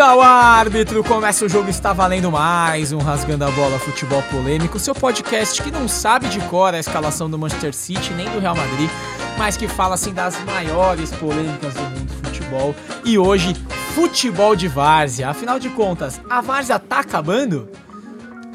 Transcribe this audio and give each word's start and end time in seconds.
Apita 0.00 0.14
o 0.14 0.22
árbitro! 0.22 1.04
Começa 1.04 1.44
o 1.44 1.48
jogo 1.48 1.68
está 1.68 1.92
valendo 1.92 2.32
mais 2.32 2.90
um 2.90 2.96
Rasgando 2.96 3.44
a 3.44 3.50
Bola 3.50 3.78
Futebol 3.78 4.22
Polêmico, 4.30 4.78
seu 4.78 4.94
podcast 4.94 5.62
que 5.62 5.70
não 5.70 5.86
sabe 5.86 6.26
de 6.28 6.40
cor 6.48 6.72
a 6.72 6.78
escalação 6.78 7.28
do 7.28 7.38
Manchester 7.38 7.74
City 7.74 8.14
nem 8.14 8.26
do 8.30 8.38
Real 8.38 8.56
Madrid, 8.56 8.88
mas 9.36 9.58
que 9.58 9.68
fala 9.68 9.96
assim 9.96 10.14
das 10.14 10.42
maiores 10.44 11.10
polêmicas 11.12 11.74
do 11.74 11.82
mundo 11.82 12.14
do 12.14 12.28
futebol. 12.28 12.74
E 13.04 13.18
hoje, 13.18 13.52
futebol 13.94 14.56
de 14.56 14.68
várzea. 14.68 15.28
Afinal 15.28 15.58
de 15.58 15.68
contas, 15.68 16.18
a 16.30 16.40
várzea 16.40 16.78
tá 16.78 17.00
acabando? 17.00 17.68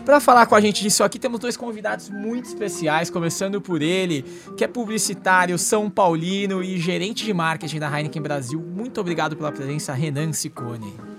Para 0.03 0.19
falar 0.19 0.47
com 0.47 0.55
a 0.55 0.61
gente 0.61 0.81
disso 0.81 1.03
aqui, 1.03 1.19
temos 1.19 1.39
dois 1.39 1.55
convidados 1.55 2.09
muito 2.09 2.45
especiais, 2.45 3.11
começando 3.11 3.61
por 3.61 3.83
ele, 3.83 4.25
que 4.57 4.63
é 4.63 4.67
publicitário, 4.67 5.59
São 5.59 5.91
Paulino 5.91 6.63
e 6.63 6.79
gerente 6.79 7.23
de 7.23 7.33
marketing 7.35 7.77
da 7.77 7.95
Heineken 7.95 8.21
Brasil. 8.21 8.59
Muito 8.59 8.99
obrigado 8.99 9.35
pela 9.35 9.51
presença, 9.51 9.93
Renan 9.93 10.33
Ciccone. 10.33 11.14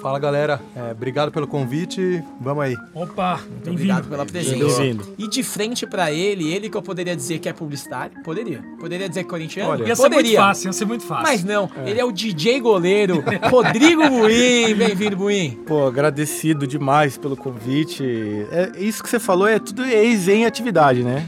Fala 0.00 0.18
galera, 0.18 0.60
é, 0.76 0.92
obrigado 0.92 1.32
pelo 1.32 1.46
convite, 1.46 2.22
vamos 2.40 2.62
aí. 2.64 2.76
Opa, 2.94 3.40
Muito 3.50 3.70
obrigado 3.70 4.08
pela 4.08 4.24
presença. 4.26 4.78
Bem-vindo. 4.78 5.14
E 5.18 5.28
de 5.28 5.42
frente 5.42 5.86
pra 5.86 6.12
ele, 6.12 6.52
ele 6.52 6.68
que 6.68 6.76
eu 6.76 6.82
poderia 6.82 7.16
dizer 7.16 7.38
que 7.38 7.48
é 7.48 7.52
publicitário, 7.52 8.22
poderia. 8.22 8.62
Poderia 8.78 9.08
dizer 9.08 9.22
que 9.22 9.26
é 9.26 9.30
corintiano, 9.30 9.70
Olha, 9.70 9.84
Ia 9.86 9.96
ser 9.96 10.02
muito 10.02 10.14
poderia. 10.16 10.38
fácil, 10.38 10.68
ia 10.68 10.72
ser 10.72 10.84
muito 10.84 11.04
fácil. 11.04 11.24
Mas 11.24 11.42
não, 11.44 11.68
ele 11.84 11.98
é 11.98 12.04
o 12.04 12.12
DJ 12.12 12.60
goleiro, 12.60 13.24
Rodrigo 13.50 14.08
Buim. 14.08 14.74
Bem-vindo, 14.74 15.16
Buim. 15.16 15.58
Pô, 15.66 15.86
agradecido 15.86 16.66
demais 16.66 17.16
pelo 17.18 17.36
convite. 17.36 18.04
É, 18.50 18.72
isso 18.78 19.02
que 19.02 19.08
você 19.08 19.18
falou 19.18 19.48
é 19.48 19.58
tudo 19.58 19.84
ex 19.84 20.28
em 20.28 20.44
atividade, 20.44 21.02
né? 21.02 21.26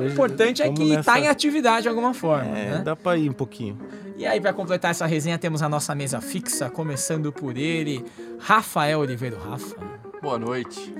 O 0.00 0.04
importante 0.06 0.60
é 0.62 0.70
que 0.70 1.02
tá 1.02 1.18
em 1.18 1.28
atividade 1.28 1.82
de 1.82 1.88
alguma 1.88 2.12
forma. 2.12 2.58
É, 2.58 2.70
né? 2.70 2.82
dá 2.84 2.94
pra 2.96 3.16
ir 3.16 3.30
um 3.30 3.32
pouquinho. 3.32 3.78
E 4.18 4.26
aí, 4.26 4.40
pra 4.40 4.52
completar 4.52 4.90
essa 4.90 5.06
resenha, 5.06 5.38
temos 5.38 5.62
a 5.62 5.68
nossa 5.68 5.94
mesa 5.94 6.20
fixa, 6.20 6.68
começando 6.68 7.32
por 7.32 7.56
ele, 7.56 8.04
Rafael 8.40 8.98
Oliveira 8.98 9.38
Rafa. 9.38 9.76
Boa 10.20 10.36
noite. 10.36 10.92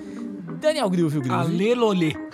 Daniel 0.60 0.88
Grilvio 0.88 1.20
Grilvio. 1.20 1.41
Alelolê. 1.41 2.14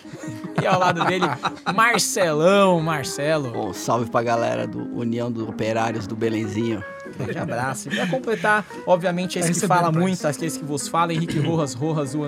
E 0.62 0.66
ao 0.66 0.78
lado 0.78 1.04
dele, 1.04 1.26
Marcelão 1.74 2.80
Marcelo. 2.80 3.50
Bom, 3.50 3.72
salve 3.74 4.08
pra 4.08 4.22
galera 4.22 4.66
do 4.66 4.78
União 4.96 5.30
dos 5.30 5.46
Operários 5.46 6.06
do 6.06 6.14
Belenzinho. 6.16 6.82
Grande 7.18 7.38
abraço. 7.38 7.88
E 7.88 7.94
pra 7.96 8.06
completar, 8.06 8.64
obviamente, 8.86 9.38
esse 9.38 9.52
Tá 9.54 9.60
que 9.60 9.66
fala 9.66 9.92
muito, 9.92 10.14
isso. 10.14 10.26
aquele 10.28 10.50
que 10.50 10.64
vos 10.64 10.88
fala, 10.88 11.12
Henrique 11.12 11.38
Rojas 11.38 11.74
Rojas, 11.74 12.14
o, 12.14 12.20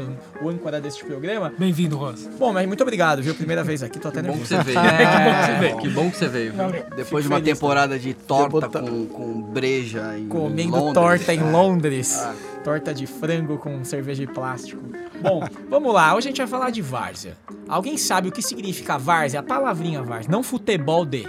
o 0.43 0.49
âncora 0.49 0.81
deste 0.81 1.05
programa. 1.05 1.53
Bem-vindo, 1.59 1.97
Rosa. 1.97 2.31
Bom, 2.39 2.53
mas 2.53 2.67
muito 2.67 2.83
obrigado, 2.83 3.23
viu? 3.23 3.35
Primeira 3.35 3.63
vez 3.65 3.83
aqui, 3.83 3.99
tô 3.99 4.09
até 4.09 4.21
Que 4.23 4.27
bom 4.29 4.33
que 4.35 4.39
nervoso. 4.39 4.57
você 4.57 4.63
veio. 4.63 4.77
É, 5.77 5.81
Que 5.81 5.89
bom 5.89 6.11
que 6.11 6.17
você 6.17 6.29
veio. 6.29 6.53
Depois 6.97 7.25
de 7.25 7.31
uma 7.31 7.39
feliz, 7.41 7.55
temporada 7.59 7.99
de 7.99 8.15
torta 8.15 8.49
botar- 8.69 8.81
com, 8.81 9.07
com 9.07 9.43
breja 9.43 10.17
em 10.19 10.29
Comendo 10.29 10.73
Londres. 10.77 10.95
torta 10.95 11.35
em 11.35 11.51
Londres. 11.51 12.21
Ah. 12.23 12.35
Torta 12.65 12.93
de 12.93 13.07
frango 13.07 13.59
com 13.59 13.85
cerveja 13.85 14.27
de 14.27 14.33
plástico. 14.33 14.83
Bom, 15.23 15.41
vamos 15.71 15.95
lá. 15.95 16.15
Hoje 16.17 16.27
a 16.27 16.31
gente 16.31 16.39
vai 16.39 16.47
falar 16.49 16.71
de 16.71 16.83
várzea. 16.83 17.37
Alguém 17.69 17.97
sabe 17.97 18.29
o 18.29 18.33
que 18.33 18.43
significa 18.43 18.99
várzea? 18.99 19.39
A 19.41 19.43
palavrinha 19.43 20.03
várzea, 20.03 20.31
não 20.31 20.43
futebol 20.43 21.05
de. 21.05 21.27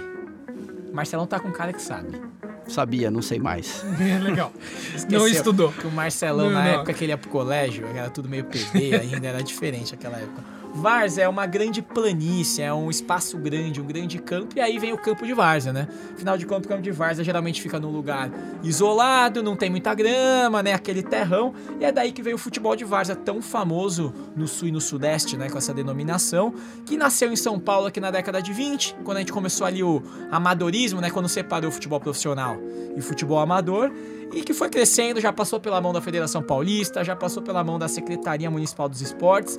Marcelão 0.92 1.26
tá 1.26 1.38
com 1.38 1.50
cara 1.52 1.72
que 1.72 1.80
sabe. 1.82 2.20
Sabia, 2.68 3.10
não 3.10 3.22
sei 3.22 3.38
mais. 3.38 3.84
É 4.00 4.18
legal. 4.18 4.52
Esqueceu 4.94 5.18
Não 5.18 5.26
estudou. 5.26 5.72
Que 5.72 5.86
o 5.86 5.90
Marcelão, 5.90 6.46
Não, 6.46 6.52
na 6.52 6.62
não. 6.64 6.70
época 6.74 6.92
que 6.92 7.04
ele 7.04 7.12
ia 7.12 7.18
pro 7.18 7.30
colégio, 7.30 7.86
era 7.94 8.10
tudo 8.10 8.28
meio 8.28 8.44
PB 8.44 8.94
ainda, 8.94 9.26
era 9.26 9.42
diferente 9.42 9.94
aquela 9.94 10.18
época. 10.18 10.42
Várzea 10.74 11.24
é 11.24 11.28
uma 11.28 11.46
grande 11.46 11.82
planície, 11.82 12.62
é 12.62 12.72
um 12.72 12.90
espaço 12.90 13.36
grande, 13.38 13.80
um 13.80 13.84
grande 13.84 14.18
campo, 14.18 14.56
e 14.56 14.60
aí 14.60 14.78
vem 14.78 14.92
o 14.92 14.98
campo 14.98 15.26
de 15.26 15.32
várzea, 15.32 15.72
né? 15.72 15.88
Afinal 16.14 16.38
de 16.38 16.46
contas, 16.46 16.66
o 16.66 16.68
campo 16.68 16.82
de 16.82 16.90
várzea 16.90 17.24
geralmente 17.24 17.60
fica 17.60 17.80
num 17.80 17.90
lugar 17.90 18.30
isolado, 18.62 19.42
não 19.42 19.56
tem 19.56 19.70
muita 19.70 19.94
grama, 19.94 20.62
né? 20.62 20.74
Aquele 20.74 21.02
terrão, 21.02 21.52
e 21.80 21.84
é 21.84 21.90
daí 21.90 22.12
que 22.12 22.22
veio 22.22 22.36
o 22.36 22.38
futebol 22.38 22.76
de 22.76 22.84
várzea, 22.84 23.16
tão 23.16 23.42
famoso 23.42 24.12
no 24.36 24.46
sul 24.46 24.68
e 24.68 24.72
no 24.72 24.80
sudeste, 24.80 25.36
né? 25.36 25.48
Com 25.48 25.58
essa 25.58 25.74
denominação, 25.74 26.54
que 26.86 26.96
nasceu 26.96 27.32
em 27.32 27.36
São 27.36 27.58
Paulo 27.58 27.86
aqui 27.86 28.00
na 28.00 28.10
década 28.10 28.40
de 28.40 28.52
20, 28.52 28.96
quando 29.04 29.16
a 29.16 29.20
gente 29.20 29.32
começou 29.32 29.66
ali 29.66 29.82
o 29.82 30.02
amadorismo, 30.30 31.00
né? 31.00 31.10
Quando 31.10 31.28
separou 31.28 31.70
o 31.70 31.72
futebol 31.72 31.98
profissional 31.98 32.56
e 32.96 33.00
futebol 33.00 33.38
amador, 33.38 33.90
e 34.32 34.42
que 34.42 34.52
foi 34.52 34.68
crescendo, 34.68 35.20
já 35.20 35.32
passou 35.32 35.58
pela 35.58 35.80
mão 35.80 35.92
da 35.92 36.00
Federação 36.00 36.42
Paulista, 36.42 37.02
já 37.02 37.16
passou 37.16 37.42
pela 37.42 37.64
mão 37.64 37.78
da 37.78 37.88
Secretaria 37.88 38.50
Municipal 38.50 38.88
dos 38.88 39.00
Esportes. 39.00 39.58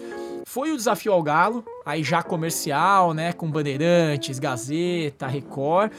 Foi 0.52 0.72
o 0.72 0.76
desafio 0.76 1.14
ao 1.14 1.22
Galo, 1.22 1.64
aí 1.86 2.04
já 2.04 2.24
comercial, 2.24 3.14
né, 3.14 3.32
com 3.34 3.52
Bandeirantes, 3.52 4.40
Gazeta, 4.40 5.28
Record, 5.28 5.92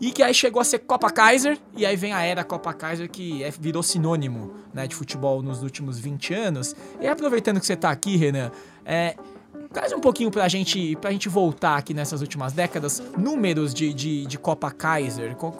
e 0.00 0.10
que 0.10 0.22
aí 0.22 0.32
chegou 0.32 0.62
a 0.62 0.64
ser 0.64 0.78
Copa 0.78 1.10
Kaiser, 1.10 1.58
e 1.76 1.84
aí 1.84 1.94
vem 1.94 2.14
a 2.14 2.22
era 2.22 2.42
Copa 2.42 2.72
Kaiser 2.72 3.10
que 3.10 3.42
é- 3.44 3.50
virou 3.50 3.82
sinônimo, 3.82 4.54
né, 4.72 4.86
de 4.86 4.94
futebol 4.96 5.42
nos 5.42 5.62
últimos 5.62 5.98
20 5.98 6.32
anos. 6.32 6.74
E 6.98 7.06
aproveitando 7.06 7.60
que 7.60 7.66
você 7.66 7.76
tá 7.76 7.90
aqui, 7.90 8.16
Renan, 8.16 8.50
é, 8.84 9.14
Traz 9.70 9.92
um 9.92 10.00
pouquinho 10.00 10.30
pra 10.30 10.48
gente, 10.48 10.96
pra 10.96 11.10
gente 11.12 11.28
voltar 11.28 11.76
aqui 11.76 11.92
nessas 11.92 12.22
últimas 12.22 12.54
décadas, 12.54 13.02
números 13.18 13.74
de, 13.74 13.92
de, 13.92 14.24
de 14.24 14.38
Copa 14.38 14.70
Kaiser, 14.70 15.36
qual, 15.36 15.54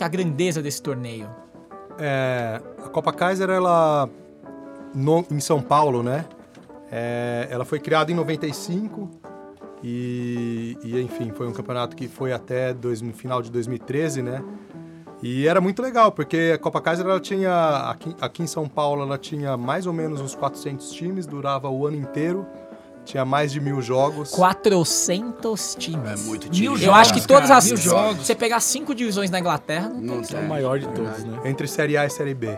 a 0.00 0.08
grandeza 0.08 0.60
desse 0.60 0.82
torneio. 0.82 1.28
É, 1.96 2.60
a 2.84 2.88
Copa 2.88 3.12
Kaiser, 3.12 3.48
ela 3.48 4.10
no- 4.92 5.24
em 5.30 5.38
São 5.38 5.62
Paulo, 5.62 6.02
né? 6.02 6.24
É, 6.96 7.48
ela 7.50 7.64
foi 7.64 7.80
criada 7.80 8.12
em 8.12 8.14
95 8.14 9.10
e, 9.82 10.78
e, 10.84 11.00
enfim, 11.00 11.32
foi 11.34 11.48
um 11.48 11.52
campeonato 11.52 11.96
que 11.96 12.06
foi 12.06 12.32
até 12.32 12.72
dois, 12.72 13.02
no 13.02 13.12
final 13.12 13.42
de 13.42 13.50
2013, 13.50 14.22
né? 14.22 14.44
E 15.20 15.48
era 15.48 15.60
muito 15.60 15.82
legal, 15.82 16.12
porque 16.12 16.52
a 16.54 16.58
Copa 16.58 16.80
Kaiser, 16.80 17.04
ela 17.04 17.18
tinha, 17.18 17.90
aqui, 17.90 18.14
aqui 18.20 18.42
em 18.44 18.46
São 18.46 18.68
Paulo, 18.68 19.02
ela 19.02 19.18
tinha 19.18 19.56
mais 19.56 19.86
ou 19.86 19.92
menos 19.92 20.20
uns 20.20 20.36
400 20.36 20.92
times, 20.92 21.26
durava 21.26 21.68
o 21.68 21.84
ano 21.84 21.96
inteiro, 21.96 22.46
tinha 23.04 23.24
mais 23.24 23.50
de 23.50 23.60
mil 23.60 23.82
jogos. 23.82 24.30
400 24.30 25.74
times. 25.76 26.22
É 26.22 26.24
muito 26.24 26.44
Mil 26.44 26.52
time. 26.52 26.66
Eu 26.68 26.76
jogos, 26.76 27.00
acho 27.00 27.14
que 27.14 27.26
todas 27.26 27.48
cara, 27.48 27.58
as. 27.58 27.66
mil 27.66 27.76
jogos. 27.76 28.24
Você 28.26 28.34
pegar 28.36 28.60
cinco 28.60 28.94
divisões 28.94 29.30
na 29.30 29.40
Inglaterra, 29.40 29.88
não 29.88 30.16
Não 30.16 30.20
É 30.20 30.26
tem. 30.26 30.40
o 30.40 30.48
maior 30.48 30.78
de 30.78 30.86
todos, 30.88 31.24
né? 31.24 31.40
entre 31.44 31.66
Série 31.66 31.96
A 31.96 32.06
e 32.06 32.10
Série 32.10 32.34
B 32.34 32.56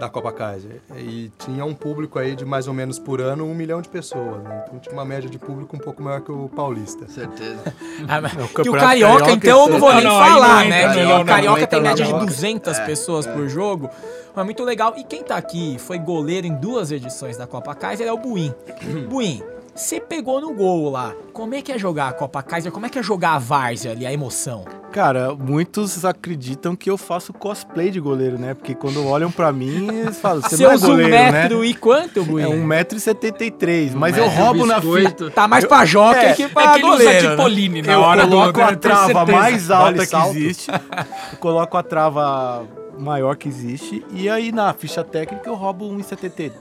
da 0.00 0.08
Copa 0.08 0.32
Kaiser. 0.32 0.80
E 0.96 1.30
tinha 1.38 1.62
um 1.62 1.74
público 1.74 2.18
aí 2.18 2.34
de 2.34 2.44
mais 2.44 2.66
ou 2.66 2.72
menos 2.72 2.98
por 2.98 3.20
ano 3.20 3.44
um 3.44 3.54
milhão 3.54 3.82
de 3.82 3.88
pessoas. 3.88 4.42
Né? 4.42 4.64
Então 4.66 4.78
tinha 4.78 4.94
uma 4.94 5.04
média 5.04 5.28
de 5.28 5.38
público 5.38 5.76
um 5.76 5.78
pouco 5.78 6.02
maior 6.02 6.22
que 6.22 6.32
o 6.32 6.48
paulista. 6.48 7.06
Certeza. 7.06 7.60
Ah, 8.08 8.20
mas- 8.20 8.32
e 8.32 8.36
o 8.68 8.72
Carioca, 8.72 8.78
carioca, 8.80 9.30
então, 9.32 9.64
eu 9.64 9.68
não 9.68 9.78
vou 9.78 9.90
não, 9.90 9.96
nem 9.96 10.04
não, 10.04 10.18
falar, 10.18 10.62
não 10.62 10.70
né? 10.70 10.94
que 10.94 11.02
não, 11.02 11.14
o 11.14 11.18
não, 11.18 11.24
Carioca 11.24 11.60
não 11.60 11.66
tem 11.66 11.82
média 11.82 12.04
de 12.06 12.12
não. 12.12 12.24
200 12.24 12.78
pessoas 12.80 13.26
por 13.26 13.46
jogo. 13.46 13.90
É 14.34 14.42
muito 14.42 14.64
legal. 14.64 14.94
E 14.96 15.04
quem 15.04 15.22
tá 15.22 15.36
aqui 15.36 15.76
foi 15.78 15.98
goleiro 15.98 16.46
em 16.46 16.54
duas 16.54 16.90
edições 16.90 17.36
da 17.36 17.46
Copa 17.46 17.74
Kaiser 17.74 18.06
é 18.06 18.12
o 18.12 18.16
Buim. 18.16 18.54
Buim, 19.08 19.42
você 19.74 20.00
pegou 20.00 20.40
no 20.40 20.54
gol 20.54 20.90
lá. 20.90 21.14
Como 21.32 21.54
é 21.54 21.60
que 21.60 21.72
é 21.72 21.78
jogar 21.78 22.08
a 22.08 22.12
Copa 22.12 22.42
Kaiser? 22.42 22.72
Como 22.72 22.86
é 22.86 22.88
que 22.88 22.98
é 22.98 23.02
jogar 23.02 23.34
a 23.34 23.38
Várzea 23.38 23.92
ali, 23.92 24.06
a 24.06 24.12
emoção? 24.12 24.64
Cara, 24.92 25.34
muitos 25.34 26.04
acreditam 26.04 26.74
que 26.74 26.90
eu 26.90 26.98
faço 26.98 27.32
cosplay 27.32 27.90
de 27.90 28.00
goleiro, 28.00 28.36
né? 28.38 28.54
Porque 28.54 28.74
quando 28.74 29.06
olham 29.06 29.30
pra 29.30 29.52
mim, 29.52 29.86
eles 29.88 30.18
falam, 30.18 30.42
você 30.42 30.56
não 30.56 30.66
é 30.72 30.78
Seus 30.78 30.82
um 30.82 30.86
goleiro, 30.88 31.10
né? 31.12 31.30
metro 31.30 31.64
e 31.64 31.74
quanto, 31.74 32.24
Buim? 32.24 32.42
É 32.42 32.46
1,73m. 32.46 33.92
Mas 33.94 34.16
eu 34.18 34.24
Metro 34.28 34.42
roubo 34.44 34.66
na 34.66 34.80
biscoito. 34.80 35.30
Tá 35.30 35.46
mais 35.46 35.64
pra 35.64 35.84
jockey 35.84 36.18
É, 36.26 36.32
que 36.32 36.42
É 36.42 36.48
pra 36.48 36.72
que 36.72 36.78
ele 36.80 36.86
usa 36.88 36.96
goleiro. 37.04 37.22
né? 37.24 37.30
de 37.30 37.36
Pauline 37.36 37.82
na 37.82 37.92
Eu 37.92 38.00
hora 38.00 38.24
do 38.26 38.30
coloco 38.30 38.60
a 38.60 38.76
trava 38.76 39.26
mais 39.26 39.70
alta 39.70 39.92
Vale 40.04 40.06
que 40.08 40.16
existe. 40.16 40.70
Eu 40.70 41.38
coloco 41.38 41.76
a 41.76 41.82
trava 41.82 42.64
maior 43.00 43.36
que 43.36 43.48
existe. 43.48 44.04
E 44.12 44.28
aí 44.28 44.52
na 44.52 44.72
ficha 44.74 45.02
técnica 45.02 45.48
eu 45.48 45.54
roubo 45.54 45.88
1,72, 45.96 46.52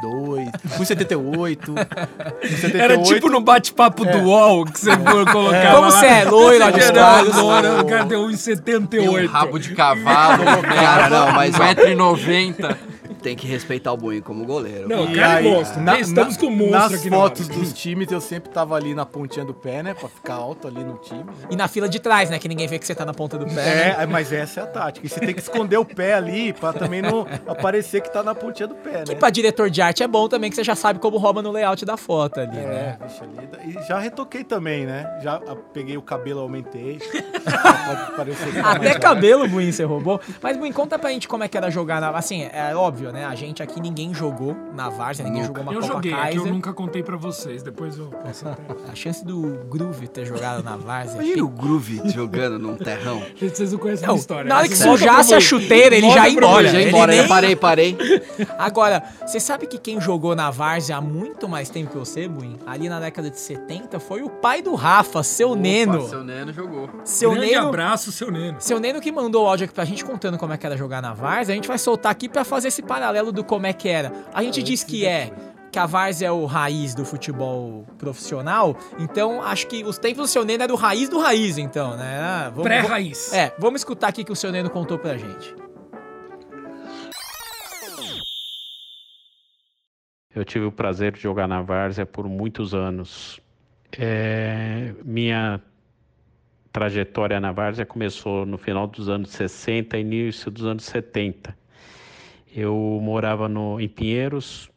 1,78. 0.80 1.58
1,78. 1.74 2.76
Era 2.80 2.98
tipo 3.02 3.30
no 3.30 3.42
bate-papo 3.42 4.06
do 4.06 4.18
UOL 4.20 4.66
que 4.66 4.80
você 4.80 4.96
colocava 4.98 5.56
É. 5.56 5.72
Como 5.76 5.92
você 5.92 6.06
é 6.06 6.26
Carlos? 6.92 7.36
loiro, 7.36 7.82
o 7.82 7.86
cara 7.86 8.06
deu 8.06 8.20
Tem 8.88 9.08
um 9.10 9.14
1,78. 9.14 9.28
rabo 9.28 9.60
de 9.60 9.76
cavalo, 9.76 10.44
Cara, 10.64 11.10
não, 11.10 11.32
mas 11.34 11.56
ó, 11.56 11.64
1,90m. 11.64 12.76
Tem 13.22 13.36
que 13.36 13.46
respeitar 13.48 13.92
o 13.94 13.98
Buim 13.98 14.22
como 14.22 14.46
goleiro. 14.46 14.88
Não, 14.88 15.10
E 15.12 15.16
cara, 15.16 15.40
aí, 15.40 15.50
monstro. 15.52 15.82
na- 15.82 16.00
Estamos 16.00 16.36
na- 16.36 16.40
com 16.42 16.48
um 16.48 16.52
monstro 16.56 16.72
Nas 16.80 16.94
aqui 16.94 17.10
na 17.10 17.18
fotos 17.18 17.50
hora. 17.50 17.60
dos 17.60 17.74
times, 17.74 18.12
eu 18.12 18.22
sempre 18.22 18.50
tava 18.50 18.76
ali 18.76 18.94
na 18.96 19.06
pontinha 19.06 19.44
do 19.46 19.54
pé, 19.54 19.84
né? 19.84 19.94
Pra 19.94 20.08
ficar 20.10 20.36
alto 20.36 20.68
ali 20.68 20.84
no 20.84 20.98
time. 20.98 21.24
né? 21.24 21.34
E 21.50 21.56
na 21.56 21.68
fila 21.68 21.88
de 21.90 22.00
trás, 22.00 22.30
né? 22.30 22.40
Que 22.40 22.48
ninguém 22.48 22.68
vê 22.68 22.80
que 22.80 22.86
você 22.88 22.96
tá 22.96 23.06
na 23.06 23.14
ponta 23.14 23.38
do 23.38 23.46
pé. 23.46 23.54
né? 23.54 23.96
É, 24.00 24.06
mas 24.06 24.32
essa 24.32 24.62
é 24.62 24.64
a 24.64 24.68
tática. 24.68 25.06
E 25.06 25.10
você 25.10 25.20
tem 25.20 25.34
que 25.34 25.42
esconder 25.42 25.78
o 25.78 25.86
pé 25.86 26.14
ali 26.14 26.54
pra 26.54 26.72
também 26.74 27.02
não 27.02 27.26
aparecer 27.48 28.02
que 28.02 28.12
tá 28.12 28.24
na 28.24 28.34
pontinha 28.34 28.68
do 28.68 28.76
pé, 28.76 29.04
Que 29.04 29.14
né? 29.14 29.20
pra 29.20 29.30
diretor 29.30 29.70
de 29.70 29.82
arte 29.82 30.02
é 30.04 30.08
bom 30.08 30.28
também, 30.30 30.50
que 30.50 30.56
você 30.56 30.64
já 30.64 30.76
sabe 30.76 31.00
como 31.00 31.18
rouba 31.18 31.42
no 31.42 31.52
layout 31.52 31.84
da 31.86 31.98
foto 31.98 32.40
ali, 32.40 32.56
né? 32.56 32.98
É, 33.02 33.06
bicho, 33.06 33.24
ali. 33.24 33.50
E 33.78 33.88
já 33.88 34.00
retoquei 34.00 34.44
também, 34.44 34.86
né? 34.86 35.20
Já 35.22 35.36
ah, 35.48 35.56
peguei 35.74 35.98
o 35.98 36.02
cabelo, 36.02 36.40
aumentei. 36.42 37.00
que 37.04 37.22
tá 38.62 38.72
Até 38.72 38.98
cabelo, 39.00 39.48
Buin, 39.48 39.72
você 39.72 39.84
roubou. 39.84 40.20
Mas, 40.42 40.58
Buin, 40.58 40.72
conta 40.72 40.98
pra 41.00 41.10
gente 41.12 41.28
como 41.28 41.44
é 41.44 41.48
que 41.48 41.58
era 41.58 41.70
jogar 41.70 42.00
na... 42.02 42.10
Assim, 42.10 42.44
é 42.52 42.76
óbvio, 42.76 43.09
né? 43.12 43.26
A 43.26 43.36
gente 43.36 43.62
aqui, 43.64 43.80
ninguém 43.82 44.14
jogou 44.14 44.56
na 44.74 44.90
Várzea, 44.90 45.26
ninguém 45.26 45.44
jogou 45.46 45.64
uma 45.64 45.74
Eu 45.74 45.82
Copa 45.82 45.94
joguei, 45.94 46.12
é 46.14 46.16
que 46.16 46.22
eu 46.22 46.24
Kaiser. 46.44 46.54
nunca 46.54 46.74
contei 46.74 47.04
pra 47.04 47.18
vocês. 47.18 47.64
Depois 47.64 47.98
eu 47.98 48.08
posso 48.08 48.48
até... 48.48 48.62
A 48.92 48.96
chance 48.96 49.24
do 49.26 49.60
Groove 49.70 50.08
ter 50.08 50.26
jogado 50.26 50.64
na 50.64 50.76
Várzea... 50.78 51.16
Imagina 51.22 51.44
o 51.44 51.48
Groove 51.50 52.02
jogando 52.10 52.60
num 52.60 52.76
terrão. 52.76 53.22
Gente, 53.36 53.58
vocês 53.58 53.72
não 53.72 53.80
conhecem 53.80 54.06
a 54.06 54.08
Não, 54.08 54.14
minha 54.16 54.22
história. 54.22 54.50
na 54.50 54.58
hora 54.58 54.68
que 54.68 54.76
sujasse 54.76 55.34
a 55.34 55.40
chuteira, 55.40 55.96
ele 55.96 56.10
já 56.12 56.28
ia 56.28 56.34
embora. 56.36 56.64
mim, 56.64 56.70
Já 56.74 56.80
Ele 56.80 56.90
embora, 56.90 57.12
nem- 57.12 57.22
já 57.22 57.28
parei, 57.28 57.56
parei. 57.56 57.98
Agora, 58.58 59.04
você 59.26 59.40
sabe 59.40 59.68
que 59.68 59.78
quem 59.78 60.00
jogou 60.02 60.36
na 60.36 60.50
Várzea 60.52 60.98
há 60.98 61.02
muito 61.02 61.48
mais 61.48 61.70
tempo 61.70 61.92
que 61.92 61.98
você, 61.98 62.28
Buin? 62.28 62.58
Ali 62.66 62.90
na 62.90 63.00
década 63.00 63.30
de 63.30 63.40
70, 63.40 64.00
foi 64.00 64.22
o 64.22 64.30
pai 64.30 64.62
do 64.62 64.76
Rafa, 64.76 65.24
seu 65.24 65.56
Neno. 65.56 66.08
Seu 66.08 66.24
Neno 66.24 66.54
jogou. 66.54 66.90
Seu 67.04 67.32
Grande 67.32 67.52
Neno... 67.52 67.68
abraço, 67.68 68.12
seu 68.12 68.32
Neno. 68.32 68.58
Seu 68.60 68.80
Neno 68.80 69.00
que 69.02 69.12
mandou 69.12 69.46
o 69.46 69.48
áudio 69.48 69.66
aqui 69.66 69.74
pra 69.74 69.86
gente 69.86 70.04
contando 70.06 70.38
como 70.38 70.54
é 70.54 70.58
que 70.58 70.66
era 70.66 70.78
jogar 70.78 71.02
na 71.02 71.14
Várzea, 71.14 71.54
a 71.54 71.56
gente 71.56 71.68
vai 71.68 71.78
soltar 71.78 72.12
aqui 72.12 72.28
pra 72.30 72.44
fazer 72.44 72.68
esse 72.70 72.82
paralelo 73.00 73.32
do 73.32 73.44
como 73.46 73.66
é 73.66 73.72
que 73.74 73.88
era. 73.88 74.12
A 74.34 74.44
gente 74.44 74.62
diz 74.62 74.84
que 74.84 75.06
é 75.06 75.32
que 75.72 75.80
a 75.80 75.86
Várzea 75.86 76.28
é 76.28 76.32
o 76.32 76.46
raiz 76.46 76.94
do 76.96 77.06
futebol 77.06 77.86
profissional, 77.98 78.76
então 78.98 79.42
acho 79.42 79.68
que 79.68 79.84
os 79.84 79.98
tempos 79.98 80.18
do 80.24 80.28
seu 80.28 80.44
Neno 80.44 80.64
é 80.64 80.68
do 80.68 80.76
raiz 80.76 81.08
do 81.10 81.20
raiz, 81.20 81.58
então, 81.58 81.96
né? 81.96 82.20
Ah, 82.20 82.50
vamos- 82.50 82.64
Pré-raiz. 82.64 83.32
É, 83.34 83.54
vamos 83.58 83.82
escutar 83.82 84.08
aqui 84.10 84.24
que 84.24 84.32
o 84.32 84.36
seu 84.36 84.52
Neno 84.52 84.70
contou 84.70 84.98
pra 84.98 85.16
gente. 85.16 85.56
Eu 90.36 90.44
tive 90.46 90.66
o 90.66 90.72
prazer 90.72 91.12
de 91.14 91.20
jogar 91.22 91.48
na 91.48 91.62
Várzea 91.62 92.06
por 92.06 92.28
muitos 92.28 92.74
anos. 92.74 93.40
É, 93.98 94.94
minha 95.04 95.62
trajetória 96.72 97.40
na 97.40 97.52
Várzea 97.52 97.86
começou 97.86 98.46
no 98.46 98.58
final 98.58 98.88
dos 98.88 99.08
anos 99.10 99.30
60 99.32 99.98
e 99.98 100.02
início 100.02 100.52
dos 100.52 100.66
anos 100.66 100.84
70. 100.86 101.58
Eu 102.56 103.00
morava 103.02 103.48
no, 103.48 103.80
em 103.80 103.88
Pinheiros 103.88 104.72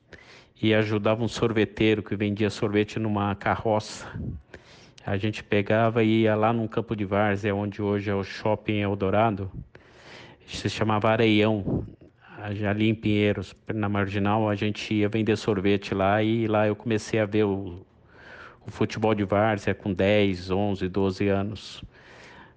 e 0.61 0.75
ajudava 0.75 1.25
um 1.25 1.29
sorveteiro 1.29 2.03
que 2.03 2.15
vendia 2.15 2.51
sorvete 2.51 2.99
numa 2.99 3.35
carroça. 3.35 4.07
A 5.05 5.17
gente 5.17 5.43
pegava 5.43 6.05
e 6.05 6.23
ia 6.23 6.37
lá 6.37 6.53
num 6.53 6.69
campo 6.69 6.95
de 6.95 7.07
Várzea, 7.07 7.55
onde 7.55 7.81
hoje 7.81 8.11
é 8.11 8.15
o 8.15 8.23
Shopping 8.23 8.81
Eldorado. 8.81 9.51
Se 10.47 10.69
chamava 10.69 11.11
Areião, 11.11 11.87
ali 12.69 12.91
em 12.91 12.95
Pinheiros, 12.95 13.57
na 13.73 13.89
Marginal, 13.89 14.51
a 14.51 14.55
gente 14.55 14.93
ia 14.93 15.09
vender 15.09 15.37
sorvete 15.37 15.95
lá 15.95 16.23
e 16.23 16.47
lá 16.47 16.67
eu 16.67 16.77
comecei 16.77 17.19
a 17.21 17.25
ver 17.25 17.45
o, 17.45 17.87
o 18.67 18.71
futebol 18.71 19.15
de 19.15 19.25
várzea 19.25 19.75
com 19.75 19.95
10, 19.95 20.51
11, 20.51 20.89
12 20.89 21.29
anos. 21.29 21.85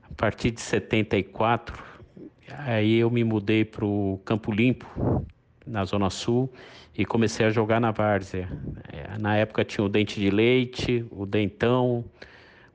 A 0.04 0.14
partir 0.14 0.52
de 0.52 0.60
74, 0.60 1.95
aí 2.50 2.98
eu 2.98 3.10
me 3.10 3.24
mudei 3.24 3.66
para 3.66 3.86
o 3.86 4.20
Campo 4.26 4.52
Limpo, 4.52 4.88
na 5.66 5.84
Zona 5.86 6.10
Sul, 6.10 6.52
e 6.98 7.06
comecei 7.06 7.46
a 7.46 7.50
jogar 7.50 7.80
na 7.80 7.92
várzea. 7.92 8.50
É, 8.92 9.18
Na 9.18 9.36
época 9.36 9.64
tinha 9.64 9.84
o 9.84 9.90
Dente 9.90 10.20
de 10.20 10.30
Leite, 10.30 11.06
o 11.12 11.26
Dentão, 11.26 12.06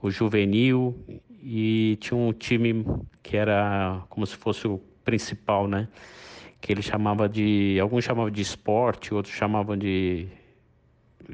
o 0.02 0.10
Juvenil, 0.10 0.94
e 1.42 1.96
tinha 2.00 2.16
um 2.16 2.32
time 2.32 2.84
que 3.22 3.36
era 3.36 4.02
como 4.08 4.26
se 4.26 4.36
fosse 4.36 4.66
o 4.66 4.78
principal, 5.04 5.66
né? 5.68 5.88
que 6.60 6.72
ele 6.72 6.82
chamava 6.82 7.28
de. 7.28 7.78
Alguns 7.80 8.04
chamavam 8.04 8.30
de 8.30 8.42
esporte, 8.42 9.14
outros 9.14 9.34
chamavam 9.34 9.76
de 9.76 10.28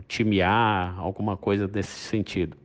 time 0.09 0.43
A, 0.43 0.94
alguma 0.99 1.37
coisa 1.37 1.67
desse 1.67 1.99
sentido. 1.99 2.56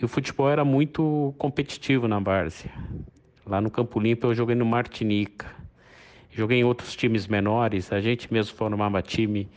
E 0.00 0.04
o 0.04 0.08
futebol 0.08 0.50
era 0.50 0.64
muito 0.64 1.34
competitivo 1.38 2.08
na 2.08 2.18
Várzea. 2.18 2.70
Lá 3.46 3.60
no 3.60 3.70
Campo 3.70 3.98
Limpo 4.00 4.26
eu 4.26 4.34
joguei 4.34 4.54
no 4.54 4.64
Martinica. 4.64 5.46
Joguei 6.30 6.60
em 6.60 6.64
outros 6.64 6.96
times 6.96 7.26
menores, 7.26 7.92
a 7.92 8.00
gente 8.00 8.32
mesmo 8.32 8.56
formava 8.56 9.02
time 9.02 9.48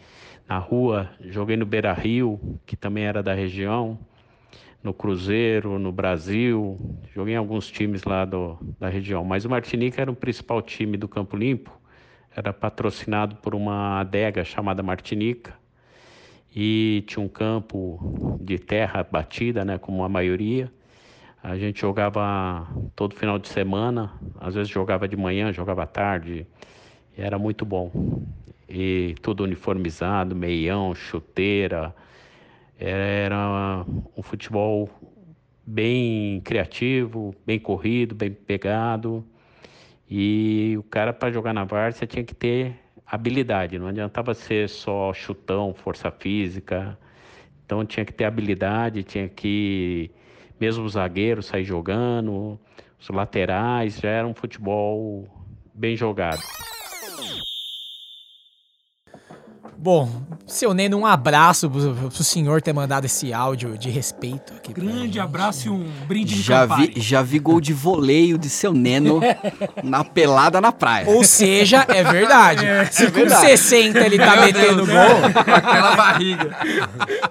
na 0.48 0.58
rua. 0.58 1.10
Joguei 1.22 1.56
no 1.56 1.66
Beira 1.66 1.94
Rio, 1.94 2.60
que 2.66 2.76
também 2.76 3.06
era 3.06 3.24
da 3.24 3.34
região, 3.34 3.98
no 4.84 4.94
Cruzeiro, 4.94 5.80
no 5.80 5.92
Brasil. 5.92 6.78
Joguei 7.14 7.36
em 7.36 7.38
alguns 7.38 7.72
times 7.72 8.04
lá 8.04 8.26
do, 8.26 8.58
da 8.80 8.90
região. 8.90 9.24
Mas 9.24 9.46
o 9.46 9.50
Martinica 9.50 10.02
era 10.02 10.12
o 10.12 10.16
principal 10.16 10.62
time 10.62 10.98
do 10.98 11.08
Campo 11.08 11.38
Limpo 11.38 11.72
era 12.36 12.52
patrocinado 12.52 13.38
por 13.38 13.56
uma 13.56 14.02
adega 14.02 14.44
chamada 14.44 14.84
Martinica 14.84 15.54
e 16.54 17.04
tinha 17.08 17.24
um 17.24 17.30
campo 17.30 18.38
de 18.42 18.60
terra 18.60 19.08
batida, 19.10 19.64
né, 19.64 19.78
como 19.78 20.04
a 20.04 20.10
maioria. 20.10 20.72
A 21.48 21.56
gente 21.60 21.80
jogava 21.80 22.68
todo 22.96 23.14
final 23.14 23.38
de 23.38 23.48
semana, 23.48 24.12
às 24.40 24.56
vezes 24.56 24.68
jogava 24.68 25.08
de 25.08 25.16
manhã, 25.16 25.54
jogava 25.54 25.84
à 25.84 25.86
tarde, 25.86 26.48
e 27.16 27.22
era 27.22 27.38
muito 27.38 27.64
bom. 27.64 27.92
E 28.68 29.14
tudo 29.22 29.44
uniformizado, 29.44 30.36
meião, 30.36 30.96
chuteira. 30.96 31.96
Era 32.80 33.86
um 34.18 34.24
futebol 34.24 34.90
bem 35.64 36.42
criativo, 36.42 37.36
bem 37.46 37.60
corrido, 37.60 38.16
bem 38.16 38.32
pegado. 38.32 39.24
E 40.10 40.74
o 40.80 40.82
cara, 40.82 41.14
para 41.14 41.32
jogar 41.32 41.54
na 41.54 41.64
várzea, 41.64 42.08
tinha 42.08 42.24
que 42.24 42.34
ter 42.34 42.74
habilidade, 43.06 43.78
não 43.78 43.90
adiantava 43.90 44.34
ser 44.34 44.68
só 44.68 45.14
chutão, 45.14 45.76
força 45.76 46.10
física. 46.10 46.98
Então 47.64 47.86
tinha 47.86 48.04
que 48.04 48.14
ter 48.14 48.26
habilidade, 48.26 49.04
tinha 49.04 49.30
que, 49.30 50.10
mesmo 50.60 50.86
os 50.86 50.94
zagueiros 50.94 51.48
sair 51.48 51.64
jogando, 51.64 52.60
os 53.00 53.10
laterais, 53.10 54.00
já 54.00 54.10
era 54.10 54.28
um 54.28 54.34
futebol 54.34 55.28
bem 55.74 55.96
jogado. 55.96 56.42
Bom, 59.78 60.10
seu 60.48 60.74
Neno, 60.74 60.98
um 60.98 61.06
abraço 61.06 61.70
pro, 61.70 61.94
pro 62.10 62.24
senhor 62.24 62.62
ter 62.62 62.74
mandado 62.74 63.06
esse 63.06 63.34
áudio 63.34 63.78
de 63.78 63.90
respeito 63.90 64.54
aqui. 64.54 64.74
Grande 64.74 65.20
abraço 65.20 65.68
e 65.68 65.70
um 65.70 65.86
brinde 66.08 66.36
de 66.36 66.42
Já 66.42 66.62
Campari. 66.68 66.94
vi, 66.96 67.02
já 67.02 67.22
vi 67.22 67.40
gol 67.40 67.60
de 67.60 67.74
voleio 67.74 68.38
de 68.38 68.50
seu 68.50 68.74
Neno 68.74 69.20
na 69.84 70.04
pelada 70.04 70.60
na 70.62 70.72
praia. 70.72 71.08
Ou 71.10 71.24
seja, 71.24 71.86
é 71.90 72.04
verdade. 72.04 72.66
Se 72.92 73.08
com 73.08 73.20
verdade. 73.20 73.42
60 73.42 74.00
ele 74.00 74.18
tá 74.18 74.42
metendo 74.42 74.86
gol. 74.86 75.54
Aquela 75.54 75.96
barriga. 75.96 76.58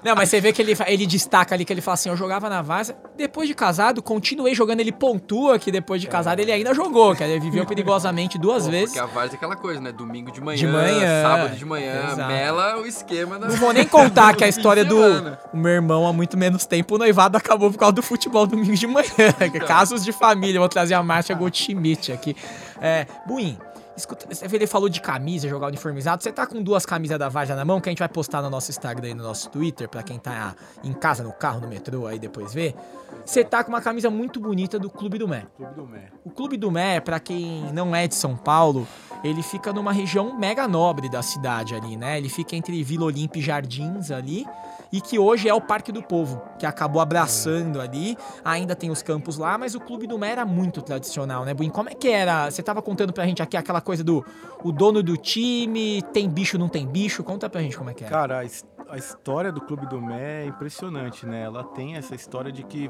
Não, 0.03 0.15
mas 0.15 0.29
você 0.29 0.39
vê 0.39 0.53
que 0.53 0.61
ele, 0.61 0.73
ele 0.87 1.05
destaca 1.05 1.55
ali 1.55 1.65
que 1.65 1.73
ele 1.73 1.81
fala 1.81 1.95
assim: 1.95 2.09
eu 2.09 2.17
jogava 2.17 2.47
na 2.49 2.61
Várzea, 2.61 2.95
depois 3.17 3.47
de 3.47 3.55
casado, 3.55 4.01
continuei 4.01 4.53
jogando. 4.53 4.79
Ele 4.79 4.91
pontua 4.91 5.57
que 5.57 5.71
depois 5.71 5.99
de 5.99 6.07
casado 6.07 6.39
ele 6.39 6.51
ainda 6.51 6.73
jogou, 6.73 7.15
que 7.15 7.23
ele 7.23 7.39
viveu 7.39 7.65
perigosamente 7.67 8.37
duas 8.37 8.65
Pô, 8.65 8.71
vezes. 8.71 8.93
Porque 8.93 8.99
a 8.99 9.05
Várzea 9.05 9.35
é 9.35 9.37
aquela 9.37 9.55
coisa, 9.55 9.81
né? 9.81 9.91
Domingo 9.91 10.31
de 10.31 10.41
manhã, 10.41 10.57
De 10.57 10.67
manhã, 10.67 11.21
sábado 11.23 11.55
de 11.55 11.65
manhã, 11.65 12.03
exato. 12.11 12.34
Mela 12.35 12.77
o 12.77 12.85
esquema 12.85 13.39
da... 13.39 13.47
Não 13.47 13.55
vou 13.55 13.73
nem 13.73 13.87
contar 13.87 14.35
que 14.35 14.43
a 14.43 14.47
história 14.47 14.83
do 14.83 14.95
o 15.53 15.57
meu 15.57 15.71
irmão 15.71 16.07
há 16.07 16.13
muito 16.13 16.37
menos 16.37 16.65
tempo, 16.65 16.95
o 16.95 16.97
noivado 16.97 17.37
acabou 17.37 17.71
por 17.71 17.77
causa 17.77 17.93
do 17.93 18.01
futebol 18.03 18.45
domingo 18.45 18.75
de 18.75 18.87
manhã. 18.87 19.07
Casos 19.67 20.03
de 20.03 20.11
família, 20.11 20.59
vou 20.59 20.69
trazer 20.69 20.93
a 20.93 21.03
Márcia 21.03 21.35
Goldschmidt 21.35 22.11
aqui. 22.11 22.35
É, 22.81 23.05
Buim, 23.25 23.57
escuta, 23.95 24.27
ele 24.51 24.67
falou 24.67 24.89
de 24.89 25.01
camisa, 25.01 25.47
jogar 25.47 25.67
uniformizado. 25.67 26.21
Você 26.21 26.31
tá 26.31 26.45
com 26.45 26.61
duas 26.61 26.85
camisas 26.85 27.17
da 27.17 27.29
Varja 27.29 27.55
na 27.55 27.63
mão, 27.63 27.79
que 27.79 27.89
a 27.89 27.91
gente 27.91 27.99
vai 27.99 28.09
postar 28.09 28.41
no 28.41 28.49
nosso 28.49 28.69
Instagram 28.71 29.09
e 29.09 29.13
no 29.13 29.23
nosso 29.23 29.49
Twitter, 29.49 29.87
pra 29.87 30.03
quem 30.03 30.19
tá 30.19 30.55
em 30.83 30.93
casa, 30.93 31.23
no 31.23 31.31
carro, 31.31 31.61
no 31.61 31.67
metrô, 31.67 32.07
aí 32.07 32.19
depois 32.19 32.53
vê. 32.53 32.75
Você 33.25 33.43
tá 33.43 33.63
com 33.63 33.69
uma 33.69 33.81
camisa 33.81 34.09
muito 34.09 34.39
bonita 34.39 34.77
do 34.77 34.89
Clube 34.89 35.17
do 35.17 35.27
Mé. 35.27 35.45
Clube 35.55 35.73
do 35.73 35.87
Mé. 35.87 36.11
O 36.23 36.29
Clube 36.29 36.57
do 36.57 36.71
Mé, 36.71 36.99
pra 36.99 37.19
quem 37.19 37.71
não 37.73 37.95
é 37.95 38.07
de 38.07 38.15
São 38.15 38.35
Paulo, 38.35 38.87
ele 39.25 39.41
fica 39.41 39.73
numa 39.73 39.91
região 39.91 40.37
mega 40.37 40.67
nobre 40.67 41.09
da 41.09 41.21
cidade 41.23 41.73
ali, 41.73 41.97
né? 41.97 42.17
Ele 42.17 42.29
fica 42.29 42.55
entre 42.55 42.83
Vila 42.83 43.05
Olímpia 43.05 43.39
e 43.39 43.43
Jardins 43.43 44.11
ali, 44.11 44.45
e 44.91 45.01
que 45.01 45.17
hoje 45.17 45.49
é 45.49 45.53
o 45.53 45.59
Parque 45.59 45.91
do 45.91 46.03
Povo, 46.03 46.41
que 46.59 46.65
acabou 46.65 47.01
abraçando 47.01 47.81
ali. 47.81 48.15
Ainda 48.43 48.75
tem 48.75 48.91
os 48.91 49.01
campos 49.01 49.37
lá, 49.37 49.57
mas 49.57 49.73
o 49.73 49.79
Clube 49.79 50.05
do 50.05 50.17
Mé 50.19 50.29
era 50.29 50.45
muito 50.45 50.79
tradicional, 50.79 51.43
né, 51.43 51.55
Buim? 51.55 51.69
Como 51.69 51.89
é 51.89 51.95
que 51.95 52.07
era? 52.07 52.51
Você 52.51 52.61
tava 52.61 52.83
contando 52.83 53.11
pra 53.11 53.25
gente 53.25 53.41
aqui 53.41 53.57
aquela 53.57 53.81
coisa 53.81 54.03
do 54.03 54.23
o 54.63 54.71
dono 54.71 55.01
do 55.01 55.17
time, 55.17 56.03
tem 56.13 56.29
bicho, 56.29 56.57
não 56.57 56.69
tem 56.69 56.85
bicho? 56.85 57.23
Conta 57.23 57.49
pra 57.49 57.61
gente 57.61 57.77
como 57.77 57.89
é 57.89 57.93
que 57.93 58.03
é. 58.03 58.07
Cara, 58.07 58.43
a, 58.89 58.95
his- 58.95 58.95
a 58.95 58.97
história 58.97 59.51
do 59.51 59.61
Clube 59.61 59.85
do 59.87 60.01
Mé 60.01 60.43
é 60.43 60.45
impressionante, 60.45 61.25
né? 61.25 61.43
Ela 61.43 61.63
tem 61.63 61.95
essa 61.95 62.15
história 62.15 62.51
de 62.51 62.63
que 62.63 62.89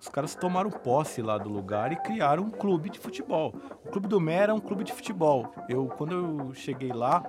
os 0.00 0.08
caras 0.08 0.34
tomaram 0.34 0.70
posse 0.70 1.22
lá 1.22 1.38
do 1.38 1.48
lugar 1.48 1.92
e 1.92 1.96
criaram 1.96 2.44
um 2.44 2.50
clube 2.50 2.90
de 2.90 2.98
futebol. 2.98 3.54
O 3.84 3.90
Clube 3.90 4.08
do 4.08 4.20
Mé 4.20 4.34
era 4.36 4.54
um 4.54 4.60
clube 4.60 4.84
de 4.84 4.92
futebol. 4.92 5.52
Eu, 5.68 5.86
quando 5.86 6.12
eu 6.12 6.54
cheguei 6.54 6.92
lá, 6.92 7.22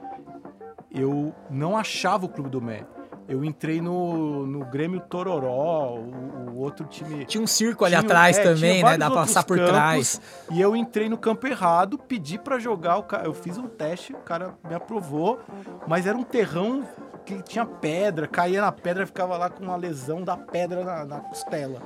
eu 0.92 1.34
não 1.50 1.78
achava 1.78 2.26
o 2.26 2.30
Clube 2.30 2.50
do 2.50 2.62
Mé. 2.62 2.86
Eu 3.28 3.44
entrei 3.44 3.82
no, 3.82 4.46
no 4.48 4.66
Grêmio 4.66 5.02
Tororó, 5.02 5.96
o, 5.96 6.52
o 6.52 6.60
outro 6.60 6.86
time. 6.86 7.26
Tinha 7.26 7.44
um 7.44 7.48
circo 7.48 7.84
ali 7.84 7.92
Tinha- 7.92 8.02
atrás 8.02 8.38
é, 8.38 8.44
também, 8.44 8.82
né? 8.84 8.98
Dá 8.98 9.08
pra 9.12 9.20
passar 9.22 9.44
por 9.44 9.58
campos, 9.58 9.72
trás. 9.74 10.22
E 10.52 10.62
eu 10.62 10.76
entrei 10.76 11.10
no 11.10 11.18
campo 11.18 11.46
errado, 11.46 11.98
pedi 11.98 12.38
pra 12.40 12.58
jogar, 12.58 12.98
o 13.00 13.06
eu 13.26 13.34
fiz 13.34 13.58
um 13.58 13.68
teste, 13.68 14.14
o 14.14 14.18
cara 14.20 14.54
me 14.68 14.74
aprovou, 14.74 15.40
mas 15.88 16.08
era 16.08 16.18
um 16.18 16.24
terrão 16.24 16.88
que 17.26 17.42
tinha 17.44 17.66
pedra, 17.66 18.28
caía 18.28 18.62
na 18.62 18.72
pedra, 18.72 19.06
ficava 19.06 19.36
lá 19.38 19.50
com 19.50 19.62
uma 19.64 19.76
lesão 19.76 20.22
da 20.24 20.38
pedra 20.38 20.86
na, 20.86 21.04
na 21.06 21.20
costela. 21.20 21.82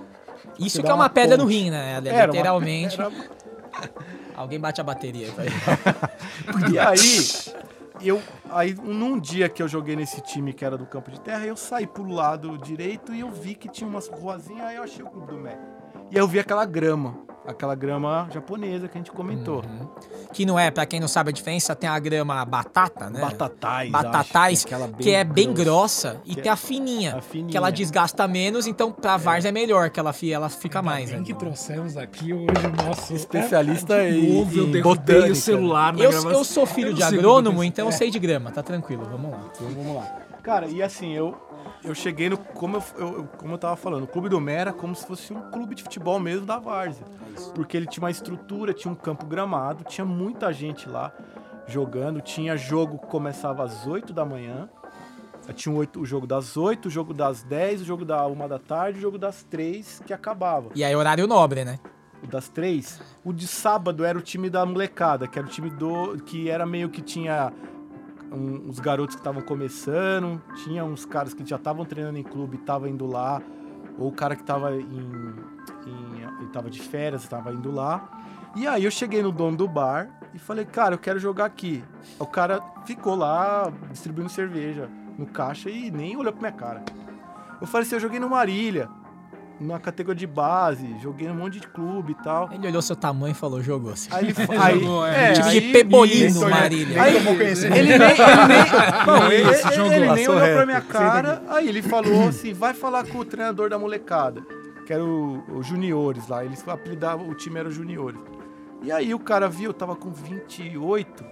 Isso 0.59 0.81
que 0.83 0.89
é 0.89 0.93
uma 0.93 1.03
uma 1.05 1.09
pedra 1.09 1.37
no 1.37 1.43
ponte. 1.45 1.55
rim, 1.55 1.69
né? 1.71 1.99
Era 2.05 2.25
literalmente. 2.27 2.99
era- 3.01 3.11
Alguém 4.37 4.59
bate 4.59 4.79
a 4.79 4.83
bateria. 4.83 5.27
E 6.71 6.77
aí, 6.79 6.97
eu, 8.07 8.21
aí, 8.49 8.73
num 8.73 9.19
dia 9.19 9.47
que 9.49 9.61
eu 9.61 9.67
joguei 9.67 9.95
nesse 9.95 10.21
time 10.21 10.53
que 10.53 10.65
era 10.65 10.77
do 10.77 10.85
campo 10.85 11.11
de 11.11 11.19
terra, 11.19 11.45
eu 11.45 11.55
saí 11.55 11.85
pro 11.85 12.05
lado 12.07 12.57
direito 12.57 13.13
e 13.13 13.19
eu 13.19 13.31
vi 13.31 13.55
que 13.55 13.69
tinha 13.69 13.87
umas 13.87 14.07
ruazinhas, 14.07 14.65
aí 14.65 14.75
eu 14.75 14.83
achei 14.83 15.03
o 15.03 15.09
Clube 15.09 15.27
do 15.27 15.37
Mé. 15.37 15.57
E 16.09 16.17
eu 16.17 16.27
vi 16.27 16.39
aquela 16.39 16.65
grama, 16.65 17.17
aquela 17.45 17.73
grama 17.75 18.27
japonesa 18.31 18.87
que 18.87 18.97
a 18.97 18.99
gente 18.99 19.11
comentou. 19.11 19.63
Que 20.31 20.45
não 20.45 20.57
é, 20.57 20.69
pra 20.71 20.85
quem 20.85 20.99
não 20.99 21.07
sabe 21.07 21.29
a 21.29 21.33
diferença, 21.33 21.75
tem 21.75 21.89
a 21.89 21.97
grama 21.99 22.43
batata, 22.45 23.09
né? 23.09 23.19
Batatais, 23.19 23.91
Batatais, 23.91 24.59
acho, 24.59 24.67
aquela 24.67 24.87
que 24.89 25.11
é 25.11 25.23
bem 25.23 25.53
grossa. 25.53 26.11
grossa, 26.13 26.21
e 26.25 26.35
Que 26.35 26.41
tem 26.43 26.51
a 26.51 26.55
fininha, 26.55 27.15
a 27.17 27.21
fininha. 27.21 27.49
que 27.49 27.57
ela 27.57 27.69
desgasta 27.71 28.27
menos, 28.27 28.67
então 28.67 28.91
pra 28.91 29.17
Vars 29.17 29.43
é 29.45 29.51
melhor, 29.51 29.89
que 29.89 29.99
ela, 29.99 30.13
fi- 30.13 30.31
ela 30.31 30.49
fica 30.49 30.81
mais. 30.81 31.09
Tem 31.09 31.19
né? 31.19 31.25
que 31.25 31.33
trouxemos 31.33 31.97
aqui 31.97 32.31
hoje 32.33 32.47
o 32.47 32.85
nosso 32.85 33.13
Especialista 33.13 33.95
É, 33.95 34.11
em- 34.11 34.33
novo, 34.37 34.57
eu 34.57 34.67
em 34.77 34.81
botânica. 34.81 35.31
o 35.31 35.35
celular 35.35 35.93
na 35.93 36.03
Eu, 36.03 36.09
gravação. 36.11 36.31
eu 36.31 36.43
sou 36.43 36.65
filho 36.65 36.89
Eu 36.89 36.93
de 36.93 36.99
que 36.99 37.03
agrônomo, 37.03 37.63
então 37.63 37.85
eu 37.87 37.91
sei 37.91 38.09
de 38.09 38.19
grama, 38.19 38.51
tá 38.51 38.63
tranquilo, 38.63 39.03
vamos 39.09 39.31
lá. 39.31 39.39
Então 39.53 39.67
vamos 39.69 39.95
lá. 39.95 40.17
Cara, 40.41 40.67
e 40.67 40.81
assim, 40.81 41.13
eu, 41.13 41.35
eu 41.83 41.93
cheguei 41.93 42.29
no. 42.29 42.37
Como 42.37 42.77
eu, 42.77 42.83
eu- 42.97 43.23
como 43.37 43.53
eu 43.53 43.57
tava 43.57 43.75
falando, 43.75 44.03
o 44.03 44.07
Clube 44.07 44.27
do 44.29 44.39
Mé 44.41 44.55
era 44.55 44.73
como 44.73 44.95
se 44.95 45.05
fosse 45.05 45.31
um 45.33 45.51
clube 45.51 45.75
de 45.75 45.83
futebol 45.83 46.19
mesmo 46.19 46.45
da 46.45 46.57
Várzea. 46.57 47.05
Porque 47.53 47.77
ele 47.77 47.85
tinha 47.85 48.03
uma 48.03 48.11
estrutura, 48.11 48.73
tinha 48.73 48.91
um 48.91 48.95
campo 48.95 49.25
gramado, 49.25 49.83
tinha 49.83 50.03
muita 50.05 50.51
gente 50.51 50.89
lá 50.89 51.11
jogando. 51.67 52.21
Tinha 52.21 52.57
jogo 52.57 52.97
que 52.99 53.07
começava 53.07 53.63
às 53.63 53.85
8 53.85 54.11
da 54.13 54.25
manhã. 54.25 54.67
Tinha 55.55 55.75
oito- 55.75 55.99
o 55.99 56.05
jogo 56.05 56.25
das 56.27 56.55
8, 56.55 56.87
o 56.87 56.89
jogo 56.91 57.13
das 57.13 57.43
10, 57.43 57.81
o 57.81 57.85
jogo 57.85 58.05
da 58.05 58.25
1 58.25 58.47
da 58.47 58.59
tarde, 58.59 58.99
o 58.99 59.01
jogo 59.01 59.17
das 59.17 59.43
3 59.43 60.01
que 60.05 60.13
acabava. 60.13 60.69
E 60.75 60.83
aí, 60.83 60.95
horário 60.95 61.27
nobre, 61.27 61.65
né? 61.65 61.79
O 62.23 62.27
das 62.27 62.47
três. 62.47 63.01
O 63.23 63.33
de 63.33 63.47
sábado 63.47 64.05
era 64.05 64.15
o 64.17 64.21
time 64.21 64.47
da 64.49 64.63
molecada, 64.63 65.27
que 65.27 65.39
era 65.39 65.47
o 65.47 65.49
time 65.49 65.71
do. 65.71 66.17
que 66.23 66.49
era 66.51 66.65
meio 66.67 66.87
que 66.89 67.01
tinha 67.01 67.51
um- 68.31 68.69
uns 68.69 68.79
garotos 68.79 69.15
que 69.15 69.21
estavam 69.21 69.41
começando, 69.41 70.41
tinha 70.63 70.83
uns 70.85 71.05
caras 71.05 71.33
que 71.33 71.45
já 71.45 71.55
estavam 71.57 71.85
treinando 71.85 72.17
em 72.17 72.23
clube 72.23 72.57
estavam 72.57 72.87
indo 72.87 73.05
lá, 73.05 73.41
ou 73.97 74.07
o 74.09 74.11
cara 74.11 74.35
que 74.35 74.43
tava 74.43 74.75
em. 74.75 75.33
em 76.41 76.47
tava 76.51 76.69
de 76.69 76.81
férias, 76.81 77.27
tava 77.27 77.51
indo 77.53 77.71
lá. 77.71 78.09
E 78.55 78.67
aí 78.67 78.83
eu 78.83 78.91
cheguei 78.91 79.23
no 79.23 79.31
dono 79.31 79.55
do 79.55 79.67
bar 79.67 80.09
e 80.33 80.39
falei, 80.39 80.65
cara, 80.65 80.95
eu 80.95 80.99
quero 80.99 81.17
jogar 81.19 81.45
aqui. 81.45 81.81
O 82.19 82.25
cara 82.25 82.61
ficou 82.85 83.15
lá 83.15 83.71
distribuindo 83.89 84.29
cerveja 84.29 84.89
no 85.17 85.25
caixa 85.25 85.69
e 85.69 85.89
nem 85.89 86.17
olhou 86.17 86.33
pra 86.33 86.41
minha 86.41 86.51
cara. 86.51 86.83
Eu 87.61 87.67
falei 87.67 87.85
assim, 87.85 87.95
eu 87.95 88.01
joguei 88.01 88.19
no 88.19 88.29
Marília, 88.29 88.89
na 89.61 89.79
categoria 89.79 90.19
de 90.19 90.27
base, 90.27 90.95
joguei 91.01 91.27
num 91.27 91.35
monte 91.35 91.59
de 91.59 91.67
clube 91.67 92.13
e 92.19 92.23
tal. 92.23 92.49
Ele 92.51 92.67
olhou 92.67 92.81
seu 92.81 92.95
tamanho 92.95 93.31
e 93.31 93.35
falou, 93.35 93.61
jogou. 93.61 93.91
assim. 93.93 94.09
Aí 94.11 94.25
ele 94.25 94.35
aí, 94.59 94.79
Jogou, 94.79 95.05
é. 95.07 95.33
Time 95.33 95.49
de 95.51 95.57
aí- 95.57 95.71
Pebolino, 95.71 96.25
isso, 96.27 96.45
né? 96.45 96.49
Marília. 96.49 97.01
Aí, 97.03 97.23
conhecimento. 97.23 97.75
ele 97.77 97.97
nem, 97.97 98.09
ele 98.11 98.17
nem, 98.47 99.05
não, 99.05 99.31
ele, 99.31 99.35
ele- 99.49 99.75
jogou. 99.75 99.93
ele 99.93 100.11
nem 100.13 100.27
olhou 100.27 100.55
pra 100.55 100.65
minha 100.65 100.81
cara. 100.81 101.43
Aí 101.49 101.67
ele 101.69 101.81
falou 101.81 102.27
assim: 102.27 102.53
vai 102.53 102.73
falar 102.73 103.05
com 103.05 103.19
o 103.19 103.25
treinador 103.25 103.69
da 103.69 103.77
molecada, 103.77 104.41
que 104.85 104.91
era 104.93 105.03
o, 105.03 105.43
o 105.57 105.63
Juniores 105.63 106.27
lá. 106.27 106.43
Eles 106.43 106.67
apelidavam, 106.67 107.29
o 107.29 107.35
time 107.35 107.59
era 107.59 107.69
o 107.69 107.71
Juniores. 107.71 108.19
E 108.83 108.91
aí 108.91 109.13
o 109.13 109.19
cara 109.19 109.47
viu, 109.47 109.69
eu 109.69 109.73
tava 109.73 109.95
com 109.95 110.11
28. 110.11 111.23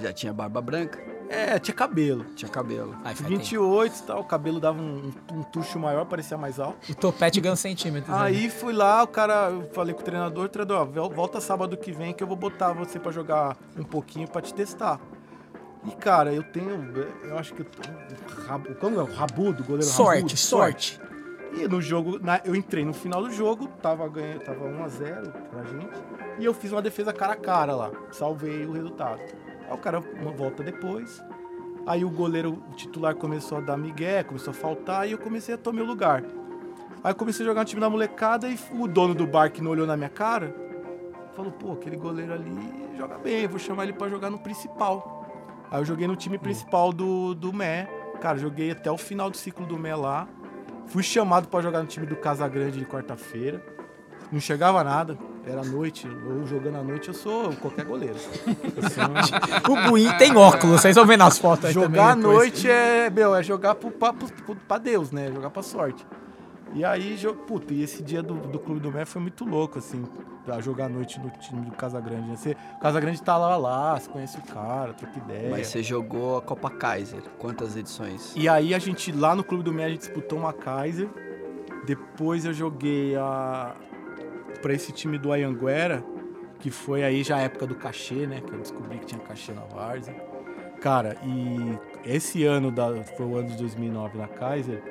Já 0.00 0.12
tinha 0.12 0.32
barba 0.32 0.60
branca, 0.60 0.98
É, 1.28 1.58
tinha 1.58 1.74
cabelo. 1.74 2.24
tinha 2.34 2.50
cabelo. 2.50 2.96
Ai, 3.04 3.14
faz 3.14 3.28
28 3.28 3.94
e 3.98 4.02
tal, 4.02 4.20
o 4.20 4.24
cabelo 4.24 4.58
dava 4.58 4.80
um, 4.80 5.12
um 5.32 5.42
tucho 5.42 5.78
maior, 5.78 6.04
parecia 6.06 6.38
mais 6.38 6.58
alto. 6.58 6.90
O 6.90 6.94
topete 6.94 7.40
ganha 7.40 7.54
centímetros. 7.56 8.08
né? 8.16 8.22
Aí 8.22 8.48
fui 8.48 8.72
lá, 8.72 9.02
o 9.02 9.06
cara, 9.06 9.50
eu 9.50 9.68
falei 9.72 9.94
com 9.94 10.00
o 10.00 10.04
treinador, 10.04 10.48
treinador, 10.48 10.80
ó, 10.80 10.84
vol- 10.84 11.10
volta 11.10 11.40
sábado 11.40 11.76
que 11.76 11.92
vem 11.92 12.14
que 12.14 12.22
eu 12.22 12.26
vou 12.26 12.36
botar 12.36 12.72
você 12.72 12.98
pra 12.98 13.12
jogar 13.12 13.56
um 13.76 13.84
pouquinho 13.84 14.26
pra 14.26 14.40
te 14.40 14.54
testar. 14.54 14.98
E 15.86 15.90
cara, 15.92 16.32
eu 16.32 16.42
tenho, 16.42 16.92
eu 17.22 17.38
acho 17.38 17.54
que 17.54 17.60
eu 17.62 17.66
tenho 17.66 18.74
como 18.76 18.98
é 18.98 19.02
o 19.02 19.06
rabudo, 19.14 19.62
goleiro 19.62 19.84
Sorte, 19.86 20.16
rabudo, 20.16 20.36
sorte. 20.36 21.00
E 21.52 21.66
no 21.68 21.80
jogo, 21.80 22.18
na- 22.18 22.40
eu 22.44 22.54
entrei 22.54 22.84
no 22.84 22.92
final 22.92 23.22
do 23.22 23.30
jogo, 23.30 23.68
tava 23.82 24.06
ganhando, 24.08 24.40
tava 24.44 24.64
1 24.66 24.84
a 24.84 24.88
0 24.88 25.30
pra 25.50 25.64
gente, 25.64 25.90
e 26.38 26.44
eu 26.44 26.52
fiz 26.52 26.72
uma 26.72 26.82
defesa 26.82 27.12
cara 27.12 27.32
a 27.34 27.36
cara 27.36 27.74
lá, 27.74 27.90
salvei 28.12 28.66
o 28.66 28.72
resultado. 28.72 29.20
Aí 29.68 29.74
o 29.74 29.78
cara 29.78 30.00
uma 30.20 30.32
volta 30.32 30.62
depois, 30.62 31.22
aí 31.86 32.04
o 32.04 32.10
goleiro 32.10 32.62
o 32.70 32.74
titular 32.74 33.14
começou 33.14 33.58
a 33.58 33.60
dar 33.60 33.76
migué, 33.76 34.22
começou 34.22 34.50
a 34.50 34.54
faltar 34.54 35.06
e 35.06 35.12
eu 35.12 35.18
comecei 35.18 35.54
a 35.54 35.58
tomar 35.58 35.76
meu 35.76 35.86
lugar. 35.86 36.24
Aí 37.04 37.12
eu 37.12 37.14
comecei 37.14 37.44
a 37.44 37.48
jogar 37.48 37.60
no 37.60 37.66
time 37.66 37.80
da 37.80 37.90
molecada 37.90 38.48
e 38.48 38.58
o 38.72 38.88
dono 38.88 39.14
do 39.14 39.26
bar 39.26 39.52
que 39.52 39.62
não 39.62 39.70
olhou 39.70 39.86
na 39.86 39.96
minha 39.96 40.08
cara, 40.08 40.54
falou, 41.34 41.52
pô, 41.52 41.72
aquele 41.72 41.96
goleiro 41.96 42.32
ali 42.32 42.88
joga 42.96 43.16
bem, 43.18 43.46
vou 43.46 43.58
chamar 43.58 43.84
ele 43.84 43.92
pra 43.92 44.08
jogar 44.08 44.30
no 44.30 44.38
principal. 44.38 45.18
Aí 45.70 45.80
eu 45.80 45.84
joguei 45.84 46.06
no 46.06 46.16
time 46.16 46.38
principal 46.38 46.92
do, 46.92 47.34
do 47.34 47.52
Mé. 47.52 47.88
Cara, 48.20 48.38
joguei 48.38 48.70
até 48.70 48.90
o 48.90 48.96
final 48.96 49.30
do 49.30 49.36
ciclo 49.36 49.66
do 49.66 49.78
Mé 49.78 49.94
lá. 49.94 50.26
Fui 50.86 51.02
chamado 51.02 51.46
pra 51.46 51.60
jogar 51.60 51.80
no 51.80 51.86
time 51.86 52.06
do 52.06 52.16
Casagrande 52.16 52.78
de 52.78 52.86
quarta-feira. 52.86 53.62
Não 54.30 54.40
chegava 54.40 54.84
nada, 54.84 55.16
era 55.46 55.62
noite. 55.64 56.06
Eu 56.06 56.46
jogando 56.46 56.76
à 56.76 56.82
noite, 56.82 57.08
eu 57.08 57.14
sou 57.14 57.52
qualquer 57.54 57.84
goleiro. 57.86 58.16
Sou 58.18 59.72
O 59.74 59.88
Buim 59.88 60.10
tem 60.18 60.36
óculos, 60.36 60.80
vocês 60.82 60.94
vão 60.96 61.06
ver 61.06 61.16
nas 61.16 61.38
fotos 61.38 61.66
aí 61.66 61.72
jogar 61.72 62.10
à 62.10 62.16
noite 62.16 62.68
é, 62.70 63.08
meu, 63.10 63.34
é 63.34 63.42
jogar 63.42 63.74
pro, 63.74 63.90
pra, 63.90 64.12
pro- 64.12 64.56
pra 64.56 64.78
Deus, 64.78 65.10
né? 65.10 65.30
Jogar 65.32 65.50
pra 65.50 65.62
sorte. 65.62 66.06
E 66.74 66.84
aí, 66.84 67.18
puta, 67.46 67.72
e 67.72 67.82
esse 67.82 68.02
dia 68.02 68.22
do, 68.22 68.34
do 68.34 68.58
Clube 68.58 68.78
do 68.80 68.92
Mé 68.92 69.06
foi 69.06 69.22
muito 69.22 69.42
louco, 69.46 69.78
assim, 69.78 70.04
pra 70.44 70.60
jogar 70.60 70.84
à 70.84 70.88
noite 70.90 71.18
no 71.18 71.30
time 71.30 71.62
do 71.62 71.70
Casagrande. 71.70 72.28
Né? 72.28 72.36
Você, 72.36 72.54
o 72.76 72.80
Casagrande 72.80 73.22
tá 73.22 73.38
lá, 73.38 73.56
lá, 73.56 73.98
você 73.98 74.10
conhece 74.10 74.36
o 74.36 74.42
cara, 74.42 74.92
troca 74.92 75.18
ideia. 75.18 75.48
Mas 75.50 75.68
você 75.68 75.82
jogou 75.82 76.36
a 76.36 76.42
Copa 76.42 76.68
Kaiser. 76.68 77.22
Quantas 77.38 77.74
edições? 77.74 78.34
E 78.36 78.46
aí 78.46 78.74
a 78.74 78.78
gente, 78.78 79.10
lá 79.10 79.34
no 79.34 79.42
Clube 79.42 79.64
do 79.64 79.72
Mé, 79.72 79.86
a 79.86 79.88
gente 79.88 80.00
disputou 80.00 80.38
uma 80.38 80.52
Kaiser. 80.52 81.08
Depois 81.86 82.44
eu 82.44 82.52
joguei 82.52 83.16
a 83.16 83.72
pra 84.60 84.72
esse 84.72 84.92
time 84.92 85.18
do 85.18 85.32
Ayanguera, 85.32 86.04
que 86.58 86.70
foi 86.70 87.04
aí 87.04 87.22
já 87.22 87.36
a 87.36 87.40
época 87.40 87.66
do 87.66 87.74
cachê, 87.74 88.26
né? 88.26 88.40
Que 88.40 88.52
eu 88.52 88.58
descobri 88.58 88.98
que 88.98 89.06
tinha 89.06 89.20
cachê 89.20 89.52
na 89.52 89.62
Várzea. 89.62 90.14
Cara, 90.80 91.16
e 91.24 91.78
esse 92.04 92.44
ano, 92.44 92.70
da, 92.70 93.02
foi 93.16 93.26
o 93.26 93.36
ano 93.36 93.48
de 93.48 93.56
2009 93.56 94.18
na 94.18 94.28
Kaiser, 94.28 94.82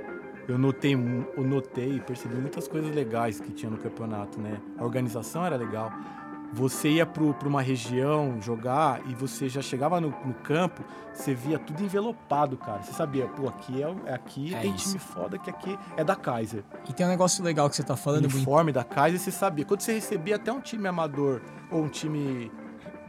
eu 0.48 0.58
notei, 0.58 0.94
eu 0.94 1.44
notei 1.44 1.96
e 1.96 2.00
percebi 2.00 2.36
muitas 2.36 2.68
coisas 2.68 2.94
legais 2.94 3.40
que 3.40 3.52
tinha 3.52 3.70
no 3.70 3.78
campeonato, 3.78 4.40
né? 4.40 4.62
A 4.78 4.84
organização 4.84 5.46
era 5.46 5.56
legal. 5.56 5.92
Você 6.54 6.90
ia 6.90 7.06
para 7.06 7.48
uma 7.48 7.62
região 7.62 8.42
jogar 8.42 9.02
e 9.08 9.14
você 9.14 9.50
já 9.50 9.62
chegava 9.62 10.00
no, 10.00 10.10
no 10.26 10.34
campo, 10.34 10.82
você 11.14 11.34
via 11.34 11.60
tudo 11.60 11.84
envelopado, 11.84 12.56
cara. 12.58 12.82
Você 12.82 12.94
sabia, 12.94 13.28
pô, 13.28 13.48
aqui 13.50 13.84
é, 13.84 13.96
é 14.06 14.14
aqui, 14.14 14.56
É 14.56 14.62
tem 14.62 14.74
isso. 14.74 14.88
time 14.88 15.00
foda 15.00 15.38
que 15.38 15.50
aqui 15.50 15.78
é 15.98 16.04
da 16.04 16.16
Kaiser. 16.16 16.64
E 16.90 16.94
tem 16.94 17.06
um 17.06 17.10
negócio 17.10 17.44
legal 17.44 17.70
que 17.70 17.76
você 17.76 17.84
tá 17.84 17.96
falando, 17.98 18.26
uniforme 18.26 18.72
da 18.72 18.84
Kaiser, 18.84 19.20
você 19.20 19.32
sabia. 19.32 19.66
Quando 19.66 19.82
você 19.82 19.94
recebia 19.94 20.38
até 20.38 20.52
um 20.52 20.62
time 20.62 20.88
amador 20.88 21.42
ou 21.70 21.84
um 21.84 21.90
time 21.90 22.50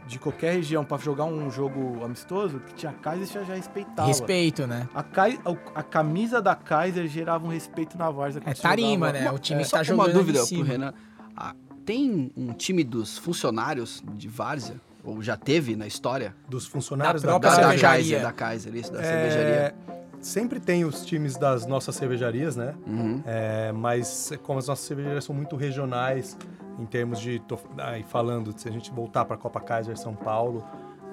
de 0.05 0.17
qualquer 0.19 0.53
região 0.53 0.83
para 0.83 0.97
jogar 0.97 1.25
um 1.25 1.49
jogo 1.51 2.03
amistoso, 2.03 2.59
que 2.59 2.73
tinha 2.73 2.91
Kaiser, 2.91 3.27
você 3.27 3.45
já 3.45 3.53
respeitava. 3.55 4.07
Respeito, 4.07 4.67
né? 4.67 4.89
A, 4.93 5.01
Kai- 5.03 5.39
a- 5.45 5.79
a 5.79 5.83
camisa 5.83 6.41
da 6.41 6.55
Kaiser 6.55 7.07
gerava 7.07 7.45
um 7.45 7.49
respeito 7.51 7.97
na 7.97 8.09
Várzea. 8.09 8.41
É 8.45 8.53
tarima, 8.53 9.07
jogava. 9.07 9.25
né? 9.25 9.31
O 9.31 9.39
time 9.39 9.61
É. 9.61 9.63
tá 9.63 9.69
Só 9.77 9.83
jogando 9.83 10.07
uma 10.07 10.13
dúvida 10.13 10.39
em 10.39 10.55
pro. 10.57 10.63
Renan. 10.63 10.93
Ah, 11.37 11.53
tem 11.89 12.31
um 12.37 12.53
time 12.53 12.83
dos 12.83 13.17
funcionários 13.17 14.03
de 14.13 14.27
Várzea? 14.27 14.75
Ou 15.03 15.23
já 15.23 15.35
teve 15.35 15.75
na 15.75 15.87
história? 15.87 16.35
Dos 16.47 16.67
funcionários 16.67 17.23
Da 17.23 17.31
da, 17.31 17.39
própria 17.39 17.49
da, 17.49 17.55
Kaiser. 17.79 17.81
da 17.81 17.87
cervejaria. 17.89 18.19
Kaiser, 18.19 18.21
da 18.21 18.31
Kaiser, 18.31 18.75
isso, 18.75 18.91
da 18.93 18.99
É, 18.99 19.03
cervejaria. 19.03 19.75
Sempre 20.21 20.59
tem 20.59 20.85
os 20.85 21.03
times 21.03 21.35
das 21.35 21.65
nossas 21.65 21.95
cervejarias, 21.95 22.55
né? 22.55 22.75
Uhum. 22.85 23.23
É, 23.25 23.71
mas 23.71 24.31
como 24.43 24.59
as 24.59 24.67
nossas 24.67 24.85
cervejarias 24.85 25.23
são 25.23 25.33
muito 25.33 25.55
regionais, 25.55 26.37
em 26.77 26.85
termos 26.85 27.19
de. 27.19 27.39
Tô, 27.39 27.57
aí 27.79 28.03
falando, 28.03 28.53
se 28.55 28.67
a 28.69 28.71
gente 28.71 28.91
voltar 28.91 29.25
para 29.25 29.33
a 29.33 29.39
Copa 29.39 29.59
Kaiser 29.59 29.97
São 29.97 30.13
Paulo, 30.13 30.63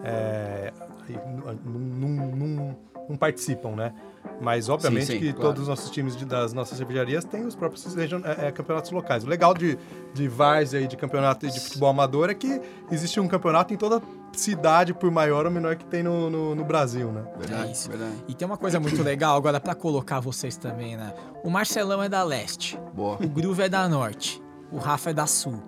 é, 0.05 0.75
aí, 1.09 1.19
num, 1.65 1.87
num- 2.11 2.37
num- 2.37 2.77
não 3.09 3.17
participam, 3.17 3.71
né? 3.77 3.95
Mas, 4.41 4.69
obviamente, 4.69 5.07
sim, 5.07 5.19
que 5.19 5.33
claro. 5.33 5.49
todos 5.49 5.63
os 5.63 5.69
nossos 5.69 5.91
times 5.91 6.17
de- 6.17 6.25
das 6.25 6.53
nossas 6.53 6.77
cervejarias 6.79 7.25
têm 7.25 7.45
os 7.47 7.55
próprios 7.55 7.95
region- 7.95 8.21
é, 8.25 8.49
é, 8.49 8.53
campeonatos 8.53 8.91
locais. 8.91 9.25
O 9.25 9.29
legal 9.29 9.55
de, 9.55 9.79
de 10.15 10.29
várzea 10.29 10.81
e 10.81 10.87
de 10.87 10.97
campeonato 10.97 11.47
de 11.49 11.59
futebol 11.61 11.89
amador 11.91 12.31
é 12.31 12.35
que 12.35 12.61
existe 12.91 13.19
um 13.21 13.27
campeonato 13.29 13.73
em 13.73 13.77
toda 13.77 14.03
cidade, 14.33 14.93
por 14.93 15.11
maior 15.11 15.47
ou 15.47 15.51
menor 15.51 15.77
que 15.77 15.85
tem 15.87 16.03
no, 16.03 16.29
no, 16.29 16.55
no 16.55 16.65
Brasil, 16.65 17.11
né? 17.11 17.25
Verdade, 17.39 17.69
É 17.69 17.73
isso. 17.73 17.89
verdade. 17.89 18.13
E 18.29 18.35
tem 18.35 18.47
uma 18.47 18.57
coisa 18.59 18.79
muito 18.79 19.01
legal 19.05 19.37
agora 19.37 19.59
pra 19.59 19.75
colocar 19.75 20.21
vocês 20.21 20.57
também, 20.57 20.97
né? 20.97 21.15
O 21.43 21.49
Marcelão 21.51 22.03
é 22.03 22.09
da 22.09 22.23
leste, 22.23 22.79
Boa. 22.95 23.17
o 23.17 23.29
Groove 23.29 23.63
é 23.63 23.69
da 23.69 23.89
norte, 23.89 24.43
o 24.71 24.77
Rafa 24.79 25.11
é 25.11 25.15
da 25.15 25.27
sul. 25.27 25.63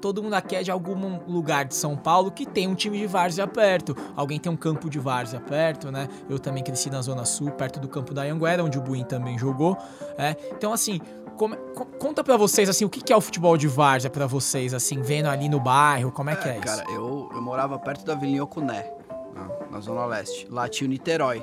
Todo 0.00 0.22
mundo 0.22 0.34
aqui 0.34 0.56
é 0.56 0.62
de 0.62 0.70
algum 0.70 1.18
lugar 1.28 1.64
de 1.66 1.74
São 1.74 1.96
Paulo 1.96 2.30
que 2.30 2.46
tem 2.46 2.66
um 2.66 2.74
time 2.74 2.98
de 2.98 3.06
várzea 3.06 3.46
perto. 3.46 3.94
Alguém 4.16 4.38
tem 4.38 4.50
um 4.50 4.56
campo 4.56 4.88
de 4.88 4.98
várzea 4.98 5.40
perto, 5.40 5.90
né? 5.92 6.08
Eu 6.28 6.38
também 6.38 6.62
cresci 6.62 6.88
na 6.90 7.02
Zona 7.02 7.24
Sul, 7.24 7.50
perto 7.50 7.78
do 7.78 7.88
campo 7.88 8.14
da 8.14 8.22
Anguera, 8.22 8.64
onde 8.64 8.78
o 8.78 8.80
Buim 8.80 9.04
também 9.04 9.38
jogou. 9.38 9.76
é. 10.16 10.34
Então, 10.52 10.72
assim, 10.72 11.00
como- 11.36 11.56
co- 11.74 11.84
conta 11.98 12.22
pra 12.24 12.36
vocês, 12.36 12.68
assim, 12.68 12.84
o 12.84 12.88
que 12.90 13.00
que 13.02 13.12
é 13.12 13.16
o 13.16 13.20
futebol 13.20 13.56
de 13.56 13.66
várzea 13.68 14.10
pra 14.10 14.26
vocês, 14.26 14.72
assim, 14.74 15.00
vendo 15.02 15.26
ali 15.28 15.48
no 15.48 15.58
bairro, 15.60 16.10
como 16.12 16.30
é 16.30 16.36
que 16.36 16.48
é, 16.48 16.52
isso? 16.58 16.62
Cara, 16.62 16.84
eu, 16.90 17.28
eu 17.34 17.42
morava 17.42 17.78
perto 17.78 18.04
da 18.04 18.14
Vila 18.14 18.44
Ocuné, 18.44 18.90
na, 19.34 19.48
na 19.70 19.80
Zona 19.80 20.04
Leste. 20.06 20.46
Lá 20.50 20.68
tinha 20.68 20.86
o 20.86 20.90
Niterói. 20.90 21.42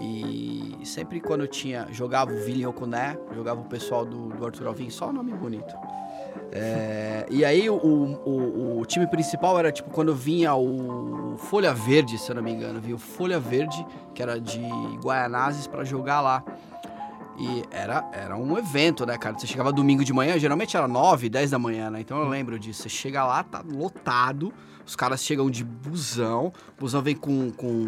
E 0.00 0.78
sempre 0.84 1.20
quando 1.20 1.40
eu 1.42 1.48
tinha. 1.48 1.86
Jogava 1.90 2.32
o 2.32 2.36
Vila 2.44 2.70
Ocuné, 2.70 3.18
jogava 3.34 3.60
o 3.60 3.64
pessoal 3.64 4.04
do, 4.04 4.28
do 4.28 4.46
Arthur 4.46 4.68
Alvim, 4.68 4.90
só 4.90 5.12
nome 5.12 5.32
bonito. 5.32 5.74
É, 6.50 7.26
e 7.30 7.44
aí 7.44 7.68
o, 7.68 7.74
o, 7.74 8.80
o 8.80 8.86
time 8.86 9.06
principal 9.06 9.58
era 9.58 9.70
tipo 9.70 9.90
quando 9.90 10.14
vinha 10.14 10.54
o 10.54 11.36
Folha 11.36 11.74
Verde, 11.74 12.18
se 12.18 12.30
eu 12.30 12.36
não 12.36 12.42
me 12.42 12.50
engano, 12.50 12.80
vinha 12.80 12.96
o 12.96 12.98
Folha 12.98 13.38
Verde, 13.38 13.86
que 14.14 14.22
era 14.22 14.40
de 14.40 14.60
Guaianazes, 15.02 15.66
pra 15.66 15.84
jogar 15.84 16.20
lá. 16.20 16.42
E 17.38 17.62
era, 17.70 18.04
era 18.12 18.36
um 18.36 18.58
evento, 18.58 19.06
né, 19.06 19.16
cara? 19.16 19.38
Você 19.38 19.46
chegava 19.46 19.72
domingo 19.72 20.04
de 20.04 20.12
manhã, 20.12 20.36
geralmente 20.38 20.76
era 20.76 20.88
9, 20.88 21.28
10 21.28 21.52
da 21.52 21.58
manhã, 21.58 21.88
né? 21.88 22.00
Então 22.00 22.18
eu 22.18 22.28
lembro 22.28 22.58
disso. 22.58 22.82
Você 22.82 22.88
chega 22.88 23.24
lá, 23.24 23.44
tá 23.44 23.62
lotado, 23.64 24.52
os 24.88 24.96
caras 24.96 25.22
chegam 25.22 25.50
de 25.50 25.62
busão, 25.62 26.46
o 26.76 26.80
busão 26.80 27.02
vem 27.02 27.14
com. 27.14 27.50
com 27.50 27.86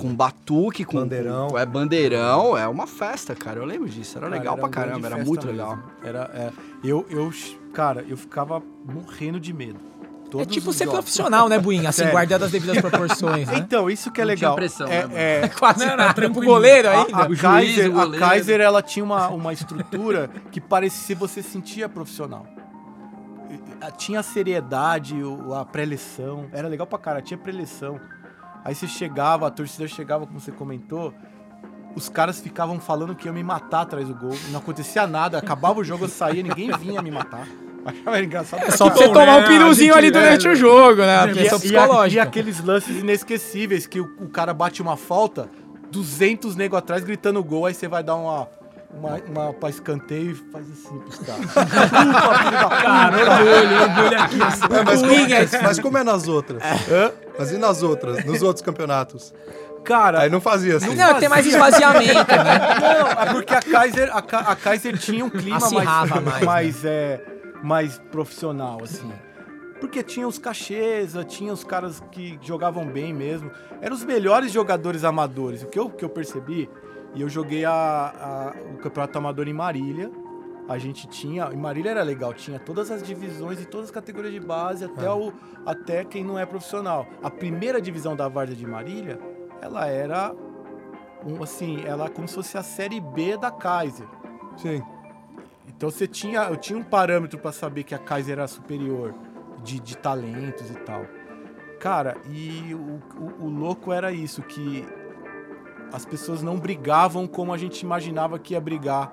com 0.00 0.14
batuque, 0.14 0.84
com 0.84 0.98
Bandeirão. 0.98 1.48
com- 1.48 1.58
é 1.58 1.64
bandeirão, 1.66 2.56
é 2.56 2.68
uma 2.68 2.86
festa, 2.86 3.34
cara. 3.34 3.58
Eu 3.60 3.64
lembro 3.64 3.88
disso, 3.88 4.18
era 4.18 4.26
Cara, 4.28 4.38
legal 4.38 4.56
pra 4.56 4.66
um 4.66 4.70
grande 4.70 4.88
caramba, 4.90 5.06
era 5.06 5.24
muito 5.24 5.46
mesmo. 5.46 5.58
legal. 5.60 5.78
Era, 6.04 6.30
é, 6.34 6.52
eu, 6.84 7.06
eu, 7.10 7.32
cara, 7.72 8.04
eu 8.08 8.16
ficava 8.16 8.62
morrendo 8.84 9.40
de 9.40 9.52
medo. 9.52 9.78
É 10.26 10.28
Todos 10.28 10.52
tipo 10.54 10.70
os 10.70 10.76
ser 10.76 10.84
jogos. 10.86 10.98
profissional, 11.00 11.48
né, 11.48 11.56
Buim? 11.58 11.86
Assim, 11.86 11.98
Sério. 11.98 12.10
guardando 12.12 12.42
as 12.44 12.50
devidas 12.50 12.78
proporções, 12.80 13.46
né? 13.48 13.58
Então, 13.58 13.88
isso 13.88 14.10
que 14.10 14.20
é 14.20 14.24
Não 14.24 14.34
tinha 14.34 14.48
legal. 14.48 14.54
pressão, 14.56 14.86
é, 14.88 15.06
né, 15.06 15.14
é, 15.44 15.48
Quase 15.56 15.78
Não, 15.80 15.86
nada. 15.86 16.02
era 16.02 16.14
tranquilo. 16.14 16.46
goleiro 16.46 16.88
a, 16.88 16.92
ainda. 17.04 17.16
a 17.16 17.22
O 17.22 17.26
juiz, 17.28 17.40
Kaiser, 17.40 17.90
o 17.90 18.00
a 18.00 18.04
goleiro. 18.04 18.26
Kaiser, 18.26 18.60
ela 18.60 18.82
tinha 18.82 19.04
uma, 19.04 19.28
uma 19.28 19.52
estrutura 19.52 20.28
que 20.50 20.60
parecia 20.60 21.14
você 21.16 21.42
sentia 21.42 21.88
profissional. 21.88 22.44
E- 23.82 23.92
Tinha 23.92 24.20
a 24.20 24.22
seriedade, 24.22 25.14
o- 25.22 25.54
a 25.54 25.64
pré-eleição. 25.64 26.46
Era 26.52 26.68
legal 26.68 26.86
pra 26.86 26.98
cara, 26.98 27.22
tinha 27.22 27.38
pré-eleição. 27.38 28.00
Aí 28.64 28.74
você 28.74 28.86
chegava, 28.86 29.46
a 29.46 29.50
torcida 29.50 29.86
chegava, 29.86 30.26
como 30.26 30.40
você 30.40 30.50
comentou, 30.50 31.14
os 31.94 32.08
caras 32.08 32.40
ficavam 32.40 32.80
falando 32.80 33.14
que 33.14 33.26
iam 33.26 33.34
me 33.34 33.42
matar 33.44 33.82
atrás 33.82 34.08
do 34.08 34.14
gol. 34.14 34.36
Não 34.50 34.58
acontecia 34.58 35.06
nada, 35.06 35.38
acabava 35.38 35.80
o 35.80 35.84
jogo, 35.84 36.04
eu 36.04 36.08
saía, 36.08 36.42
ninguém 36.42 36.70
vinha 36.78 37.00
me 37.00 37.10
matar. 37.10 37.46
Achava 37.84 38.20
engraçado. 38.20 38.64
É 38.64 38.70
só 38.72 38.86
pra 38.90 38.96
você 38.98 39.06
bom, 39.06 39.12
tomar 39.12 39.40
né? 39.40 39.44
um 39.44 39.48
piruzinho 39.48 39.94
ali 39.94 40.10
durante 40.10 40.48
é, 40.48 40.50
o 40.50 40.56
jogo, 40.56 41.02
né? 41.02 41.18
A 41.20 41.26
E, 41.28 41.34
questão 41.34 41.58
e, 41.58 41.60
e 41.60 41.64
psicológica. 41.70 42.22
aqueles 42.22 42.60
lances 42.64 42.96
inesquecíveis 42.98 43.86
que 43.86 44.00
o, 44.00 44.04
o 44.20 44.28
cara 44.28 44.52
bate 44.52 44.82
uma 44.82 44.96
falta, 44.96 45.48
200 45.92 46.56
nego 46.56 46.74
atrás 46.76 47.04
gritando 47.04 47.42
gol, 47.44 47.66
aí 47.66 47.74
você 47.74 47.86
vai 47.86 48.02
dar 48.02 48.16
uma, 48.16 48.48
uma, 48.96 49.20
uma 49.28 49.52
pra 49.52 49.68
escanteio 49.70 50.30
e 50.32 50.34
faz 50.34 50.66
assim 50.70 50.98
pros 51.00 51.18
caras. 51.18 51.46
Cara, 52.82 53.16
orgulho, 53.16 53.82
orgulho 53.82 54.20
aqui. 54.22 54.42
assim. 54.42 54.64
É, 54.64 54.84
mas, 54.84 55.02
Buim 55.02 55.32
é- 55.32 55.46
como, 55.46 55.62
mas 55.62 55.78
como 55.80 55.98
é 55.98 56.04
nas 56.04 56.28
outras? 56.28 56.62
Hã? 56.90 57.12
Mas 57.38 57.52
e 57.52 57.58
nas 57.58 57.82
outras? 57.82 58.24
Nos 58.24 58.42
outros 58.42 58.64
campeonatos? 58.64 59.32
Cara, 59.84 60.22
Aí 60.22 60.30
não 60.30 60.40
fazia 60.40 60.78
assim. 60.78 60.94
Não, 60.96 61.14
tem 61.20 61.28
mais 61.28 61.46
esvaziamento, 61.46 62.12
né? 62.14 62.58
não, 62.80 63.22
é 63.22 63.32
porque 63.32 63.54
a 63.54 63.62
Kaiser, 63.62 64.10
a, 64.16 64.20
Ka- 64.20 64.40
a 64.48 64.56
Kaiser 64.56 64.98
tinha 64.98 65.24
um 65.24 65.30
clima 65.30 65.58
Acirrava 65.58 66.20
mais, 66.20 66.24
mais, 66.24 66.44
mais, 66.44 66.84
é, 66.84 67.20
mais 67.62 67.98
profissional, 68.10 68.78
assim. 68.82 69.12
Porque 69.78 70.02
tinha 70.02 70.26
os 70.26 70.38
cachês, 70.38 71.12
tinha 71.28 71.52
os 71.52 71.62
caras 71.62 72.02
que 72.10 72.36
jogavam 72.42 72.84
bem 72.86 73.12
mesmo. 73.14 73.48
Eram 73.80 73.94
os 73.94 74.02
melhores 74.04 74.50
jogadores 74.50 75.04
amadores. 75.04 75.62
O 75.62 75.66
que 75.66 75.78
eu, 75.78 75.88
que 75.90 76.04
eu 76.04 76.08
percebi, 76.08 76.68
e 77.16 77.22
eu 77.22 77.28
joguei 77.28 77.64
a, 77.64 77.72
a- 77.72 78.54
o 78.74 78.76
campeonato 78.76 79.18
amador 79.18 79.48
em 79.48 79.52
Marília. 79.52 80.08
A 80.68 80.78
gente 80.78 81.06
tinha. 81.06 81.48
Em 81.52 81.56
Marília 81.56 81.90
era 81.90 82.02
legal, 82.02 82.32
tinha 82.34 82.58
todas 82.58 82.90
as 82.90 83.02
divisões 83.02 83.60
e 83.60 83.66
todas 83.66 83.86
as 83.86 83.90
categorias 83.92 84.32
de 84.34 84.40
base, 84.40 84.84
até, 84.84 85.10
o, 85.10 85.32
até 85.64 86.04
quem 86.04 86.22
não 86.24 86.38
é 86.38 86.44
profissional. 86.44 87.06
A 87.22 87.30
primeira 87.30 87.80
divisão 87.80 88.14
da 88.16 88.28
Várzea 88.28 88.56
de 88.56 88.66
Marília, 88.66 89.18
ela 89.62 89.86
era. 89.86 90.34
Um, 91.24 91.42
assim, 91.42 91.82
ela 91.84 92.06
é 92.06 92.08
como 92.08 92.28
se 92.28 92.34
fosse 92.34 92.56
a 92.58 92.62
série 92.62 93.00
B 93.00 93.36
da 93.36 93.50
Kaiser. 93.50 94.06
Sim. 94.56 94.82
Então 95.68 95.90
você 95.90 96.06
tinha, 96.06 96.42
eu 96.44 96.56
tinha 96.56 96.78
um 96.78 96.82
parâmetro 96.84 97.38
pra 97.38 97.52
saber 97.52 97.82
que 97.84 97.94
a 97.94 97.98
Kaiser 97.98 98.32
era 98.38 98.46
superior 98.48 99.14
de, 99.62 99.78
de 99.80 99.96
talentos 99.96 100.70
e 100.70 100.74
tal. 100.74 101.04
Cara, 101.78 102.16
e 102.28 102.74
o, 102.74 103.00
o, 103.20 103.44
o 103.46 103.48
louco 103.48 103.92
era 103.92 104.10
isso, 104.12 104.42
que 104.42 104.86
as 105.92 106.04
pessoas 106.04 106.42
não 106.42 106.56
brigavam 106.58 107.26
como 107.26 107.52
a 107.52 107.58
gente 107.58 107.80
imaginava 107.80 108.38
que 108.38 108.54
ia 108.54 108.60
brigar 108.60 109.12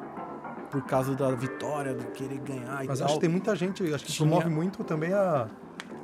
por 0.71 0.83
causa 0.85 1.13
da 1.15 1.29
vitória, 1.31 1.93
do 1.93 2.05
querer 2.11 2.39
ganhar 2.39 2.83
e 2.83 2.87
Mas 2.87 2.99
tal. 2.99 3.05
acho 3.05 3.15
que 3.15 3.21
tem 3.21 3.29
muita 3.29 3.55
gente, 3.55 3.83
acho 3.93 4.03
que 4.05 4.11
Tinha- 4.11 4.27
promove 4.27 4.49
muito 4.49 4.83
também 4.83 5.13
a 5.13 5.47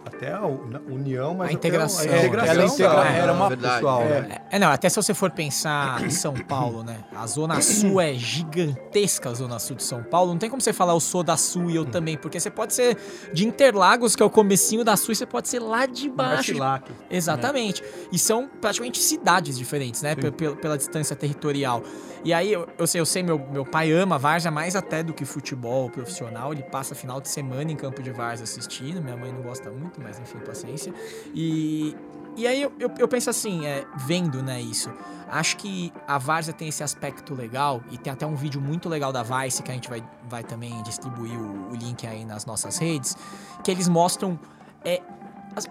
até 0.05 0.31
a 0.33 0.41
união, 0.45 1.33
mas 1.33 1.41
A 1.41 1.45
até 1.45 1.53
integração. 1.53 2.01
a 2.01 2.03
É, 2.13 2.17
integração. 2.19 2.51
ela 2.53 2.65
integra- 2.65 2.95
da- 2.95 3.09
era 3.09 3.33
uma- 3.33 3.49
verdade, 3.49 3.75
pessoal, 3.75 4.01
é. 4.01 4.21
né? 4.21 4.37
É, 4.51 4.59
não, 4.59 4.69
até 4.71 4.89
se 4.89 4.95
você 4.95 5.13
for 5.13 5.31
pensar 5.31 6.03
em 6.03 6.09
São 6.09 6.33
Paulo, 6.33 6.83
né? 6.83 6.97
A 7.15 7.25
Zona 7.27 7.61
Sul 7.61 7.99
é 8.01 8.13
gigantesca, 8.13 9.29
a 9.29 9.33
Zona 9.33 9.59
Sul 9.59 9.75
de 9.75 9.83
São 9.83 10.03
Paulo. 10.03 10.31
Não 10.31 10.37
tem 10.39 10.49
como 10.49 10.61
você 10.61 10.73
falar 10.73 10.93
eu 10.93 10.99
sou 10.99 11.23
da 11.23 11.37
Sul 11.37 11.69
e 11.69 11.75
eu 11.75 11.85
também, 11.85 12.17
porque 12.17 12.39
você 12.39 12.49
pode 12.49 12.73
ser 12.73 12.97
de 13.33 13.45
Interlagos, 13.47 14.15
que 14.15 14.23
é 14.23 14.25
o 14.25 14.29
comecinho 14.29 14.83
da 14.83 14.95
Sul, 14.97 15.11
e 15.11 15.15
você 15.15 15.25
pode 15.25 15.47
ser 15.47 15.59
lá 15.59 15.85
de 15.85 16.09
baixo. 16.09 16.35
Marcilac. 16.57 16.91
Exatamente. 17.09 17.83
E 18.11 18.17
são 18.19 18.47
praticamente 18.47 18.99
cidades 18.99 19.57
diferentes, 19.57 20.01
né? 20.01 20.15
Pe- 20.15 20.31
Pela, 20.31 20.55
pela 20.55 20.77
distância 20.77 21.15
territorial. 21.15 21.83
E 22.23 22.33
aí, 22.33 22.51
eu, 22.51 22.67
eu 22.77 22.85
sei, 22.85 22.99
eu 22.99 23.05
sei, 23.05 23.23
meu, 23.23 23.39
meu 23.51 23.65
pai 23.65 23.91
ama 23.91 24.17
Várzea 24.17 24.51
mais 24.51 24.75
até 24.75 25.01
do 25.01 25.13
que 25.13 25.23
futebol 25.23 25.89
profissional. 25.89 26.51
Ele 26.51 26.63
passa 26.63 26.93
final 26.93 27.21
de 27.21 27.29
semana 27.29 27.71
em 27.71 27.75
campo 27.77 28.01
de 28.03 28.11
Várzea 28.11 28.43
assistindo. 28.43 29.01
Minha 29.01 29.15
mãe 29.15 29.31
não 29.31 29.41
gosta 29.41 29.69
muito, 29.71 29.88
mas 29.97 30.19
enfim, 30.19 30.39
paciência. 30.39 30.93
E, 31.33 31.95
e 32.35 32.47
aí 32.47 32.61
eu, 32.61 32.71
eu, 32.79 32.91
eu 32.97 33.07
penso 33.07 33.29
assim, 33.29 33.65
é, 33.65 33.85
vendo 33.97 34.43
né, 34.43 34.61
isso. 34.61 34.91
Acho 35.29 35.57
que 35.57 35.93
a 36.07 36.17
Várzea 36.17 36.53
tem 36.53 36.67
esse 36.67 36.83
aspecto 36.83 37.35
legal. 37.35 37.81
E 37.91 37.97
tem 37.97 38.11
até 38.11 38.25
um 38.25 38.35
vídeo 38.35 38.59
muito 38.59 38.89
legal 38.89 39.13
da 39.13 39.23
Vice 39.23 39.61
que 39.61 39.71
a 39.71 39.73
gente 39.73 39.89
vai, 39.89 40.03
vai 40.27 40.43
também 40.43 40.81
distribuir 40.83 41.39
o, 41.39 41.71
o 41.71 41.75
link 41.75 42.05
aí 42.05 42.25
nas 42.25 42.45
nossas 42.45 42.77
redes. 42.77 43.15
Que 43.63 43.69
eles 43.69 43.87
mostram 43.87 44.39
é, 44.83 45.01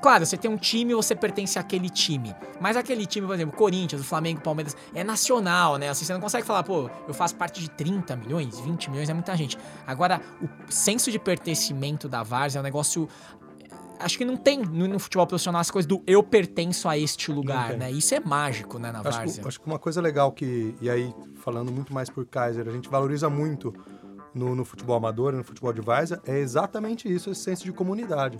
Claro, 0.00 0.26
você 0.26 0.37
tem 0.37 0.50
um 0.50 0.57
time, 0.57 0.92
você 0.94 1.14
pertence 1.14 1.59
àquele 1.59 1.88
time. 1.88 2.35
Mas 2.61 2.76
aquele 2.76 3.07
time, 3.07 3.26
por 3.26 3.35
exemplo, 3.35 3.57
Corinthians, 3.57 4.04
Flamengo, 4.04 4.40
Palmeiras, 4.40 4.76
é 4.94 5.04
nacional, 5.04 5.76
né? 5.76 5.88
Assim, 5.88 6.04
você 6.04 6.12
não 6.12 6.20
consegue 6.20 6.44
falar, 6.44 6.62
pô, 6.62 6.90
eu 7.07 7.14
faço 7.14 7.37
parte 7.37 7.61
de 7.61 7.70
30 7.70 8.16
milhões, 8.16 8.59
20 8.59 8.90
milhões, 8.90 9.09
é 9.09 9.14
muita 9.14 9.37
gente. 9.37 9.57
Agora, 9.87 10.20
o 10.42 10.48
senso 10.70 11.11
de 11.11 11.18
pertencimento 11.18 12.09
da 12.09 12.22
Várzea 12.22 12.59
é 12.59 12.61
um 12.61 12.64
negócio. 12.64 13.09
Acho 14.00 14.18
que 14.18 14.24
não 14.24 14.37
tem 14.37 14.58
no, 14.58 14.87
no 14.87 14.98
futebol 14.98 15.26
profissional 15.26 15.61
as 15.61 15.70
coisas 15.70 15.87
do 15.87 16.02
eu 16.06 16.22
pertenço 16.22 16.88
a 16.88 16.96
este 16.96 17.32
lugar, 17.32 17.76
né? 17.76 17.90
Isso 17.90 18.14
é 18.14 18.20
mágico, 18.20 18.78
né, 18.78 18.92
na 18.92 19.00
Acho 19.00 19.18
Várzea. 19.18 19.42
que, 19.42 19.48
acho 19.48 19.61
que 19.61 19.66
uma 19.66 19.78
coisa 19.78 20.00
legal 20.00 20.32
que, 20.32 20.74
e 20.80 20.88
aí 20.88 21.12
falando 21.37 21.72
muito 21.72 21.92
mais 21.92 22.08
por 22.08 22.24
Kaiser, 22.26 22.68
a 22.68 22.70
gente 22.70 22.88
valoriza 22.88 23.28
muito 23.28 23.74
no, 24.34 24.54
no 24.54 24.64
futebol 24.64 24.96
amador 24.96 25.34
e 25.34 25.37
no 25.37 25.44
futebol 25.44 25.72
de 25.72 25.80
Várzea, 25.80 26.20
é 26.26 26.38
exatamente 26.38 27.12
isso, 27.12 27.30
esse 27.30 27.40
senso 27.40 27.64
de 27.64 27.72
comunidade. 27.72 28.38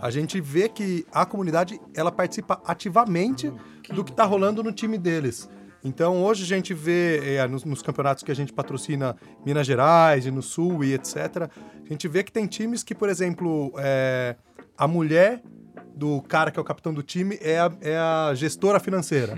A 0.00 0.10
gente 0.10 0.40
vê 0.40 0.68
que 0.68 1.06
a 1.12 1.24
comunidade, 1.24 1.80
ela 1.94 2.12
participa 2.12 2.60
ativamente 2.64 3.52
do 3.92 4.04
que 4.04 4.10
está 4.10 4.24
rolando 4.24 4.62
no 4.62 4.72
time 4.72 4.98
deles. 4.98 5.48
Então, 5.82 6.22
hoje 6.24 6.42
a 6.42 6.46
gente 6.46 6.74
vê 6.74 7.36
eh, 7.36 7.46
nos, 7.46 7.64
nos 7.64 7.82
campeonatos 7.82 8.24
que 8.24 8.32
a 8.32 8.34
gente 8.34 8.52
patrocina 8.52 9.16
Minas 9.46 9.66
Gerais 9.66 10.26
e 10.26 10.30
no 10.30 10.42
Sul 10.42 10.82
e 10.82 10.92
etc., 10.92 11.48
a 11.84 11.88
gente 11.88 12.08
vê 12.08 12.22
que 12.24 12.32
tem 12.32 12.46
times 12.46 12.82
que, 12.82 12.94
por 12.94 13.08
exemplo, 13.08 13.72
eh, 13.78 14.34
a 14.78 14.86
mulher 14.86 15.42
do 15.98 16.22
cara 16.22 16.52
que 16.52 16.58
é 16.58 16.62
o 16.62 16.64
capitão 16.64 16.94
do 16.94 17.02
time 17.02 17.36
é 17.42 17.58
a, 17.58 17.72
é 17.80 17.96
a 17.96 18.32
gestora 18.32 18.78
financeira. 18.78 19.36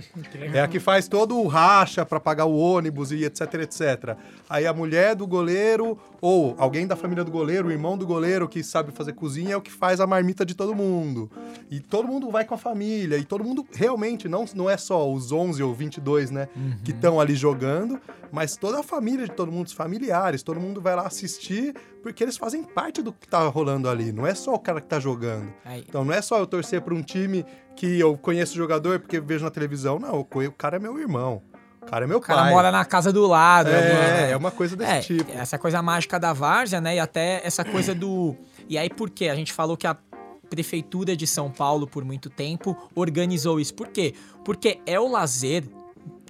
É 0.52 0.60
a 0.60 0.68
que 0.68 0.78
faz 0.78 1.08
todo 1.08 1.38
o 1.38 1.46
racha 1.46 2.04
para 2.04 2.20
pagar 2.20 2.44
o 2.44 2.54
ônibus 2.58 3.10
e 3.10 3.24
etc, 3.24 3.54
etc. 3.54 4.16
Aí 4.48 4.66
a 4.66 4.74
mulher 4.74 5.14
do 5.14 5.26
goleiro 5.26 5.98
ou 6.20 6.54
alguém 6.58 6.86
da 6.86 6.94
família 6.94 7.24
do 7.24 7.30
goleiro, 7.30 7.68
o 7.68 7.72
irmão 7.72 7.96
do 7.96 8.06
goleiro 8.06 8.46
que 8.46 8.62
sabe 8.62 8.92
fazer 8.92 9.14
cozinha 9.14 9.54
é 9.54 9.56
o 9.56 9.62
que 9.62 9.72
faz 9.72 10.00
a 10.00 10.06
marmita 10.06 10.44
de 10.44 10.54
todo 10.54 10.74
mundo. 10.74 11.30
E 11.70 11.80
todo 11.80 12.06
mundo 12.06 12.30
vai 12.30 12.44
com 12.44 12.54
a 12.54 12.58
família 12.58 13.16
e 13.16 13.24
todo 13.24 13.42
mundo 13.42 13.66
realmente 13.72 14.28
não, 14.28 14.44
não 14.54 14.68
é 14.68 14.76
só 14.76 15.10
os 15.10 15.32
11 15.32 15.62
ou 15.62 15.74
22, 15.74 16.30
né, 16.30 16.48
que 16.84 16.90
estão 16.90 17.18
ali 17.18 17.34
jogando, 17.34 17.98
mas 18.32 18.56
toda 18.56 18.80
a 18.80 18.82
família 18.82 19.26
de 19.26 19.32
todo 19.32 19.50
mundo, 19.50 19.66
os 19.66 19.72
familiares, 19.72 20.42
todo 20.42 20.58
mundo 20.60 20.80
vai 20.80 20.94
lá 20.96 21.06
assistir 21.06 21.74
porque 22.02 22.22
eles 22.24 22.36
fazem 22.36 22.62
parte 22.62 23.02
do 23.02 23.12
que 23.12 23.26
tá 23.28 23.40
rolando 23.48 23.88
ali. 23.88 24.12
Não 24.12 24.26
é 24.26 24.34
só 24.34 24.54
o 24.54 24.58
cara 24.58 24.80
que 24.80 24.86
tá 24.88 24.98
jogando. 25.00 25.52
Aí, 25.64 25.84
Então 25.88 26.04
não 26.04 26.12
é 26.14 26.22
só 26.22 26.38
eu 26.38 26.46
torcer 26.46 26.80
para 26.80 26.94
um 26.94 27.02
time 27.02 27.44
que 27.76 27.98
eu 27.98 28.16
conheço 28.16 28.54
o 28.54 28.56
jogador 28.56 29.00
porque 29.00 29.20
vejo 29.20 29.44
na 29.44 29.50
televisão. 29.50 29.98
Não, 29.98 30.20
o 30.20 30.52
cara 30.52 30.76
é 30.76 30.78
meu 30.78 30.98
irmão. 30.98 31.42
O 31.82 31.86
cara 31.86 32.04
é 32.04 32.08
meu 32.08 32.18
o 32.18 32.20
cara 32.20 32.42
pai. 32.42 32.50
mora 32.52 32.70
na 32.70 32.84
casa 32.84 33.10
do 33.12 33.26
lado. 33.26 33.70
É, 33.70 34.28
é, 34.28 34.30
é 34.32 34.36
uma 34.36 34.50
coisa 34.50 34.76
desse 34.76 34.90
É, 34.92 35.00
tipo. 35.00 35.32
essa 35.32 35.58
coisa 35.58 35.80
mágica 35.82 36.20
da 36.20 36.32
várzea, 36.32 36.80
né? 36.80 36.96
E 36.96 36.98
até 37.00 37.40
essa 37.44 37.64
coisa 37.64 37.94
do. 37.94 38.36
E 38.68 38.76
aí, 38.76 38.90
por 38.90 39.08
quê? 39.10 39.28
A 39.28 39.34
gente 39.34 39.52
falou 39.52 39.76
que 39.78 39.86
a 39.86 39.96
prefeitura 40.48 41.16
de 41.16 41.26
São 41.26 41.50
Paulo, 41.50 41.86
por 41.86 42.04
muito 42.04 42.28
tempo, 42.28 42.76
organizou 42.94 43.58
isso. 43.60 43.74
Por 43.74 43.88
quê? 43.88 44.14
Porque 44.44 44.80
é 44.84 44.98
o 45.00 45.08
lazer 45.08 45.64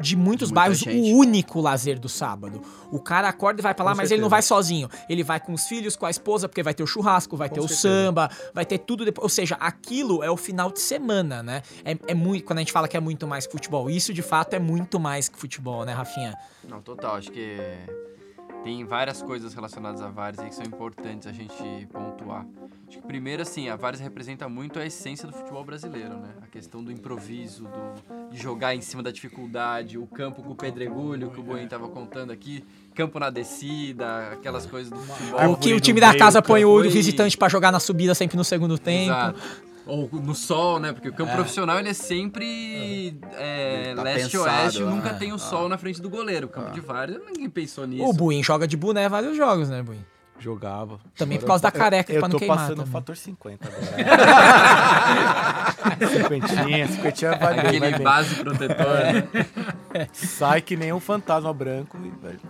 de 0.00 0.16
muitos 0.16 0.48
Muita 0.48 0.60
bairros, 0.60 0.78
gente. 0.78 1.12
o 1.12 1.16
único 1.18 1.60
lazer 1.60 1.98
do 1.98 2.08
sábado. 2.08 2.62
O 2.90 2.98
cara 2.98 3.28
acorda 3.28 3.60
e 3.60 3.62
vai 3.62 3.74
pra 3.74 3.84
lá, 3.84 3.90
Com 3.90 3.98
mas 3.98 4.10
ele 4.10 4.20
não 4.22 4.30
certeza. 4.30 4.30
vai 4.30 4.42
sozinho. 4.42 4.88
Ele 5.10 5.22
vai 5.22 5.38
com 5.38 5.52
os 5.52 5.64
filhos, 5.66 5.94
com 5.94 6.06
a 6.06 6.10
esposa, 6.10 6.48
porque 6.48 6.62
vai 6.62 6.72
ter 6.72 6.82
o 6.82 6.86
churrasco, 6.86 7.36
vai 7.36 7.48
Com 7.50 7.56
ter 7.56 7.60
o 7.60 7.68
certeza. 7.68 7.82
samba, 8.06 8.30
vai 8.54 8.64
ter 8.64 8.78
tudo 8.78 9.04
depois. 9.04 9.22
Ou 9.22 9.28
seja, 9.28 9.56
aquilo 9.56 10.22
é 10.24 10.30
o 10.30 10.38
final 10.38 10.70
de 10.72 10.80
semana, 10.80 11.42
né? 11.42 11.62
É, 11.84 11.96
é 12.08 12.14
muito. 12.14 12.44
Quando 12.46 12.58
a 12.58 12.62
gente 12.62 12.72
fala 12.72 12.88
que 12.88 12.96
é 12.96 13.00
muito 13.00 13.26
mais 13.26 13.46
que 13.46 13.52
futebol, 13.52 13.90
isso 13.90 14.14
de 14.14 14.22
fato 14.22 14.54
é 14.54 14.58
muito 14.58 14.98
mais 14.98 15.28
que 15.28 15.38
futebol, 15.38 15.84
né, 15.84 15.92
Rafinha? 15.92 16.34
Não, 16.66 16.80
total. 16.80 17.16
Acho 17.16 17.30
que 17.30 17.58
tem 18.62 18.84
várias 18.84 19.22
coisas 19.22 19.54
relacionadas 19.54 20.02
à 20.02 20.08
Várzea 20.08 20.46
que 20.46 20.54
são 20.54 20.64
importantes 20.64 21.26
a 21.26 21.32
gente 21.32 21.86
pontuar. 21.92 22.46
Acho 22.88 22.98
que 22.98 23.06
primeiro, 23.06 23.42
assim, 23.42 23.68
a 23.68 23.76
Várzea 23.76 24.04
representa 24.04 24.48
muito 24.48 24.78
a 24.78 24.84
essência 24.84 25.26
do 25.26 25.32
futebol 25.32 25.64
brasileiro, 25.64 26.16
né? 26.18 26.30
A 26.42 26.46
questão 26.46 26.82
do 26.82 26.90
improviso, 26.90 27.64
do, 27.64 28.30
de 28.30 28.36
jogar 28.36 28.74
em 28.74 28.80
cima 28.80 29.02
da 29.02 29.10
dificuldade, 29.10 29.96
o 29.96 30.06
campo 30.06 30.42
com 30.42 30.50
o 30.50 30.56
pedregulho 30.56 31.30
que 31.30 31.38
o 31.38 31.42
Boen 31.42 31.68
tava 31.68 31.88
contando 31.88 32.32
aqui, 32.32 32.64
campo 32.94 33.18
na 33.18 33.30
descida, 33.30 34.32
aquelas 34.32 34.66
coisas 34.66 34.90
do 34.90 34.98
futebol. 34.98 35.52
O 35.52 35.56
que 35.56 35.72
o 35.72 35.80
time 35.80 36.00
da 36.00 36.16
casa 36.16 36.42
põe 36.42 36.64
o 36.64 36.82
visitante 36.82 37.38
pra 37.38 37.48
jogar 37.48 37.70
na 37.70 37.80
subida 37.80 38.14
sempre 38.14 38.36
no 38.36 38.44
segundo 38.44 38.76
tempo. 38.76 39.12
Exato. 39.12 39.69
Ou 39.90 40.08
no 40.12 40.34
sol, 40.34 40.78
né? 40.78 40.92
Porque 40.92 41.08
o 41.08 41.12
campo 41.12 41.32
É. 41.32 41.34
profissional 41.34 41.78
ele 41.78 41.88
é 41.90 41.94
sempre 41.94 43.18
é, 43.34 43.92
Tá 43.96 44.02
leste-oeste, 44.02 44.78
pensado, 44.78 44.94
nunca 44.94 45.12
né? 45.12 45.18
tem 45.18 45.32
o 45.32 45.38
sol 45.38 45.68
na 45.68 45.76
frente 45.76 46.00
do 46.00 46.08
goleiro. 46.08 46.46
O 46.46 46.50
campo 46.50 46.70
de 46.70 46.80
várzea, 46.80 47.20
ninguém 47.26 47.50
pensou 47.50 47.86
nisso. 47.86 48.04
O 48.04 48.12
Buin 48.12 48.42
joga 48.42 48.66
de 48.68 48.76
boné 48.76 49.08
vários 49.08 49.36
jogos, 49.36 49.68
né, 49.68 49.82
Buin? 49.82 49.98
Jogava. 50.38 50.98
Também 51.18 51.38
por 51.38 51.46
causa 51.46 51.62
da 51.64 51.68
eu- 51.68 51.72
careca, 51.72 52.12
eu, 52.12 52.18
pra 52.20 52.28
não 52.28 52.32
tô 52.32 52.38
queimar 52.38 52.56
passando 52.58 52.82
o 52.82 52.86
fator 52.86 53.14
50 53.16 53.68
agora. 53.68 53.80
cinquentinha, 56.08 56.88
cinquentinha 56.88 57.30
vai 57.36 57.54
bem, 57.54 57.56
vai 57.56 57.66
Aquele 57.66 57.90
bem. 57.96 58.02
base 58.02 58.34
protetor, 58.36 58.86
né? 58.86 60.08
Sai 60.12 60.60
que 60.60 60.76
nem 60.76 60.92
um 60.92 61.00
fantasma 61.00 61.52
branco. 61.52 61.98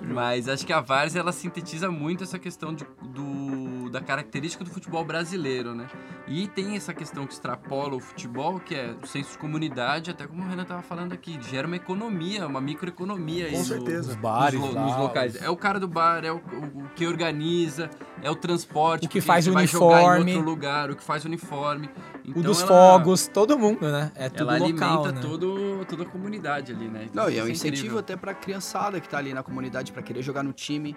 Mas 0.03 0.49
acho 0.49 0.67
que 0.67 0.73
a 0.73 0.81
Várzea 0.81 1.21
ela 1.21 1.33
sintetiza 1.33 1.91
muito 1.91 2.25
essa 2.25 2.39
questão 2.39 2.75
de- 2.75 2.87
do, 3.03 3.89
da 3.91 4.01
característica 4.01 4.63
do 4.65 4.71
futebol 4.71 5.05
brasileiro, 5.05 5.75
né? 5.75 5.87
E 6.29 6.47
tem 6.49 6.77
essa 6.77 6.93
questão 6.93 7.27
que 7.27 7.33
extrapola 7.33 7.97
o 7.97 8.01
futebol, 8.01 8.61
que 8.61 8.75
é 8.75 8.95
o 9.03 9.07
senso 9.07 9.33
de 9.33 9.39
comunidade, 9.39 10.11
até 10.11 10.27
como 10.27 10.43
o 10.43 10.49
Renan 10.49 10.65
tava 10.65 10.83
falando 10.83 11.13
aqui, 11.13 11.39
gera 11.51 11.67
uma 11.67 11.77
economia, 11.77 12.47
uma 12.47 12.61
microeconomia 12.61 13.47
aí 13.47 13.53
Com 13.53 13.59
no- 13.59 13.65
certeza. 13.65 14.11
Os 14.11 14.17
bares 14.17 14.61
nos, 14.61 14.75
lá, 14.75 14.83
nos 14.85 14.97
locais. 14.97 15.35
os- 15.37 15.43
É 15.43 15.49
o 15.51 15.57
cara 15.57 15.81
do 15.81 15.89
bar, 15.89 16.25
é 16.25 16.31
o, 16.33 16.37
o- 16.37 16.83
o 16.85 16.89
que 16.95 17.07
organiza, 17.07 17.91
é 18.23 18.31
o 18.31 18.37
transporte, 18.37 19.07
O 19.07 19.09
que 19.09 19.21
faz 19.21 19.47
o 19.49 19.53
vai 19.53 19.67
jogar 19.67 20.01
em 20.03 20.05
uniforme. 20.05 20.35
outro 20.37 20.51
lugar, 20.51 20.91
o 20.91 20.97
que 20.97 21.03
faz 21.03 21.25
o 21.25 21.29
uniforme. 21.29 21.89
O 22.27 22.31
Então 22.31 22.43
dos 22.43 22.59
ela- 22.61 22.69
fogos, 22.69 23.20
todo 23.29 23.59
mundo, 23.59 23.81
né? 23.91 24.11
É 24.15 24.29
tudo 24.29 24.51
Ela 24.51 24.59
local, 24.59 25.05
alimenta 25.05 25.13
né? 25.13 25.21
todo, 25.21 25.85
toda 25.87 26.03
a 26.05 26.07
comunidade 26.07 26.73
ali, 26.73 26.89
né? 26.89 27.05
Então 27.11 27.25
Não, 27.25 27.31
e 27.31 27.39
é 27.39 27.43
um 27.43 27.45
isso 27.45 27.53
incentivo 27.53 27.79
incrível. 27.79 27.99
até 27.99 28.17
pra 28.17 28.33
criançada 28.35 29.01
que 29.01 29.09
tá 29.09 29.19
ali 29.19 29.35
na 29.35 29.43
comunidade 29.43 29.93
pra 29.93 30.03
querer 30.03 30.23
jogar 30.23 30.43
no 30.43 30.53
time 30.53 30.97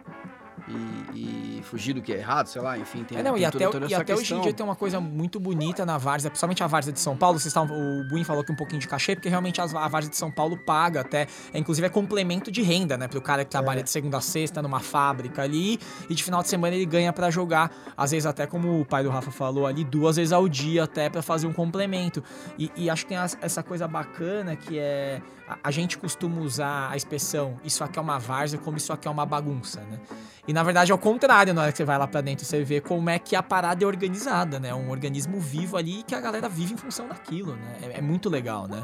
e, 0.68 1.58
e 1.60 1.64
fugir 1.64 1.94
do 1.94 2.02
que 2.02 2.14
é 2.14 2.18
errado, 2.18 2.48
sei 2.48 2.62
lá, 2.62 2.78
enfim, 2.78 3.04
tem, 3.04 3.18
É, 3.18 3.24
não, 3.24 3.34
tem 3.34 3.44
e 3.44 3.52
toda- 3.52 3.66
até, 3.66 3.72
toda 3.80 3.86
e 3.92 3.94
até 3.94 4.16
hoje 4.16 4.34
em 4.34 4.42
dia 4.42 4.54
tem 4.54 4.66
uma 4.66 4.76
coisa 4.76 5.00
muito 5.00 5.40
bonita 5.40 5.86
na 5.86 5.98
Várzea, 5.98 6.30
principalmente 6.30 6.64
a 6.64 6.68
Várzea 6.68 6.94
de 6.94 7.00
São 7.00 7.18
Paulo. 7.18 7.40
Vocês 7.40 7.48
estavam, 7.48 7.76
o 7.78 8.08
Buin 8.08 8.24
falou 8.24 8.44
que 8.44 8.52
um 8.52 8.56
pouquinho 8.56 8.80
de 8.80 8.88
cachê, 8.88 9.16
porque 9.16 9.30
realmente 9.30 9.60
as- 9.60 9.74
a 9.76 9.88
Várzea 9.88 10.10
de 10.12 10.18
São 10.18 10.32
Paulo 10.32 10.58
paga 10.58 11.02
até, 11.02 11.28
é, 11.54 11.60
inclusive 11.60 11.86
é 11.86 11.90
complemento 11.90 12.52
de 12.52 12.62
renda, 12.62 12.98
né? 12.98 13.08
Pro 13.08 13.22
cara 13.22 13.44
que 13.44 13.52
trabalha 13.52 13.84
de 13.84 13.90
segunda 13.90 14.18
a 14.18 14.22
sexta 14.22 14.62
numa 14.62 14.80
fábrica 14.80 15.42
ali 15.42 15.80
e 16.10 16.16
de 16.16 16.24
final 16.24 16.42
de 16.42 16.48
semana 16.50 16.76
ele 16.76 16.86
ganha 16.86 17.12
pra 17.12 17.30
jogar, 17.30 17.72
às 17.98 18.12
vezes 18.12 18.26
até 18.26 18.46
como 18.46 18.80
o 18.82 18.86
pai 18.86 19.04
do 19.04 19.10
Rafa 19.10 19.32
falou 19.32 19.66
ali, 19.68 19.84
duas 19.84 20.16
vezes 20.16 20.32
ao 20.32 20.48
dia 20.48 20.84
até 20.84 21.10
pra 21.10 21.22
fazer 21.22 21.48
um 21.48 21.54
complemento. 21.54 22.24
E, 22.58 22.72
e 22.76 22.90
acho 22.90 23.04
que 23.06 23.10
tem 23.10 23.18
essa 23.18 23.62
coisa 23.64 23.88
bacana 23.88 24.56
que 24.56 24.78
é 24.80 25.22
a, 25.48 25.58
a 25.66 25.72
gente 25.72 25.98
costuma 25.98 26.40
usar 26.42 26.90
a 26.90 26.96
expressão 26.96 27.58
isso 27.66 27.84
aqui 27.84 28.00
é 28.00 28.02
uma 28.02 28.18
várzea 28.20 28.58
como 28.60 28.78
isso 28.78 28.94
aqui 28.94 29.08
é 29.08 29.12
uma 29.12 29.26
bagunça, 29.26 29.82
né? 29.82 30.00
E 30.48 30.53
na 30.54 30.64
verdade 30.64 30.92
é 30.92 30.96
o 30.96 30.98
contrário, 30.98 31.54
na 31.54 31.64
hora 31.64 31.72
que 31.72 31.78
você 31.78 31.84
vai 31.84 31.98
lá 31.98 32.08
pra 32.08 32.22
dentro, 32.22 32.46
você 32.46 32.64
vê 32.64 32.80
como 32.80 33.10
é 33.10 33.20
que 33.20 33.36
a 33.36 33.44
parada 33.44 33.84
é 33.84 33.88
organizada, 33.88 34.60
né? 34.60 34.74
Um 34.74 34.90
organismo 34.90 35.40
vivo 35.40 35.76
ali 35.76 36.04
que 36.04 36.16
a 36.16 36.22
galera 36.22 36.48
vive 36.48 36.74
em 36.74 36.78
função 36.78 37.08
daquilo, 37.08 37.56
né? 37.56 37.78
É, 37.82 37.98
é 37.98 38.02
muito 38.02 38.30
legal, 38.30 38.68
né? 38.68 38.84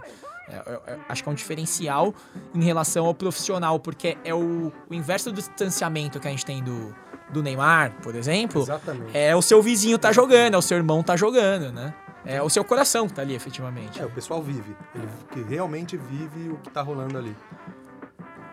É- 0.49 0.55
é- 0.55 0.93
é- 0.93 0.97
acho 1.07 1.23
que 1.23 1.29
é 1.29 1.31
um 1.31 1.35
diferencial 1.35 2.13
em 2.53 2.63
relação 2.63 3.05
ao 3.05 3.13
profissional, 3.13 3.79
porque 3.79 4.17
é 4.25 4.33
o, 4.33 4.73
o 4.89 4.93
inverso 4.93 5.31
do 5.31 5.35
distanciamento 5.35 6.19
que 6.19 6.27
a 6.27 6.31
gente 6.31 6.45
tem 6.45 6.63
do, 6.63 6.93
do 7.29 7.43
Neymar, 7.43 7.93
por 8.01 8.15
exemplo. 8.15 8.61
Exatamente. 8.63 9.15
É 9.15 9.35
o 9.35 9.41
seu 9.41 9.61
vizinho 9.61 9.97
tá 9.99 10.11
jogando, 10.11 10.55
é 10.55 10.57
o 10.57 10.61
seu 10.61 10.75
irmão 10.77 11.03
tá 11.03 11.15
jogando, 11.15 11.71
né? 11.71 11.93
É 12.25 12.41
o 12.41 12.49
seu 12.49 12.63
coração 12.65 13.07
que 13.07 13.13
tá 13.13 13.21
ali, 13.21 13.33
efetivamente. 13.33 14.01
É, 14.01 14.05
o 14.05 14.09
pessoal 14.09 14.41
vive. 14.41 14.75
Ele 14.93 15.07
que 15.31 15.41
realmente 15.43 15.95
vive 15.95 16.49
o 16.49 16.57
que 16.57 16.69
tá 16.69 16.81
rolando 16.81 17.17
ali. 17.17 17.35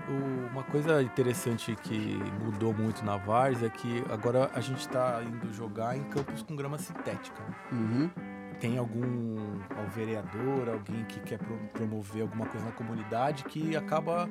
Uma 0.08 0.62
coisa 0.62 1.02
interessante 1.02 1.74
que 1.82 2.18
mudou 2.44 2.72
muito 2.72 3.04
na 3.04 3.16
Vars 3.16 3.62
é 3.62 3.68
que 3.68 4.04
agora 4.08 4.50
a 4.54 4.60
gente 4.60 4.88
tá 4.88 5.20
indo 5.22 5.52
jogar 5.52 5.96
em 5.96 6.04
campos 6.04 6.42
com 6.42 6.54
grama 6.54 6.78
sintética. 6.78 7.42
né? 7.42 7.56
Uhum. 7.72 8.35
Tem 8.60 8.78
algum 8.78 9.36
algum 9.76 9.90
vereador, 9.90 10.68
alguém 10.68 11.04
que 11.04 11.20
quer 11.20 11.38
pro- 11.38 11.58
promover 11.72 12.22
alguma 12.22 12.46
coisa 12.46 12.64
na 12.66 12.72
comunidade 12.72 13.44
que 13.44 13.76
acaba 13.76 14.28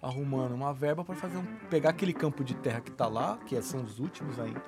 arrumando 0.00 0.52
uma 0.54 0.72
verba 0.72 1.04
para 1.04 1.14
fazer 1.14 1.36
um, 1.38 1.44
pegar 1.68 1.90
aquele 1.90 2.12
campo 2.12 2.44
de 2.44 2.54
terra 2.54 2.80
que 2.80 2.90
tá 2.92 3.06
lá, 3.08 3.38
que 3.46 3.56
é- 3.56 3.62
são 3.62 3.82
os 3.82 3.98
últimos 3.98 4.38
ainda, 4.38 4.60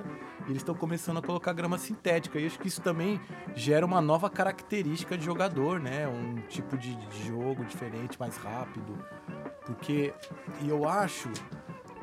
e 0.46 0.50
eles 0.50 0.56
estão 0.58 0.74
começando 0.74 1.18
a 1.18 1.22
colocar 1.22 1.52
grama 1.52 1.78
sintética. 1.78 2.38
E 2.40 2.46
acho 2.46 2.58
que 2.58 2.68
isso 2.68 2.80
também 2.82 3.20
gera 3.54 3.86
uma 3.86 4.00
nova 4.00 4.28
característica 4.28 5.16
de 5.16 5.24
jogador, 5.24 5.78
né? 5.78 6.08
Um 6.08 6.36
tipo 6.48 6.76
de, 6.76 6.94
de 6.96 7.26
jogo 7.28 7.64
diferente, 7.64 8.18
mais 8.18 8.36
rápido. 8.36 8.98
Porque 9.64 10.12
e 10.62 10.68
eu 10.68 10.88
acho 10.88 11.28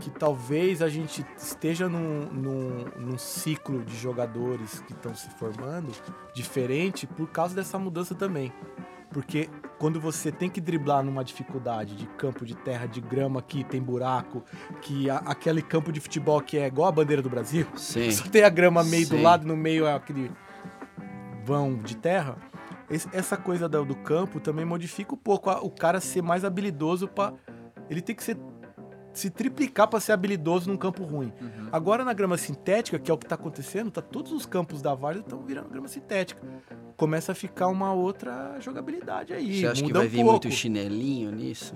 que 0.03 0.09
talvez 0.09 0.81
a 0.81 0.89
gente 0.89 1.25
esteja 1.37 1.87
num, 1.87 2.25
num, 2.31 2.85
num 2.99 3.17
ciclo 3.17 3.83
de 3.85 3.95
jogadores 3.95 4.81
que 4.81 4.91
estão 4.91 5.15
se 5.15 5.29
formando 5.31 5.91
diferente 6.33 7.07
por 7.07 7.29
causa 7.29 7.55
dessa 7.55 7.79
mudança 7.79 8.13
também. 8.13 8.51
Porque 9.11 9.47
quando 9.79 10.01
você 10.01 10.29
tem 10.31 10.49
que 10.49 10.59
driblar 10.59 11.03
numa 11.03 11.23
dificuldade 11.23 11.95
de 11.95 12.05
campo 12.07 12.45
de 12.45 12.53
terra, 12.55 12.85
de 12.85 12.99
grama 12.99 13.41
que 13.41 13.63
tem 13.63 13.81
buraco, 13.81 14.43
que 14.81 15.09
a- 15.09 15.17
aquele 15.19 15.61
campo 15.61 15.91
de 15.91 15.99
futebol 16.01 16.41
que 16.41 16.57
é 16.57 16.67
igual 16.67 16.89
a 16.89 16.91
bandeira 16.91 17.21
do 17.21 17.29
Brasil, 17.29 17.65
Sim. 17.77 18.09
só 18.11 18.25
tem 18.27 18.43
a 18.43 18.49
grama 18.49 18.83
meio 18.83 19.07
do 19.07 19.15
Sim. 19.15 19.21
lado, 19.21 19.47
no 19.47 19.55
meio 19.55 19.85
é 19.85 19.93
aquele 19.93 20.29
vão 21.45 21.75
de 21.77 21.95
terra. 21.95 22.35
Esse- 22.89 23.07
essa 23.13 23.37
coisa 23.37 23.69
do, 23.69 23.85
do 23.85 23.95
campo 23.95 24.39
também 24.39 24.65
modifica 24.65 25.13
um 25.13 25.17
pouco 25.17 25.49
a- 25.49 25.61
o 25.61 25.69
cara 25.69 25.99
ser 26.01 26.21
mais 26.21 26.43
habilidoso 26.43 27.07
para 27.07 27.33
ele 27.89 28.01
tem 28.01 28.15
que 28.15 28.23
ser 28.23 28.37
se 29.13 29.29
triplicar 29.29 29.87
para 29.87 29.99
ser 29.99 30.11
habilidoso 30.11 30.69
num 30.69 30.77
campo 30.77 31.03
ruim. 31.03 31.31
Uhum. 31.39 31.69
Agora 31.71 32.03
na 32.03 32.13
grama 32.13 32.37
sintética, 32.37 32.97
que 32.99 33.09
é 33.09 33.13
o 33.13 33.17
que 33.17 33.25
tá 33.25 33.35
acontecendo, 33.35 33.91
tá 33.91 34.01
todos 34.01 34.31
os 34.31 34.45
campos 34.45 34.81
da 34.81 34.93
Várzea 34.93 35.21
estão 35.21 35.41
virando 35.43 35.69
grama 35.69 35.87
sintética. 35.87 36.41
Começa 36.97 37.31
a 37.31 37.35
ficar 37.35 37.67
uma 37.67 37.93
outra 37.93 38.59
jogabilidade 38.59 39.33
aí. 39.33 39.59
Você 39.59 39.67
acha 39.67 39.81
que 39.81 39.87
muda 39.87 39.99
vai 39.99 40.07
um 40.07 40.11
vir 40.11 40.17
pouco. 40.23 40.31
muito 40.31 40.51
chinelinho 40.51 41.31
nisso? 41.31 41.75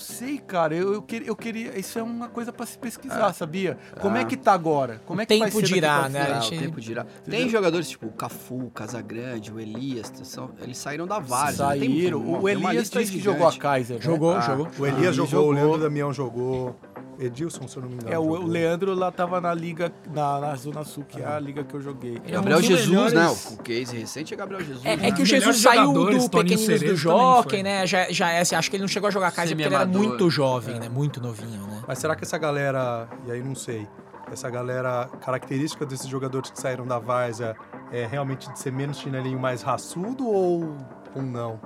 Sei, 0.00 0.38
cara. 0.38 0.74
Eu, 0.74 0.94
eu, 0.94 1.02
queria, 1.02 1.28
eu 1.28 1.36
queria. 1.36 1.78
Isso 1.78 1.98
é 1.98 2.02
uma 2.02 2.28
coisa 2.28 2.52
pra 2.52 2.64
se 2.66 2.76
pesquisar, 2.78 3.26
Ah. 3.26 3.32
sabia? 3.32 3.78
Como 4.00 4.16
é 4.16 4.22
Ah. 4.22 4.24
que 4.24 4.36
tá 4.36 4.52
agora? 4.52 5.00
Como 5.06 5.20
O 5.20 5.22
é 5.22 5.26
que 5.26 5.38
vai 5.38 5.48
tempo 5.48 5.56
ser 5.58 5.62
daqui 5.62 5.74
dirá, 5.74 6.08
né? 6.08 6.22
Ah, 6.32 6.40
gente- 6.40 6.56
o 6.56 6.60
tempo 6.62 6.80
dirá. 6.80 7.06
Tem 7.28 7.48
jogadores 7.48 7.88
tipo 7.88 8.06
o 8.06 8.12
Cafu, 8.12 8.66
o 8.66 8.70
Casagrande, 8.70 9.52
o 9.52 9.60
Elias, 9.60 10.12
são- 10.24 10.50
eles 10.62 10.78
saíram 10.78 11.06
da 11.06 11.18
Várzea. 11.18 11.66
né? 11.66 11.70
Saíram. 11.78 12.20
Tem, 12.20 12.30
o 12.34 12.42
tem 12.42 12.56
uma 12.56 12.70
Elias 12.70 12.74
lista 12.84 13.00
disse 13.00 13.12
que 13.12 13.20
jogou 13.20 13.46
a. 13.48 13.52
Kaiser. 13.52 13.96
né? 13.96 14.02
Jogou, 14.02 14.32
Ah, 14.36 14.40
jogou. 14.40 14.68
O 14.78 14.86
Elias 14.86 15.14
jogou, 15.14 15.28
o 15.40 15.42
jogou. 15.44 15.52
Leandro 15.52 15.78
Damião 15.80 16.12
jogou. 16.12 16.76
Edilson, 17.20 17.68
se 17.68 17.76
eu 17.76 17.82
não 17.82 17.88
me 17.90 17.96
engano. 17.96 18.12
É, 18.12 18.18
o, 18.18 18.22
o. 18.22 18.46
Leandro 18.46 18.94
lá 18.94 19.12
tava 19.12 19.40
na 19.40 19.52
liga, 19.52 19.92
na, 20.12 20.40
na 20.40 20.56
Zona 20.56 20.84
Sul, 20.84 21.04
que 21.06 21.20
é 21.20 21.26
a 21.26 21.38
liga 21.38 21.62
que 21.62 21.74
eu 21.74 21.80
joguei. 21.80 22.20
É 22.26 22.30
um 22.30 22.42
Gabriel 22.42 22.62
Jesus, 22.62 22.88
melhores- 22.88 23.12
né? 23.12 23.28
O 23.52 23.62
case 23.62 23.96
recente 23.96 24.32
é 24.32 24.36
Gabriel 24.36 24.64
Jesus. 24.64 24.84
É, 24.86 24.96
né? 24.96 25.08
é 25.08 25.12
que 25.12 25.22
o 25.22 25.26
Jesus 25.26 25.58
saiu 25.58 25.92
do 25.92 26.30
Pequeninos 26.30 26.80
do 26.80 26.96
Jockey, 26.96 27.62
né? 27.62 27.86
Já, 27.86 28.10
já 28.10 28.30
é 28.30 28.40
assim, 28.40 28.54
acho 28.54 28.70
que 28.70 28.76
ele 28.76 28.82
não 28.82 28.88
chegou 28.88 29.08
a 29.08 29.10
jogar 29.10 29.30
Kaiser 29.32 29.54
porque 29.56 29.68
ele 29.68 29.74
era 29.74 29.86
muito 29.86 30.30
jovem, 30.30 30.80
né? 30.80 30.88
Muito 30.88 31.20
novinho, 31.20 31.66
né? 31.66 31.82
Mas 31.86 31.98
será 31.98 32.16
que 32.16 32.24
essa 32.24 32.38
galera, 32.38 33.08
e 33.26 33.32
aí 33.32 33.42
não 33.42 33.54
sei, 33.54 33.86
essa 34.32 34.48
galera, 34.48 35.08
característica 35.20 35.84
desses 35.84 36.06
jogadores 36.06 36.50
que 36.50 36.60
saíram 36.60 36.86
da 36.86 36.98
Várzea 36.98 37.56
é 37.92 38.06
realmente 38.06 38.50
de 38.52 38.58
ser 38.58 38.72
menos 38.72 38.98
chinelinho, 38.98 39.38
mais 39.38 39.62
raçudo 39.62 40.26
ou, 40.26 40.76
ou 41.14 41.22
não? 41.22 41.60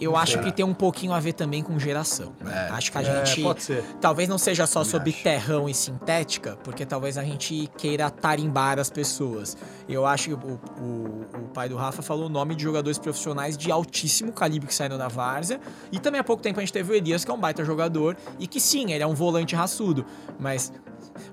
Eu 0.00 0.16
acho 0.16 0.38
que 0.40 0.52
tem 0.52 0.64
um 0.64 0.74
pouquinho 0.74 1.12
a 1.12 1.20
ver 1.20 1.32
também 1.32 1.62
com 1.62 1.78
geração. 1.78 2.32
né? 2.40 2.68
Acho 2.70 2.92
que 2.92 2.98
a 2.98 3.02
É, 3.02 3.24
gente. 3.26 3.42
pode 3.42 3.62
ser. 3.62 3.82
Talvez 4.00 4.28
não 4.28 4.38
seja 4.38 4.66
só 4.66 4.80
Também 4.80 4.90
sobre 4.90 5.10
acho. 5.10 5.22
terrão 5.22 5.68
e 5.68 5.74
sintética, 5.74 6.58
porque 6.62 6.84
talvez 6.84 7.16
a 7.16 7.24
gente 7.24 7.70
queira 7.78 8.10
tarimbar 8.10 8.78
as 8.78 8.90
pessoas. 8.90 9.56
Eu 9.88 10.04
acho 10.04 10.28
que 10.28 10.34
o, 10.34 10.60
o, 10.80 11.26
o 11.44 11.48
pai 11.54 11.68
do 11.68 11.76
Rafa 11.76 12.02
falou 12.02 12.26
o 12.26 12.28
nome 12.28 12.54
de 12.54 12.62
jogadores 12.62 12.98
profissionais 12.98 13.56
de 13.56 13.70
altíssimo 13.72 14.32
calibre 14.32 14.66
que 14.68 14.74
saíram 14.74 14.98
da 14.98 15.08
Várzea. 15.08 15.60
E 15.90 15.98
também 15.98 16.20
há 16.20 16.24
pouco 16.24 16.42
tempo 16.42 16.58
a 16.58 16.62
gente 16.62 16.72
teve 16.72 16.92
o 16.92 16.94
Elias, 16.94 17.24
que 17.24 17.30
é 17.30 17.34
um 17.34 17.38
baita 17.40 17.64
jogador, 17.64 18.16
e 18.38 18.46
que 18.46 18.60
sim, 18.60 18.92
ele 18.92 19.02
é 19.02 19.06
um 19.06 19.14
volante 19.14 19.54
raçudo. 19.56 20.04
Mas 20.38 20.72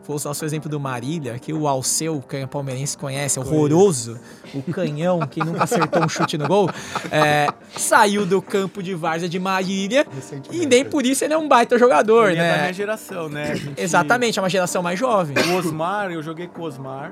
vou 0.06 0.16
usar 0.16 0.30
o 0.30 0.34
seu 0.34 0.46
exemplo 0.46 0.70
do 0.70 0.80
Marília, 0.80 1.38
que 1.40 1.54
o 1.54 1.68
Alceu, 1.68 2.22
que 2.28 2.38
é 2.38 2.46
palmeirense, 2.48 2.98
conhece, 2.98 3.38
é 3.40 3.42
horroroso. 3.42 4.20
O 4.54 4.62
canhão, 4.72 5.20
que 5.22 5.40
nunca 5.44 5.64
acertou 5.64 6.04
um 6.04 6.10
chute 6.10 6.38
no 6.38 6.48
gol, 6.48 6.70
é, 7.12 7.48
saiu 7.78 8.26
do 8.26 8.42
campo 8.42 8.82
de 8.84 8.94
Várzea 8.94 9.28
de 9.30 9.40
Marília. 9.40 10.06
E 10.52 10.66
nem 10.66 10.84
por 10.86 11.06
isso 11.06 11.24
ele 11.24 11.34
é 11.34 11.38
um 11.38 11.48
baita 11.48 11.78
jogador, 11.78 12.30
Ele 12.32 12.40
é 12.40 12.44
da 12.44 12.54
né? 12.56 12.62
minha 12.62 12.74
geração, 12.74 13.30
né? 13.30 13.56
Gente- 13.56 13.82
Exatamente, 13.82 14.38
é 14.38 14.42
uma 14.42 14.50
geração 14.50 14.84
mais 14.84 15.00
jovem. 15.00 15.36
O 15.52 15.56
Osmar, 15.58 16.12
eu 16.12 16.22
joguei 16.22 16.48
com 16.48 16.62
o 16.62 16.66
Osmar. 16.66 17.12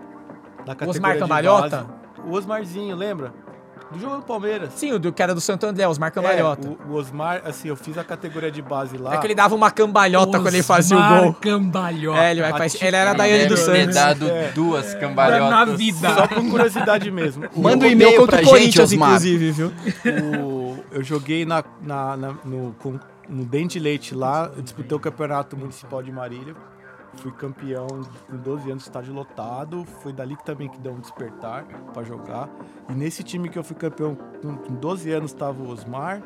Da 0.66 0.76
categoria 0.76 0.90
Osmar 0.92 1.14
de 1.14 1.20
Cambalhota? 1.20 1.88
O 2.26 2.34
Osmarzinho, 2.34 2.96
lembra? 2.96 3.34
Do 3.92 4.00
jogo 4.00 4.16
do 4.18 4.22
Palmeiras. 4.22 4.72
Sim, 4.76 4.94
o 4.94 5.00
do, 5.00 5.12
que 5.12 5.22
era 5.22 5.34
do 5.36 5.42
Santo 5.42 5.66
André, 5.66 5.88
Osmar 5.88 6.12
Cambalhota. 6.12 6.68
É, 6.68 6.72
o, 6.88 6.92
o 6.92 6.96
Osmar, 6.96 7.42
assim, 7.46 7.68
eu 7.68 7.76
fiz 7.76 7.98
a 7.98 8.04
categoria 8.04 8.50
de 8.50 8.62
base 8.62 8.98
lá. 8.98 9.16
É 9.16 9.18
que 9.18 9.28
ele 9.28 9.36
dava 9.36 9.54
uma 9.54 9.70
cambalhota 9.70 10.40
quando 10.40 10.48
ele 10.54 10.64
fazia 10.64 10.96
o 10.96 11.00
Osmar 11.00 11.24
gol. 11.24 11.34
Cambalhota. 11.34 12.20
É, 12.24 12.32
ele, 12.32 12.42
vai, 12.42 12.68
ele 12.82 12.96
era 12.96 13.14
da 13.14 13.28
Ele 13.28 13.34
Daiane 13.38 13.50
dos 13.50 13.60
ter 13.66 13.80
Santos. 13.82 13.96
dado 13.96 14.28
É. 14.30 14.52
duas 14.54 14.94
na 14.94 15.00
cambalhotas. 15.00 15.78
vida. 15.78 16.14
Só 16.16 16.28
por 16.28 16.50
curiosidade 16.50 17.12
mesmo. 17.12 17.46
Manda 17.56 17.86
um 17.86 17.90
e-mail 17.90 18.18
contra 18.20 18.38
o 18.38 18.40
gente, 18.40 18.50
Corinthians, 18.50 18.92
Osmar. 18.92 19.10
inclusive, 19.10 19.52
viu? 19.52 19.72
o- 20.42 20.84
eu 20.92 21.04
joguei 21.04 21.46
na, 21.46 21.64
na- 21.82 22.18
na- 22.18 22.36
no, 22.46 22.74
com- 22.80 23.00
no 23.30 23.46
Dente 23.46 23.80
Leite 23.80 24.14
lá, 24.16 24.52
eu 24.56 24.62
disputei 24.62 24.96
o 24.96 25.00
campeonato 25.00 25.56
municipal 25.58 26.02
de 26.02 26.12
Marília. 26.12 26.54
Fui 27.18 27.32
campeão 27.34 27.88
com 28.30 28.38
12 28.38 28.72
anos, 28.72 28.84
estádio 28.84 29.14
lotado. 29.14 29.84
Foi 30.02 30.14
dali 30.14 30.36
que 30.36 30.46
também 30.46 30.70
que 30.70 30.80
deu 30.80 30.94
um 30.94 31.00
despertar 31.00 31.66
pra 31.94 32.04
jogar. 32.04 32.50
E 32.90 32.94
nesse 32.94 33.24
time 33.24 33.50
que 33.50 33.60
eu 33.60 33.64
fui 33.64 33.76
campeão 33.76 34.16
com 34.16 34.56
com 34.56 34.74
12 34.76 35.12
anos 35.12 35.32
estava 35.32 35.62
o 35.62 35.70
Osmar, 35.70 36.22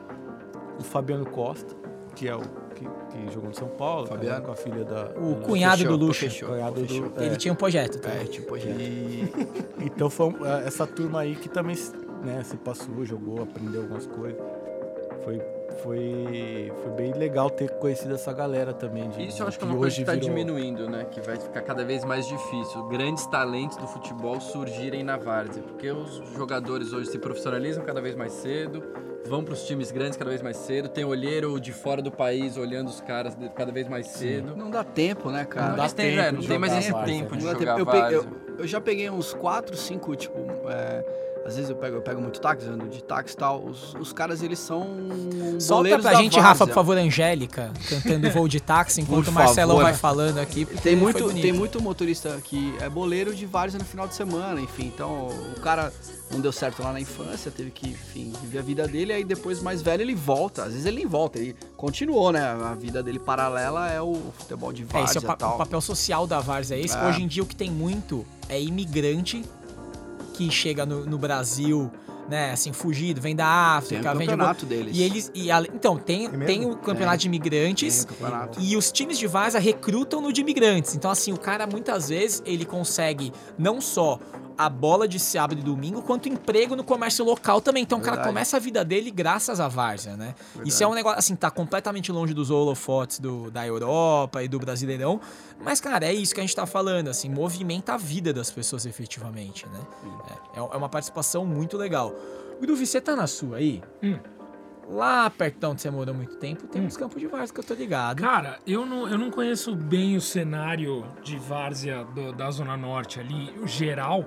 o 0.79 0.83
Fabiano 0.83 1.25
Costa, 1.25 1.75
que 2.15 2.27
é 2.27 2.35
o 2.35 2.41
que, 2.75 2.85
que 2.85 3.33
jogou 3.33 3.49
no 3.49 3.55
São 3.55 3.67
Paulo, 3.69 4.07
Fabiano. 4.07 4.45
com 4.45 4.51
a 4.51 4.55
filha 4.55 4.83
da. 4.85 5.11
O 5.17 5.35
da- 5.35 5.45
cunhado 5.45 5.77
Fechou, 5.77 5.97
do 5.97 6.05
Luxo. 6.05 6.19
fechou, 6.19 6.49
Cunhado 6.49 6.81
do- 6.81 6.87
fechou. 6.87 7.11
É. 7.17 7.25
Ele 7.25 7.35
tinha 7.37 7.51
um 7.53 7.57
projeto 7.57 7.99
também. 7.99 8.21
É, 8.21 8.23
tipo, 8.25 8.57
já. 8.57 8.69
E, 8.69 9.33
então 9.81 10.09
foi 10.09 10.27
um- 10.27 10.45
é, 10.45 10.67
essa 10.67 10.85
turma 10.85 11.21
aí 11.21 11.35
que 11.35 11.49
também 11.49 11.75
né, 12.23 12.43
se 12.43 12.57
passou, 12.57 13.03
jogou, 13.05 13.41
aprendeu 13.43 13.81
algumas 13.81 14.05
coisas. 14.07 14.39
Foi, 15.23 15.41
foi, 15.77 16.71
foi 16.81 16.91
bem 16.91 17.13
legal 17.13 17.49
ter 17.49 17.69
conhecido 17.71 18.13
essa 18.15 18.31
galera 18.33 18.73
também. 18.73 19.09
De, 19.09 19.27
Isso 19.27 19.43
eu 19.43 19.47
acho 19.47 19.57
que 19.57 19.63
é 19.63 19.67
uma 19.67 19.75
coisa 19.75 19.87
hoje 19.87 20.01
que 20.01 20.05
tá 20.05 20.13
virou- 20.13 20.29
diminuindo, 20.29 20.89
né? 20.89 21.05
Que 21.11 21.21
vai 21.21 21.37
ficar 21.37 21.61
cada 21.61 21.83
vez 21.83 22.03
mais 22.03 22.27
difícil. 22.27 22.83
Grandes 22.87 23.25
talentos 23.27 23.77
do 23.77 23.87
futebol 23.87 24.39
surgirem 24.41 25.03
na 25.03 25.17
várzea. 25.17 25.63
Porque 25.63 25.89
os 25.91 26.21
jogadores 26.35 26.93
hoje 26.93 27.09
se 27.09 27.17
profissionalizam 27.19 27.83
cada 27.83 28.01
vez 28.01 28.15
mais 28.15 28.31
cedo, 28.33 28.83
vão 29.25 29.43
para 29.43 29.53
os 29.53 29.63
times 29.65 29.91
grandes 29.91 30.17
cada 30.17 30.29
vez 30.29 30.41
mais 30.41 30.57
cedo, 30.57 30.87
tem 30.89 31.03
olheiro 31.03 31.59
de 31.59 31.71
fora 31.71 32.01
do 32.01 32.11
país 32.11 32.57
olhando 32.57 32.87
os 32.89 33.01
caras 33.01 33.35
cada 33.55 33.71
vez 33.71 33.87
mais 33.87 34.07
cedo. 34.07 34.55
Não 34.55 34.69
dá 34.69 34.83
tempo, 34.83 35.29
né, 35.31 35.45
cara? 35.45 35.69
Não 35.69 35.75
dá 35.77 35.83
Mas 35.83 35.93
tem, 35.93 36.09
tempo 36.11 36.21
é, 36.21 36.31
não 36.31 36.39
de 36.39 36.47
tem 36.47 36.59
mais 36.59 36.73
esse 36.77 36.91
várzea, 36.91 37.15
tempo 37.17 37.31
né? 37.31 37.37
de 37.39 37.45
Não 37.45 37.51
jogar 37.53 37.75
tempo. 37.75 37.89
Eu, 37.89 38.01
peguei- 38.01 38.17
eu, 38.17 38.25
eu 38.59 38.67
já 38.67 38.79
peguei 38.81 39.09
uns 39.09 39.33
4, 39.33 39.75
5, 39.75 40.15
tipo, 40.15 40.37
é, 40.69 41.03
às 41.45 41.55
vezes 41.55 41.69
eu 41.69 41.75
pego, 41.75 41.97
eu 41.97 42.01
pego 42.01 42.19
muito 42.19 42.41
táxi, 42.41 42.67
ando 42.67 42.87
de 42.87 43.03
táxi 43.03 43.35
e 43.35 43.37
tal. 43.37 43.63
Os, 43.63 43.93
os 43.99 44.11
caras, 44.11 44.41
eles 44.41 44.57
são 44.59 44.87
Solta 45.59 45.99
pra 45.99 46.13
gente, 46.15 46.33
várzea. 46.33 46.41
Rafa, 46.41 46.65
por 46.67 46.73
favor, 46.73 46.97
Angélica, 46.97 47.71
cantando 47.87 48.29
voo 48.31 48.47
de 48.47 48.59
táxi, 48.59 49.01
enquanto 49.01 49.27
o 49.27 49.31
Marcelão 49.31 49.75
favor. 49.77 49.83
vai 49.83 49.93
falando 49.93 50.39
aqui. 50.39 50.65
Tem 50.65 50.95
muito, 50.95 51.31
tem 51.33 51.53
muito 51.53 51.81
motorista 51.81 52.39
que 52.43 52.73
é 52.81 52.89
boleiro 52.89 53.33
de 53.35 53.45
várzea 53.45 53.77
no 53.79 53.85
final 53.85 54.07
de 54.07 54.15
semana, 54.15 54.59
enfim. 54.59 54.87
Então, 54.93 55.27
o 55.55 55.59
cara 55.61 55.93
não 56.31 56.41
deu 56.41 56.51
certo 56.51 56.81
lá 56.81 56.91
na 56.91 56.99
infância, 56.99 57.51
teve 57.51 57.69
que, 57.69 57.89
enfim, 57.89 58.33
viver 58.41 58.59
a 58.59 58.61
vida 58.63 58.87
dele, 58.87 59.13
aí 59.13 59.23
depois 59.23 59.61
mais 59.61 59.81
velho 59.81 60.01
ele 60.01 60.15
volta. 60.15 60.63
Às 60.63 60.69
vezes 60.71 60.85
ele 60.85 60.97
nem 60.97 61.05
volta, 61.07 61.37
ele 61.37 61.55
continuou, 61.77 62.31
né? 62.31 62.41
A 62.41 62.73
vida 62.73 63.03
dele 63.03 63.19
paralela 63.19 63.87
é 63.89 64.01
o 64.01 64.15
futebol 64.37 64.73
de 64.73 64.81
É, 64.81 64.85
esse 64.85 64.93
várzea 64.93 65.19
é 65.19 65.21
o, 65.21 65.25
pa- 65.27 65.35
tal. 65.35 65.55
o 65.55 65.57
papel 65.59 65.79
social 65.81 66.25
da 66.25 66.39
Várzea. 66.39 66.75
é 66.75 66.79
Esse. 66.81 66.97
É. 66.97 67.07
Hoje 67.07 67.21
em 67.21 67.27
dia 67.27 67.43
o 67.43 67.45
que 67.45 67.55
tem 67.55 67.69
muito 67.69 68.25
é 68.49 68.59
imigrante 68.61 69.43
que 70.35 70.51
chega 70.51 70.85
no, 70.85 71.05
no 71.05 71.17
Brasil, 71.17 71.91
né, 72.29 72.51
assim, 72.51 72.73
fugido, 72.73 73.21
vem 73.21 73.35
da 73.35 73.43
Tem 73.45 73.97
África, 73.99 74.13
o 74.13 74.17
vem 74.17 74.27
de... 74.27 74.33
campeonato 74.33 74.65
deles. 74.65 74.97
E 74.97 75.01
eles. 75.03 75.31
E, 75.33 75.51
ale- 75.51 75.69
então, 75.73 75.97
tem, 75.97 76.27
mesmo? 76.29 76.45
tem 76.45 76.65
o 76.65 76.75
campeonato 76.75 77.17
de 77.19 77.27
imigrantes. 77.27 78.05
Tem 78.05 78.15
o 78.15 78.19
campeonato. 78.19 78.59
E 78.59 78.75
os 78.75 78.91
times 78.91 79.17
de 79.17 79.27
Vaza 79.27 79.59
recrutam 79.59 80.21
no 80.21 80.33
de 80.33 80.41
imigrantes. 80.41 80.95
Então, 80.95 81.09
assim, 81.11 81.31
o 81.31 81.37
cara 81.37 81.65
muitas 81.67 82.09
vezes 82.09 82.41
ele 82.45 82.65
consegue 82.65 83.31
não 83.57 83.79
só 83.79 84.19
a 84.57 84.69
bola 84.69 85.07
de 85.07 85.19
sábado 85.19 85.59
e 85.59 85.63
domingo, 85.63 86.01
quanto 86.01 86.29
emprego 86.29 86.75
no 86.75 86.83
comércio 86.83 87.25
local 87.25 87.61
também. 87.61 87.83
Então, 87.83 87.97
o 87.97 88.01
cara 88.01 88.17
Verdade. 88.17 88.33
começa 88.33 88.57
a 88.57 88.59
vida 88.59 88.83
dele 88.83 89.11
graças 89.11 89.59
à 89.59 89.67
Várzea, 89.67 90.15
né? 90.15 90.35
Isso 90.65 90.83
é 90.83 90.87
um 90.87 90.93
negócio, 90.93 91.19
assim, 91.19 91.35
tá 91.35 91.51
completamente 91.51 92.11
longe 92.11 92.33
dos 92.33 92.49
holofotes 92.49 93.19
do, 93.19 93.51
da 93.51 93.65
Europa 93.65 94.43
e 94.43 94.47
do 94.47 94.59
Brasileirão. 94.59 95.19
Mas, 95.63 95.81
cara, 95.81 96.05
é 96.05 96.13
isso 96.13 96.33
que 96.33 96.39
a 96.39 96.43
gente 96.43 96.55
tá 96.55 96.65
falando, 96.65 97.09
assim, 97.09 97.29
movimenta 97.29 97.93
a 97.93 97.97
vida 97.97 98.33
das 98.33 98.51
pessoas 98.51 98.85
efetivamente, 98.85 99.65
né? 99.67 99.79
É, 100.55 100.59
é 100.59 100.77
uma 100.77 100.89
participação 100.89 101.45
muito 101.45 101.77
legal. 101.77 102.13
Groove, 102.61 102.85
você 102.85 103.01
tá 103.01 103.15
na 103.15 103.27
sua 103.27 103.57
aí? 103.57 103.83
Hum. 104.01 104.17
Lá 104.87 105.29
perto 105.29 105.59
de 105.59 105.65
onde 105.65 105.81
você 105.81 105.89
morou 105.89 106.13
muito 106.13 106.35
tempo, 106.37 106.67
tem 106.67 106.81
uns 106.85 106.95
campos 106.95 107.19
de 107.19 107.25
várzea 107.27 107.53
que 107.53 107.59
eu 107.59 107.63
tô 107.63 107.73
ligado. 107.73 108.21
Cara, 108.21 108.59
eu 108.67 108.85
não, 108.85 109.07
eu 109.07 109.17
não 109.17 109.31
conheço 109.31 109.75
bem 109.75 110.15
o 110.15 110.21
cenário 110.21 111.05
de 111.23 111.37
várzea 111.37 112.03
do- 112.05 112.31
da 112.31 112.51
Zona 112.51 112.77
Norte 112.77 113.19
ali, 113.19 113.51
geral, 113.65 114.23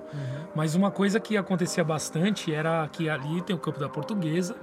mas 0.56 0.74
uma 0.74 0.90
coisa 0.90 1.20
que 1.20 1.36
acontecia 1.36 1.84
bastante 1.84 2.52
era 2.52 2.88
que 2.88 3.08
ali 3.08 3.40
tem 3.42 3.54
o 3.54 3.58
campo 3.58 3.78
da 3.78 3.88
Portuguesa 3.88 4.56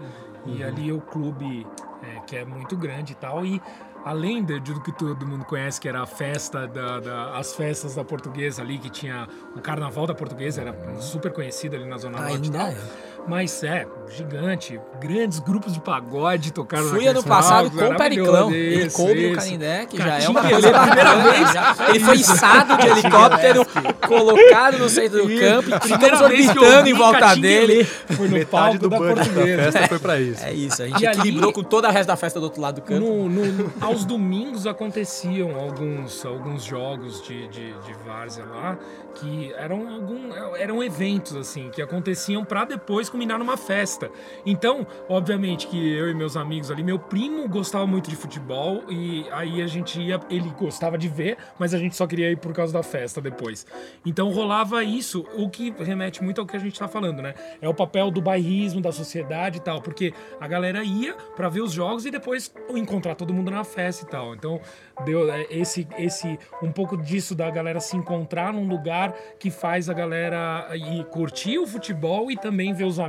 e 0.45 0.62
ali 0.63 0.89
é 0.89 0.93
o 0.93 0.99
clube 1.01 1.65
é, 2.03 2.19
que 2.27 2.36
é 2.36 2.43
muito 2.45 2.75
grande 2.75 3.13
e 3.13 3.15
tal, 3.15 3.45
e 3.45 3.62
além 4.03 4.43
de, 4.43 4.60
do 4.60 4.79
que 4.81 4.91
todo 4.91 5.25
mundo 5.25 5.43
conhece, 5.45 5.81
que 5.81 5.88
era 5.89 6.03
a 6.03 6.05
festa, 6.05 6.67
da, 6.67 6.99
da- 6.99 7.38
as 7.39 7.55
festas 7.55 7.95
da 7.95 8.03
Portuguesa 8.03 8.62
ali, 8.62 8.77
que 8.77 8.89
tinha 8.89 9.27
o 9.55 9.62
Carnaval 9.62 10.05
da 10.05 10.13
Portuguesa, 10.13 10.62
era 10.62 10.75
super 11.01 11.31
conhecido 11.31 11.75
ali 11.75 11.86
na 11.86 11.97
Zona 11.97 12.19
Norte 12.19 12.36
Ainda 12.45 12.58
é. 12.71 13.14
Mas 13.27 13.63
é, 13.63 13.88
gigante, 14.15 14.79
grandes 15.01 15.39
grupos 15.39 15.73
de 15.73 15.79
pagode 15.79 16.53
tocaram 16.53 16.85
Fui 16.89 17.07
ano 17.07 17.23
passado 17.23 17.71
com 17.71 17.83
o 17.83 17.95
Periclão. 17.97 18.51
Ele 18.51 18.89
coube 18.91 19.13
o 19.13 19.31
isso. 19.31 19.35
Canindé, 19.39 19.85
que 19.88 19.97
já 19.97 20.19
é 20.19 20.29
uma 20.29 20.41
coisa 20.47 20.71
primeira 20.71 21.15
vez. 21.15 21.49
Ele 21.89 21.99
foi 22.01 22.15
içado 22.17 22.77
de 22.77 22.88
helicóptero, 22.88 23.65
colocado 24.07 24.77
no 24.77 24.88
centro 24.89 25.27
do 25.27 25.39
campo, 25.39 25.69
e 25.69 25.88
ficamos 25.89 26.21
orbitando 26.21 26.88
em 26.89 26.93
volta 26.93 27.35
dele. 27.35 27.83
Foi 27.83 28.27
no 28.27 28.33
Metade 28.33 28.45
palco 28.51 28.77
do 28.77 28.89
da 28.89 28.97
budget 28.97 29.17
da 29.17 29.25
portuguesa. 29.33 29.71
festa 29.71 29.88
foi 29.88 29.99
pra 29.99 30.19
isso. 30.19 30.43
É 30.45 30.53
isso, 30.53 30.83
a 30.83 30.88
gente 30.88 31.01
E 31.03 31.07
ali- 31.07 31.17
equilibrou 31.19 31.51
com 31.51 31.63
toda 31.63 31.88
a 31.88 31.91
resto 31.91 32.07
da 32.07 32.15
festa 32.15 32.39
do 32.39 32.43
outro 32.43 32.61
lado 32.61 32.75
do 32.75 32.81
campo. 32.83 32.99
No- 33.01 33.27
no- 33.27 33.73
aos 33.81 34.05
domingos 34.05 34.67
aconteciam 34.67 35.55
alguns, 35.59 36.23
alguns 36.25 36.63
jogos 36.63 37.23
de, 37.23 37.47
de, 37.47 37.73
de 37.73 37.93
várzea 38.05 38.45
lá 38.45 38.77
que 39.15 39.53
eram, 39.57 39.89
algum, 39.89 40.29
eram 40.57 40.83
eventos 40.83 41.35
assim 41.38 41.69
que 41.71 41.81
aconteciam 41.81 42.43
pra 42.43 42.65
depois 42.65 43.09
culminar 43.15 43.39
numa 43.39 43.56
festa. 43.56 44.12
Então, 44.45 44.86
obviamente 45.08 45.67
que 45.67 45.93
eu 45.93 46.10
e 46.10 46.13
meus 46.13 46.36
amigos 46.36 46.69
ali, 46.69 46.84
meu 46.84 46.99
primo 46.99 47.47
gostava 47.47 47.88
muito 47.88 48.10
de 48.10 48.15
futebol 48.15 48.84
e 48.89 49.25
aí 49.32 49.62
a 49.62 49.67
gente 49.67 50.01
ia, 50.01 50.19
ele 50.30 50.49
gostava 50.49 50.97
de 50.97 51.08
ver, 51.08 51.38
mas 51.58 51.73
a 51.73 51.78
gente 51.78 51.95
só 51.95 52.06
queria 52.06 52.30
ir 52.30 52.36
por 52.36 52.51
causa 52.51 52.73
da 52.73 52.84
festa 52.84 53.21
depois. 53.21 53.65
Então 54.06 54.30
rolava 54.32 54.84
isso, 54.84 55.25
o 55.34 55.49
que 55.49 55.73
remete 55.80 56.21
muito 56.21 56.41
ao 56.41 56.45
que 56.45 56.58
a 56.58 56.60
gente 56.60 56.78
tá 56.78 56.89
falando, 56.89 57.21
né? 57.21 57.34
É 57.62 57.69
o 57.69 57.73
papel 57.73 58.12
do 58.12 58.21
bairrismo, 58.21 58.82
da 58.82 58.91
sociedade 58.91 59.60
e 59.60 59.62
tal, 59.62 59.82
porque 59.82 60.13
a 60.41 60.47
galera 60.47 60.84
ia 60.84 61.13
pra 61.38 61.47
ver 61.47 61.62
os 61.62 61.71
jogos 61.71 62.06
e 62.06 62.12
depois 62.12 62.54
encontrar 62.71 63.15
todo 63.15 63.34
mundo 63.34 63.49
na 63.49 63.63
festa 63.63 64.06
e 64.06 64.10
tal. 64.10 64.36
Então, 64.36 64.60
deu 65.06 65.32
é, 65.32 65.47
esse 65.49 65.88
esse 65.97 66.38
um 66.62 66.71
pouco 66.71 66.97
disso 66.97 67.34
da 67.34 67.49
galera 67.49 67.80
se 67.80 67.95
encontrar 67.95 68.51
num 68.51 68.67
lugar 68.67 69.13
que 69.39 69.49
faz 69.49 69.89
a 69.89 69.93
galera 69.93 70.69
ir 70.73 71.06
curtir 71.06 71.58
o 71.58 71.65
futebol 71.65 72.30
e 72.30 72.36
também 72.36 72.73
ver 72.73 72.84
os 72.84 72.99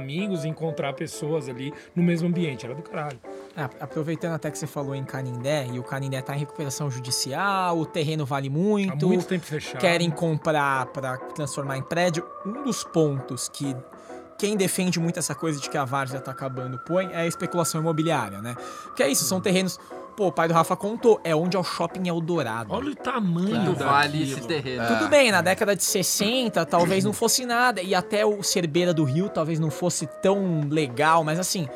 encontrar 0.44 0.92
pessoas 0.92 1.48
ali 1.48 1.72
no 1.94 2.02
mesmo 2.02 2.28
ambiente. 2.28 2.64
Era 2.64 2.74
do 2.74 2.82
caralho. 2.82 3.18
É, 3.56 3.62
aproveitando 3.62 4.34
até 4.34 4.50
que 4.50 4.58
você 4.58 4.66
falou 4.66 4.94
em 4.94 5.04
Canindé, 5.04 5.66
e 5.72 5.78
o 5.78 5.82
Canindé 5.82 6.20
tá 6.20 6.34
em 6.34 6.38
recuperação 6.38 6.90
judicial, 6.90 7.78
o 7.78 7.86
terreno 7.86 8.26
vale 8.26 8.48
Há 8.48 8.50
muito, 8.50 9.08
muito 9.08 9.26
tempo 9.26 9.44
fechado. 9.44 9.80
querem 9.80 10.10
comprar 10.10 10.86
para 10.86 11.16
transformar 11.16 11.78
em 11.78 11.82
prédio. 11.82 12.26
Um 12.44 12.62
dos 12.62 12.84
pontos 12.84 13.48
que 13.48 13.74
quem 14.38 14.56
defende 14.56 15.00
muito 15.00 15.18
essa 15.18 15.34
coisa 15.34 15.60
de 15.60 15.68
que 15.70 15.78
a 15.78 15.84
várzea 15.84 16.20
tá 16.20 16.30
acabando 16.30 16.78
põe 16.80 17.06
é 17.12 17.20
a 17.20 17.26
especulação 17.26 17.80
imobiliária, 17.80 18.40
né? 18.42 18.54
Que 18.94 19.02
é 19.02 19.08
isso, 19.08 19.24
são 19.24 19.40
terrenos. 19.40 19.78
Pô, 20.16 20.28
o 20.28 20.32
pai 20.32 20.48
do 20.48 20.54
Rafa 20.54 20.74
contou, 20.74 21.20
é 21.22 21.36
onde 21.36 21.56
é 21.56 21.60
o 21.60 21.62
shopping 21.62 22.08
Eldorado. 22.08 22.72
Olha 22.72 22.90
o 22.90 22.94
tamanho 22.94 23.66
Quanto 23.66 23.84
vale 23.84 24.22
esse 24.22 24.40
terreno? 24.40 24.86
Tudo 24.86 25.08
bem, 25.10 25.30
na 25.30 25.42
década 25.42 25.76
de 25.76 25.84
60 25.84 26.64
talvez 26.64 27.04
não 27.04 27.12
fosse 27.12 27.44
nada, 27.44 27.82
e 27.82 27.94
até 27.94 28.24
o 28.24 28.42
Cerbeira 28.42 28.94
do 28.94 29.04
Rio 29.04 29.28
talvez 29.28 29.60
não 29.60 29.70
fosse 29.70 30.06
tão 30.22 30.66
legal, 30.70 31.22
mas 31.22 31.38
assim, 31.38 31.68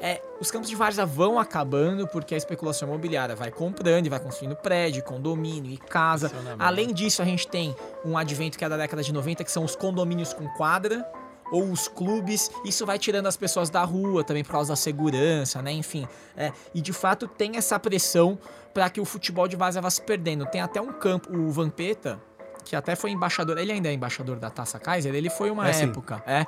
é, 0.00 0.20
os 0.40 0.50
campos 0.50 0.68
de 0.68 0.74
várzea 0.74 1.06
vão 1.06 1.38
acabando 1.38 2.06
porque 2.08 2.34
a 2.34 2.36
especulação 2.36 2.88
imobiliária 2.88 3.36
vai 3.36 3.50
comprando 3.50 4.06
e 4.06 4.08
vai 4.08 4.18
construindo 4.18 4.56
prédio, 4.56 5.02
condomínio 5.04 5.70
e 5.70 5.78
casa. 5.78 6.32
Além 6.58 6.92
disso, 6.92 7.22
a 7.22 7.24
gente 7.24 7.46
tem 7.46 7.74
um 8.04 8.18
advento 8.18 8.58
que 8.58 8.64
é 8.64 8.68
da 8.68 8.76
década 8.76 9.02
de 9.02 9.12
90, 9.12 9.44
que 9.44 9.52
são 9.52 9.64
os 9.64 9.76
condomínios 9.76 10.34
com 10.34 10.48
quadra, 10.48 11.06
ou 11.50 11.70
os 11.70 11.88
clubes, 11.88 12.50
isso 12.64 12.84
vai 12.86 12.98
tirando 12.98 13.26
as 13.26 13.36
pessoas 13.36 13.70
da 13.70 13.82
rua 13.84 14.24
também 14.24 14.42
por 14.44 14.52
causa 14.52 14.72
da 14.72 14.76
segurança, 14.76 15.60
né? 15.62 15.72
Enfim, 15.72 16.06
é, 16.36 16.52
e 16.74 16.80
de 16.80 16.92
fato 16.92 17.26
tem 17.28 17.56
essa 17.56 17.78
pressão 17.78 18.38
para 18.72 18.88
que 18.90 19.00
o 19.00 19.04
futebol 19.04 19.46
de 19.46 19.56
várzea 19.56 19.80
vá 19.82 19.90
se 19.90 20.02
perdendo. 20.02 20.46
Tem 20.46 20.60
até 20.60 20.80
um 20.80 20.92
campo, 20.92 21.32
o 21.36 21.50
Vampeta, 21.50 22.20
que 22.64 22.74
até 22.74 22.96
foi 22.96 23.10
embaixador, 23.10 23.58
ele 23.58 23.70
ainda 23.72 23.88
é 23.88 23.92
embaixador 23.92 24.36
da 24.36 24.50
Taça 24.50 24.78
Kaiser, 24.78 25.14
ele 25.14 25.28
foi 25.30 25.50
uma 25.50 25.68
É, 25.70 25.82
época, 25.82 26.22
é. 26.26 26.44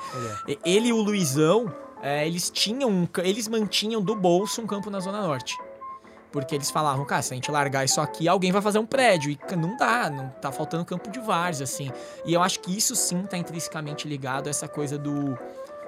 E- 0.48 0.58
Ele 0.64 0.88
e 0.88 0.92
o 0.92 0.96
Luizão, 1.02 1.72
é, 2.02 2.26
eles 2.26 2.48
tinham, 2.50 2.88
um 2.90 3.08
eles 3.18 3.46
mantinham 3.48 4.00
do 4.02 4.16
bolso 4.16 4.60
um 4.62 4.66
campo 4.66 4.90
na 4.90 4.98
Zona 4.98 5.20
Norte. 5.20 5.56
Porque 6.40 6.54
eles 6.54 6.70
falavam, 6.70 7.02
cara, 7.06 7.22
se 7.22 7.32
a 7.32 7.34
gente 7.34 7.50
largar 7.50 7.84
isso 7.84 7.98
aqui, 7.98 8.28
alguém 8.28 8.52
vai 8.52 8.60
fazer 8.60 8.78
um 8.78 8.84
prédio. 8.84 9.30
E 9.30 9.56
não 9.56 9.74
dá, 9.74 10.10
não 10.10 10.28
tá 10.28 10.52
faltando 10.52 10.84
campo 10.84 11.10
de 11.10 11.18
várzea, 11.18 11.64
assim. 11.64 11.90
E 12.26 12.34
eu 12.34 12.42
acho 12.42 12.60
que 12.60 12.76
isso 12.76 12.94
sim 12.94 13.22
tá 13.22 13.38
intrinsecamente 13.38 14.06
ligado 14.06 14.48
a 14.48 14.50
essa 14.50 14.68
coisa 14.68 14.98
do 14.98 15.38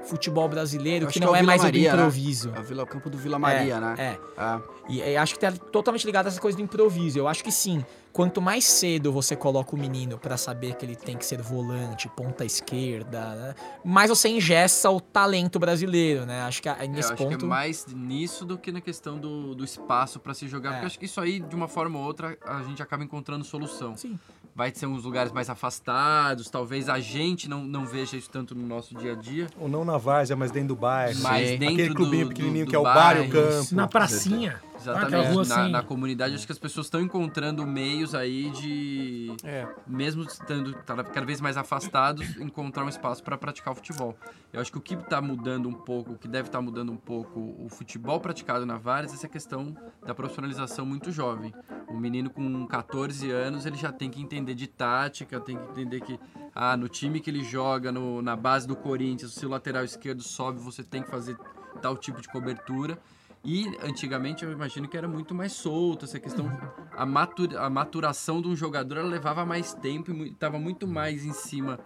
futebol 0.05 0.49
brasileiro, 0.49 1.07
que 1.09 1.21
não 1.21 1.37
é 1.37 1.41
é 1.41 1.43
mais 1.43 1.63
Maria, 1.63 1.91
o 1.91 1.93
do 1.93 1.97
né? 1.97 2.03
improviso. 2.03 2.53
É 2.57 2.61
o 2.61 2.63
Vila, 2.63 2.87
campo 2.87 3.11
do 3.11 3.19
Vila 3.19 3.39
Maria, 3.39 3.79
né? 3.79 3.95
É. 3.99 4.19
Ah, 4.39 4.61
E 4.89 5.01
eu 5.01 5.21
acho 5.21 5.35
que 5.35 5.41
tá 5.41 5.53
totalmente 5.53 6.07
ligado 6.07 6.27
a 6.27 6.29
essa 6.29 6.41
coisa 6.41 6.57
do 6.57 6.63
improviso. 6.63 7.19
Eu 7.19 7.29
acho 7.29 7.45
que 7.45 7.53
sim. 7.53 7.85
Quanto 8.19 8.43
mais 8.43 8.65
cedo 8.65 9.13
você 9.13 9.37
coloca 9.37 9.77
o 9.77 9.79
menino 9.79 10.19
pra 10.19 10.37
saber 10.37 10.75
que 10.75 10.85
ele 10.85 10.97
tem 10.97 11.17
que 11.17 11.25
ser 11.25 11.41
volante, 11.41 12.09
ponta 12.09 12.45
esquerda, 12.45 13.37
né, 13.37 13.55
mais 13.85 14.11
você 14.11 14.29
ingessa 14.29 14.91
o 14.91 15.01
talento 15.01 15.57
brasileiro, 15.57 16.27
né? 16.27 16.43
Acho 16.43 16.61
que 16.61 16.69
É, 16.69 16.89
nesse 16.89 17.11
eu 17.11 17.15
acho 17.15 17.23
ponto. 17.23 17.39
que 17.39 17.45
é 17.45 17.49
mais 17.49 17.87
nisso 17.87 18.45
do 18.45 18.59
que 18.59 18.73
na 18.73 18.81
questão 18.81 19.19
do, 19.21 19.55
do 19.55 19.65
espaço 19.65 20.19
pra 20.19 20.35
se 20.35 20.49
jogar. 20.49 20.71
É. 20.71 20.73
Porque 20.73 20.87
acho 20.87 20.99
que 20.99 21.05
isso 21.05 21.21
aí, 21.21 21.39
de 21.39 21.55
uma 21.55 21.69
forma 21.69 21.97
ou 21.97 22.05
outra, 22.05 22.37
a 22.45 22.61
gente 22.65 22.83
acaba 22.83 23.05
encontrando 23.05 23.45
solução. 23.45 23.97
Sim. 23.97 24.19
Vai 24.53 24.75
ser 24.75 24.87
uns 24.87 25.05
lugares 25.05 25.31
mais 25.31 25.49
afastados, 25.49 26.51
talvez 26.51 26.89
a 26.89 26.99
gente 26.99 27.49
não, 27.49 27.63
não 27.63 27.87
veja 27.87 28.17
isso 28.17 28.29
tanto 28.29 28.53
no 28.53 28.67
nosso 28.67 28.97
dia 28.97 29.13
a 29.13 29.15
dia. 29.15 29.47
Ou 29.61 29.69
não 29.69 29.85
na 29.85 29.97
várzea, 29.97 30.35
mas 30.35 30.51
dentro 30.51 30.71
do 30.71 30.77
bairro. 30.77 31.21
Mas 31.21 31.51
dentro 31.51 31.75
Aquele 31.75 31.95
clubinho 31.95 32.25
do, 32.25 32.29
pequenininho 32.31 32.67
do, 32.67 32.69
que 32.69 32.75
é 32.75 32.79
o 32.81 32.83
do 32.83 32.93
bar 32.93 33.17
e 33.17 33.29
o 33.29 33.31
bairro, 33.31 33.53
campo. 33.53 33.75
Na 33.77 33.87
pracinha. 33.87 34.61
Exatamente. 34.81 35.29
Rua 35.33 35.45
na, 35.45 35.61
assim. 35.63 35.71
na 35.73 35.83
comunidade, 35.83 36.35
acho 36.35 36.47
que 36.47 36.53
as 36.53 36.59
pessoas 36.59 36.87
estão 36.87 37.01
encontrando 37.01 37.67
meios 37.67 38.15
aí 38.15 38.51
de, 38.51 39.37
É. 39.45 39.67
mesmo 39.87 40.23
estando 40.23 40.75
cada 40.85 41.03
vez 41.27 41.41
mais 41.41 41.57
afastados, 41.57 42.37
encontrar 42.37 42.85
um 42.85 42.89
espaço 42.89 43.23
para 43.23 43.37
praticar 43.37 43.73
o 43.73 43.77
futebol. 43.77 44.17
Eu 44.53 44.61
acho 44.61 44.71
que 44.73 44.79
o 44.79 44.81
que 44.81 44.95
está 44.95 45.21
mudando 45.21 45.69
um 45.69 45.73
pouco, 45.75 46.13
o 46.13 46.19
que 46.19 46.29
deve 46.29 46.49
estar 46.49 46.61
mudando 46.61 46.91
um 46.93 46.97
pouco 46.97 47.39
o 47.59 47.69
futebol 47.69 48.21
praticado 48.21 48.65
na 48.65 48.77
Várzea, 48.77 49.15
é 49.15 49.19
essa 49.19 49.29
questão 49.29 49.77
da 50.07 50.15
profissionalização 50.15 50.87
muito 50.87 51.11
jovem. 51.11 51.53
O 51.89 51.97
menino 51.97 52.31
com 52.31 52.67
14 52.67 53.31
anos, 53.31 53.67
ele 53.67 53.77
já 53.77 53.91
tem 53.93 54.09
que 54.11 54.21
entender 54.23 54.55
de 54.55 54.67
tática, 54.67 55.41
tem 55.41 55.57
que 55.57 55.71
entender 55.71 56.01
que 56.01 56.19
ah, 56.55 56.77
no 56.77 56.89
time 56.89 57.21
que 57.21 57.31
ele 57.31 57.43
joga, 57.45 57.91
no- 57.93 58.21
na 58.23 58.35
base 58.37 58.67
do 58.67 58.75
Corinthians, 58.77 59.33
se 59.35 59.45
o 59.47 59.49
lateral 59.49 59.85
esquerdo 59.85 60.23
sobe, 60.23 60.59
você 60.61 60.83
tem 60.83 61.03
que 61.03 61.11
fazer 61.11 61.37
tal 61.83 61.97
tipo 61.97 62.21
de 62.21 62.29
cobertura. 62.29 62.99
E 63.45 63.67
antigamente 63.83 64.45
eu 64.45 64.53
imagino 64.53 64.89
que 64.89 64.97
era 64.97 65.09
muito 65.09 65.35
mais 65.35 65.53
solto 65.53 66.05
essa 66.05 66.19
questão. 66.19 66.51
A, 66.97 67.07
matu- 67.07 67.57
a 67.57 67.71
maturação 67.71 68.43
de 68.43 68.49
um 68.49 68.57
jogador 68.57 69.03
levava 69.05 69.47
mais 69.47 69.73
tempo 69.75 70.13
e 70.13 70.29
estava 70.29 70.59
muito 70.59 70.87
mais 70.87 71.25
em 71.25 71.33
cima 71.33 71.79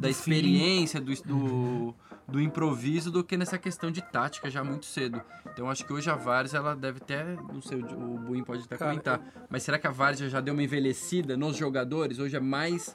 da 0.00 0.08
experiência, 0.08 1.00
do, 1.00 1.14
do, 1.22 1.94
do 2.26 2.40
improviso, 2.40 3.10
do 3.12 3.22
que 3.22 3.36
nessa 3.36 3.58
questão 3.58 3.90
de 3.92 4.02
tática 4.02 4.50
já 4.50 4.64
muito 4.64 4.86
cedo. 4.86 5.20
Então 5.52 5.70
acho 5.70 5.84
que 5.84 5.92
hoje 5.92 6.10
a 6.10 6.16
Várzea 6.16 6.58
ela 6.58 6.74
deve 6.74 6.98
até. 7.00 7.36
Não 7.52 7.62
sei, 7.62 7.80
o 7.80 8.18
Buim 8.18 8.42
pode 8.42 8.64
até 8.64 8.76
Cara, 8.76 8.90
comentar. 8.90 9.20
Mas 9.48 9.62
será 9.62 9.78
que 9.78 9.86
a 9.86 9.90
Várzea 9.90 10.28
já 10.28 10.40
deu 10.40 10.52
uma 10.54 10.62
envelhecida 10.62 11.36
nos 11.36 11.56
jogadores? 11.56 12.18
Hoje 12.18 12.34
é 12.34 12.40
mais 12.40 12.92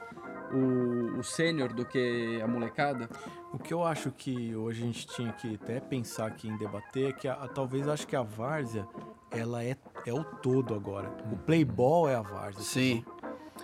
o, 0.52 1.18
o 1.18 1.22
sênior 1.22 1.72
do 1.72 1.84
que 1.84 2.40
a 2.42 2.46
molecada? 2.46 3.08
O 3.52 3.58
que 3.58 3.72
eu 3.74 3.84
acho 3.84 4.10
que 4.10 4.54
hoje 4.54 4.82
a 4.82 4.86
gente 4.86 5.06
tinha 5.08 5.32
que 5.32 5.54
até 5.54 5.80
pensar 5.80 6.26
aqui 6.26 6.48
em 6.48 6.56
debater 6.56 7.10
é 7.10 7.12
que 7.12 7.28
a, 7.28 7.34
a- 7.34 7.48
talvez 7.48 7.86
acho 7.88 8.06
que 8.06 8.16
a 8.16 8.22
várzea 8.22 8.86
ela 9.30 9.62
é, 9.64 9.76
é 10.06 10.12
o 10.12 10.24
todo 10.24 10.74
agora. 10.74 11.10
O 11.32 11.36
playball 11.36 12.08
é 12.08 12.14
a 12.14 12.22
várzea. 12.22 12.62
sim. 12.62 13.04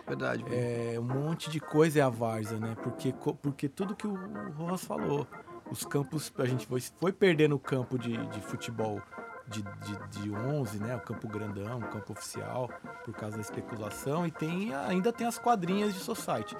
Verdade. 0.06 0.44
É, 0.52 0.96
um 1.00 1.02
monte 1.04 1.50
de 1.50 1.58
coisa 1.58 1.98
é 1.98 2.02
a 2.02 2.08
várzea, 2.10 2.58
né? 2.58 2.76
Porque, 2.82 3.14
porque 3.42 3.66
tudo 3.68 3.96
que 3.96 4.06
o 4.06 4.14
Rojas 4.56 4.84
falou, 4.84 5.26
os 5.70 5.84
campos, 5.84 6.32
a 6.38 6.44
gente 6.44 6.66
foi, 6.66 6.80
foi 7.00 7.12
perdendo 7.12 7.56
o 7.56 7.58
campo 7.58 7.98
de, 7.98 8.14
de 8.28 8.40
futebol 8.42 9.00
de, 9.48 9.62
de, 9.62 10.22
de 10.22 10.30
11, 10.30 10.78
né? 10.78 10.96
O 10.96 11.00
campo 11.00 11.28
grandão, 11.28 11.78
o 11.78 11.88
campo 11.88 12.12
oficial, 12.12 12.70
por 13.04 13.14
causa 13.14 13.36
da 13.36 13.42
especulação, 13.42 14.26
e 14.26 14.30
tem 14.30 14.74
ainda 14.74 15.12
tem 15.12 15.26
as 15.26 15.38
quadrinhas 15.38 15.94
de 15.94 16.00
society. 16.00 16.56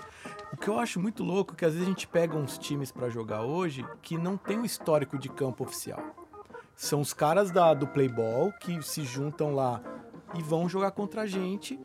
O 0.53 0.57
que 0.57 0.69
eu 0.69 0.79
acho 0.79 1.01
muito 1.01 1.25
louco 1.25 1.53
é 1.53 1.57
que 1.57 1.65
às 1.65 1.73
vezes 1.73 1.87
a 1.87 1.91
gente 1.91 2.07
pega 2.07 2.37
uns 2.37 2.59
times 2.59 2.93
pra 2.93 3.09
jogar 3.09 3.43
hoje 3.43 3.87
que 4.03 4.17
não 4.17 4.37
tem 4.37 4.59
um 4.59 4.65
histórico 4.65 5.19
de 5.19 5.29
campo 5.29 5.65
oficial. 5.65 6.03
São 6.75 7.01
os 7.01 7.13
caras 7.13 7.51
da, 7.51 7.73
do 7.73 7.87
Playball 7.87 8.53
que 8.53 8.83
se 8.83 9.03
juntam 9.03 9.55
lá 9.55 9.81
e 10.35 10.43
vão 10.43 10.69
jogar 10.69 10.91
contra 10.91 11.23
a 11.23 11.27
gente. 11.27 11.81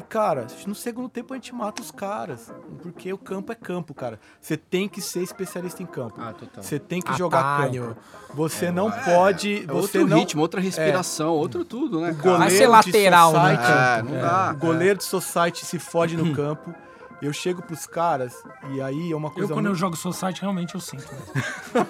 E, 0.00 0.02
cara, 0.02 0.46
no 0.66 0.74
segundo 0.74 1.10
tempo 1.10 1.34
a 1.34 1.36
gente 1.36 1.54
mata 1.54 1.82
os 1.82 1.90
caras. 1.90 2.50
Porque 2.82 3.12
o 3.12 3.18
campo 3.18 3.52
é 3.52 3.54
campo, 3.54 3.92
cara. 3.92 4.18
Você 4.40 4.56
tem 4.56 4.88
que 4.88 5.02
ser 5.02 5.22
especialista 5.22 5.82
em 5.82 5.86
campo. 5.86 6.14
Ah, 6.18 6.32
total. 6.32 6.62
Você 6.64 6.78
tem 6.78 7.02
que 7.02 7.12
jogar 7.18 7.40
Atalho. 7.56 7.88
campo. 7.88 8.00
Você 8.34 8.70
não 8.70 8.90
pode. 8.90 9.62
É 9.62 9.66
Você 9.66 9.98
outro 9.98 10.06
não. 10.06 10.18
ritmo, 10.18 10.40
outra 10.40 10.58
respiração, 10.60 11.32
outro 11.34 11.66
tudo, 11.66 12.00
né, 12.00 12.14
cara? 12.14 12.38
Vai 12.38 12.50
ser 12.50 12.66
lateral, 12.66 13.32
né? 13.34 13.56
society- 13.56 13.72
É, 13.72 14.02
não 14.02 14.20
dá. 14.22 14.52
O 14.52 14.56
goleiro 14.58 14.98
de 14.98 15.04
society 15.04 15.66
se 15.66 15.78
fode 15.78 16.16
no 16.16 16.32
campo. 16.34 16.74
Eu 17.20 17.34
chego 17.34 17.60
pros 17.60 17.84
caras 17.84 18.32
e 18.72 18.80
aí 18.80 19.12
é 19.12 19.14
uma 19.14 19.28
Eu, 19.28 19.32
coisa 19.32 19.48
quando 19.52 19.66
eu 19.66 19.72
muito... 19.72 19.78
jogo 19.78 19.94
Society, 19.94 20.40
realmente 20.40 20.74
eu 20.74 20.80
sinto. 20.80 21.04
né? 21.04 21.82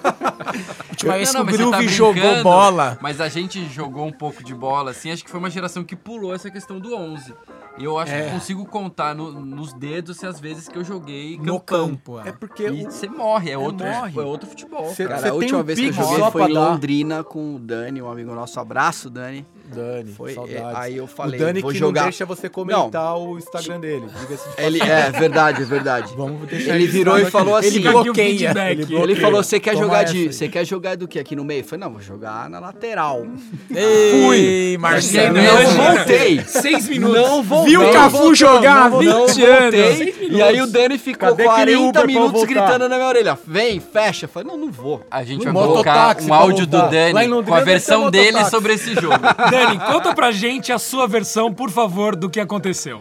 Última 0.89 1.13
vez 1.13 1.31
que 1.31 1.37
o 1.37 1.45
Groove 1.45 1.71
tá 1.71 1.81
jogou 1.87 2.43
bola. 2.43 2.97
Mas 3.01 3.21
a 3.21 3.29
gente 3.29 3.65
jogou 3.69 4.05
um 4.05 4.11
pouco 4.11 4.43
de 4.43 4.53
bola, 4.53 4.91
assim. 4.91 5.09
Acho 5.09 5.23
que 5.23 5.29
foi 5.31 5.39
uma 5.39 5.49
geração 5.49 5.85
que 5.85 5.95
pulou 5.95 6.35
essa 6.35 6.51
questão 6.51 6.79
do 6.81 6.93
11. 6.93 7.33
E 7.77 7.83
eu 7.85 7.97
acho 7.97 8.11
que 8.13 8.29
consigo 8.31 8.65
contar 8.65 9.15
no- 9.15 9.31
nos 9.45 9.73
dedos 9.73 10.17
assim, 10.17 10.27
as 10.27 10.39
vezes 10.39 10.67
que 10.67 10.77
eu 10.77 10.83
joguei 10.83 11.37
No 11.37 11.59
campão. 11.59 11.89
campo. 11.89 12.19
é. 12.19 12.29
É 12.29 12.31
porque 12.31 12.63
E 12.67 12.85
o- 12.85 12.91
você 12.91 13.07
morre, 13.07 13.49
é, 13.51 13.57
outro, 13.57 13.85
morre. 13.87 14.19
é 14.19 14.23
outro 14.23 14.49
futebol. 14.49 14.85
Cê- 14.93 15.07
cara. 15.07 15.19
Você 15.19 15.27
a 15.29 15.33
última 15.33 15.59
um 15.59 15.63
vez 15.63 15.79
que 15.79 15.87
eu 15.87 15.93
joguei 15.93 16.31
foi 16.31 16.49
em 16.49 16.53
dar. 16.53 16.69
Londrina 16.69 17.23
com 17.23 17.55
o 17.55 17.59
Dani, 17.59 18.01
um 18.01 18.09
amigo 18.11 18.33
nosso. 18.35 18.59
Abraço, 18.59 19.09
Dani. 19.09 19.45
Dani, 19.75 20.11
Foi, 20.15 20.33
saudades. 20.33 20.61
é, 20.61 20.73
aí 20.75 20.97
eu 20.97 21.07
falei, 21.07 21.39
o 21.39 21.43
Dani 21.43 21.61
vou 21.61 21.71
que 21.71 21.77
jogar. 21.77 22.01
não 22.01 22.09
deixa 22.09 22.25
você 22.25 22.49
comentar 22.49 23.17
o 23.17 23.37
Instagram 23.37 23.79
dele. 23.79 24.05
De 24.05 24.63
Ele, 24.63 24.81
é, 24.81 25.09
verdade, 25.11 25.61
é 25.63 25.65
verdade. 25.65 26.13
Vamos 26.15 26.47
deixar 26.47 26.75
Ele 26.75 26.87
virou 26.87 27.17
e 27.19 27.25
falou 27.25 27.55
aqui. 27.55 27.67
assim, 27.67 27.77
Ele 27.79 27.89
bloqueia. 27.89 28.53
Ele 28.71 28.95
Ele 28.95 29.15
falou, 29.15 29.43
você 29.43 29.59
quer 29.59 29.73
Toma 29.73 29.83
jogar 29.85 30.03
de. 30.03 30.31
Você 30.33 30.47
quer 30.47 30.65
jogar 30.65 30.95
do 30.97 31.07
que 31.07 31.19
aqui 31.19 31.35
no 31.35 31.43
meio? 31.43 31.61
Eu 31.61 31.65
falei, 31.65 31.85
não, 31.85 31.91
vou 31.93 32.01
jogar 32.01 32.49
na 32.49 32.59
lateral. 32.59 33.25
Ei, 33.73 34.77
Marcelo. 34.77 35.35
não 35.37 35.43
Não, 35.43 35.95
voltei. 35.95 36.43
Seis 36.45 36.87
minutos. 36.87 37.15
Não 37.15 37.43
vou 37.43 37.63
Viu 37.65 37.81
o 37.81 37.83
não 37.85 37.93
Cafu 37.93 38.35
jogar 38.35 38.85
há 38.85 38.89
não 38.89 38.99
20 38.99 39.09
voltei. 39.11 39.45
anos. 39.45 40.15
E 40.31 40.41
aí 40.41 40.61
o 40.61 40.67
Dani 40.67 40.97
ficou 40.97 41.29
Cadê 41.29 41.47
aquele 41.47 41.75
40 41.75 41.79
Uber 41.81 41.93
pra 41.93 42.05
minutos 42.07 42.43
gritando 42.43 42.89
na 42.89 42.95
minha 42.95 43.07
orelha. 43.07 43.39
Vem, 43.45 43.79
fecha. 43.79 44.25
Eu 44.25 44.29
falei, 44.29 44.47
não, 44.47 44.57
não 44.57 44.71
vou. 44.71 45.01
A 45.09 45.23
gente 45.23 45.43
vai 45.45 45.53
colocar 45.53 46.17
um 46.21 46.33
áudio 46.33 46.65
do 46.65 46.77
Dani 46.89 47.43
com 47.43 47.53
a 47.53 47.59
versão 47.61 48.09
dele 48.09 48.43
sobre 48.45 48.73
esse 48.73 48.93
jogo. 48.95 49.11
Dani, 49.61 49.77
conta 49.77 50.15
pra 50.15 50.31
gente 50.31 50.71
a 50.71 50.79
sua 50.79 51.07
versão, 51.07 51.53
por 51.53 51.69
favor, 51.69 52.15
do 52.15 52.29
que 52.29 52.39
aconteceu. 52.39 52.99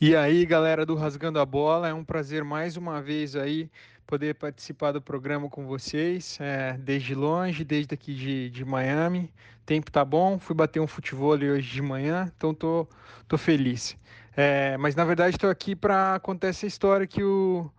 E 0.00 0.16
aí, 0.16 0.44
galera 0.44 0.84
do 0.84 0.96
Rasgando 0.96 1.38
a 1.38 1.46
Bola, 1.46 1.88
é 1.88 1.94
um 1.94 2.04
prazer 2.04 2.42
mais 2.42 2.76
uma 2.76 3.00
vez 3.00 3.36
aí 3.36 3.70
poder 4.04 4.34
participar 4.34 4.90
do 4.90 5.00
programa 5.00 5.48
com 5.48 5.64
vocês, 5.64 6.36
é, 6.40 6.76
desde 6.76 7.14
longe, 7.14 7.64
desde 7.64 7.94
aqui 7.94 8.12
de, 8.12 8.50
de 8.50 8.64
Miami. 8.64 9.32
Tempo 9.64 9.90
tá 9.92 10.04
bom, 10.04 10.36
fui 10.36 10.56
bater 10.56 10.80
um 10.80 10.88
futebol 10.88 11.30
hoje 11.30 11.70
de 11.70 11.80
manhã, 11.80 12.30
então 12.36 12.52
tô, 12.52 12.86
tô 13.28 13.38
feliz. 13.38 13.96
É, 14.36 14.76
mas 14.76 14.96
na 14.96 15.04
verdade 15.04 15.36
estou 15.36 15.48
aqui 15.48 15.76
para 15.76 16.18
contar 16.18 16.48
essa 16.48 16.66
história 16.66 17.06
que 17.06 17.22
o, 17.22 17.70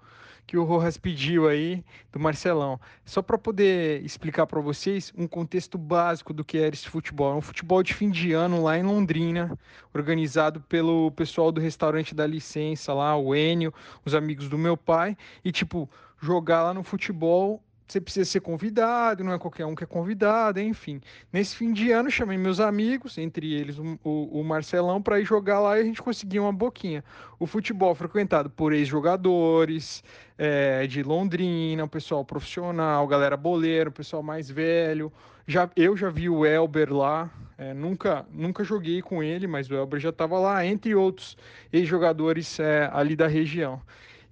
que 0.48 0.58
o 0.58 0.64
Rojas 0.64 0.98
pediu 0.98 1.48
aí 1.48 1.84
do 2.12 2.20
Marcelão. 2.20 2.80
Só 3.04 3.22
para 3.22 3.38
poder 3.38 4.04
explicar 4.04 4.46
para 4.46 4.62
vocês 4.62 5.12
um 5.18 5.28
contexto 5.28 5.78
básico 5.78 6.34
do 6.34 6.44
que 6.44 6.58
era 6.58 6.74
esse 6.74 6.88
futebol. 6.88 7.34
É 7.34 7.36
um 7.36 7.42
futebol 7.42 7.82
de 7.82 7.94
fim 7.94 8.10
de 8.10 8.34
ano 8.34 8.62
lá 8.62 8.78
em 8.78 8.84
Londrina, 8.84 9.58
organizado 9.94 10.62
pelo 10.62 11.12
pessoal 11.12 11.52
do 11.52 11.60
restaurante 11.60 12.14
da 12.14 12.28
licença 12.28 12.94
lá, 12.94 13.18
o 13.18 13.36
Enio, 13.36 13.74
os 14.04 14.14
amigos 14.14 14.48
do 14.48 14.58
meu 14.58 14.78
pai. 14.78 15.18
E 15.44 15.52
tipo, 15.52 15.90
jogar 16.22 16.64
lá 16.64 16.74
no 16.74 16.84
futebol 16.84 17.62
você 17.88 18.02
precisa 18.02 18.26
ser 18.26 18.40
convidado, 18.40 19.24
não 19.24 19.32
é 19.32 19.38
qualquer 19.38 19.66
um 19.66 19.76
que 19.76 19.84
é 19.84 19.88
convidado, 19.88 20.60
enfim. 20.60 21.00
Nesse 21.32 21.56
fim 21.56 21.72
de 21.72 21.92
ano, 21.92 22.10
chamei 22.10 22.38
meus 22.38 22.60
amigos, 22.60 23.18
entre 23.18 23.54
eles 23.54 23.78
o, 23.78 24.00
o, 24.04 24.44
Marcelão, 24.44 25.02
para 25.02 25.20
ir 25.20 25.26
jogar 25.26 25.60
lá 25.60 25.78
e 25.78 25.82
a 25.82 25.84
gente 25.84 26.02
conseguiu 26.02 26.44
uma 26.44 26.54
boquinha. 26.54 27.04
O 27.40 27.46
futebol 27.46 27.94
frequentado 27.94 28.50
por 28.50 28.74
ex-jogadores 28.74 30.04
é, 30.38 30.88
de 30.88 31.04
Londrina, 31.04 31.84
o 31.84 31.88
pessoal 31.88 32.26
profissional, 32.26 33.08
galera 33.08 33.38
boleiro, 33.38 33.92
o 33.92 33.94
pessoal 33.94 34.24
mais 34.24 34.50
velho. 34.50 35.14
Já, 35.48 35.70
eu 35.76 35.96
já 35.96 36.10
vi 36.10 36.28
o 36.28 36.44
Elber 36.44 36.92
lá, 36.92 37.30
é, 37.56 37.72
nunca, 37.72 38.26
nunca 38.32 38.64
joguei 38.64 39.00
com 39.00 39.22
ele, 39.22 39.46
mas 39.46 39.70
o 39.70 39.76
Elber 39.76 40.00
já 40.00 40.10
estava 40.10 40.40
lá, 40.40 40.66
entre 40.66 40.96
outros 40.96 41.38
ex-jogadores 41.72 42.60
é, 42.60 42.90
ali 42.92 43.16
da 43.16 43.28
região. 43.28 43.80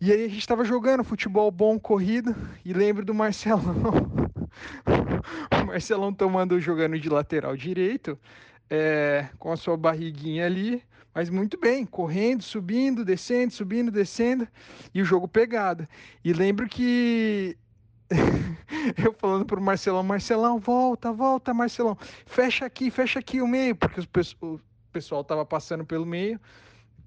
E 0.06 0.12
aí 0.12 0.26
a 0.26 0.28
gente 0.28 0.40
estava 0.40 0.66
jogando 0.66 1.02
futebol 1.02 1.50
bom, 1.50 1.80
corrida, 1.80 2.36
e 2.66 2.74
lembro 2.74 3.06
do 3.06 3.14
Marcelão. 3.14 3.64
o 5.64 5.66
Marcelão 5.66 6.14
tomando, 6.14 6.60
jogando 6.60 7.00
de 7.00 7.08
lateral 7.08 7.56
direito, 7.56 8.20
é, 8.70 9.30
com 9.40 9.50
a 9.50 9.56
sua 9.56 9.78
barriguinha 9.78 10.46
ali, 10.46 10.84
mas 11.16 11.30
muito 11.30 11.58
bem, 11.58 11.86
correndo, 11.86 12.44
subindo, 12.44 13.06
descendo, 13.06 13.54
subindo, 13.54 13.90
descendo, 13.90 14.46
e 14.94 15.02
o 15.02 15.06
jogo 15.06 15.26
pegado. 15.26 15.88
E 16.22 16.34
lembro 16.34 16.68
que 16.68 17.58
eu 19.02 19.14
falando 19.14 19.46
pro 19.46 19.62
Marcelão, 19.62 20.04
Marcelão, 20.04 20.60
volta, 20.60 21.14
volta, 21.14 21.54
Marcelão, 21.54 21.98
fecha 22.26 22.66
aqui, 22.66 22.92
fecha 22.92 23.20
aqui 23.20 23.42
o 23.42 23.48
meio, 23.48 23.74
porque 23.74 24.02
o 24.42 24.60
pessoal 24.92 25.24
tava 25.24 25.46
passando 25.46 25.86
pelo 25.86 26.06
meio. 26.06 26.38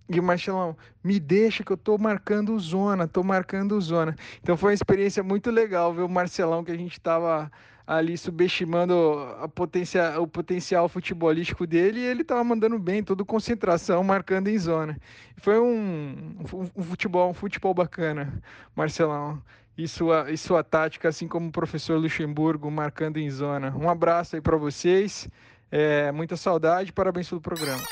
E 0.09 0.21
o 0.21 0.23
Marcelão, 0.23 0.77
me 1.03 1.19
deixa 1.19 1.65
que 1.65 1.73
eu 1.73 1.77
tô 1.77 1.99
marcando 1.99 2.59
zona, 2.61 3.09
tô 3.09 3.25
marcando 3.25 3.81
zona. 3.81 4.15
Então 4.41 4.57
foi 4.57 4.71
uma 4.71 4.75
experiência 4.75 5.23
muito 5.23 5.51
legal 5.51 5.93
ver 5.93 6.03
o 6.03 6.09
Marcelão 6.09 6.63
que 6.63 6.71
a 6.71 6.77
gente 6.77 7.01
tava 7.01 7.51
ali 7.87 8.19
subestimando 8.19 8.95
a 9.41 9.49
potencia, 9.49 10.21
o 10.21 10.27
potencial 10.27 10.89
futebolístico 10.89 11.67
dele 11.67 12.01
e 12.01 12.05
ele 12.05 12.25
tava 12.25 12.43
mandando 12.43 12.79
bem, 12.79 13.03
toda 13.03 13.25
concentração, 13.25 14.03
marcando 14.03 14.49
em 14.49 14.59
zona. 14.59 14.99
Foi 15.37 15.59
um, 15.59 16.37
um, 16.77 16.83
futebol, 16.83 17.31
um 17.31 17.35
futebol 17.35 17.73
bacana, 17.73 18.43
Marcelão. 18.75 19.41
E 19.79 19.87
sua, 19.87 20.31
e 20.31 20.39
sua 20.39 20.65
tática, 20.65 21.11
assim 21.11 21.29
como 21.29 21.49
o 21.49 21.53
professor 21.53 21.99
Luxemburgo, 21.99 22.71
marcando 22.71 23.19
em 23.19 23.29
zona. 23.31 23.77
Um 23.77 23.91
abraço 23.91 24.35
aí 24.35 24.41
para 24.41 24.57
vocês, 24.57 25.29
é, 25.71 26.11
muita 26.13 26.35
saudade, 26.35 26.95
parabéns 26.95 27.29
pelo 27.29 27.43
programa. 27.43 27.83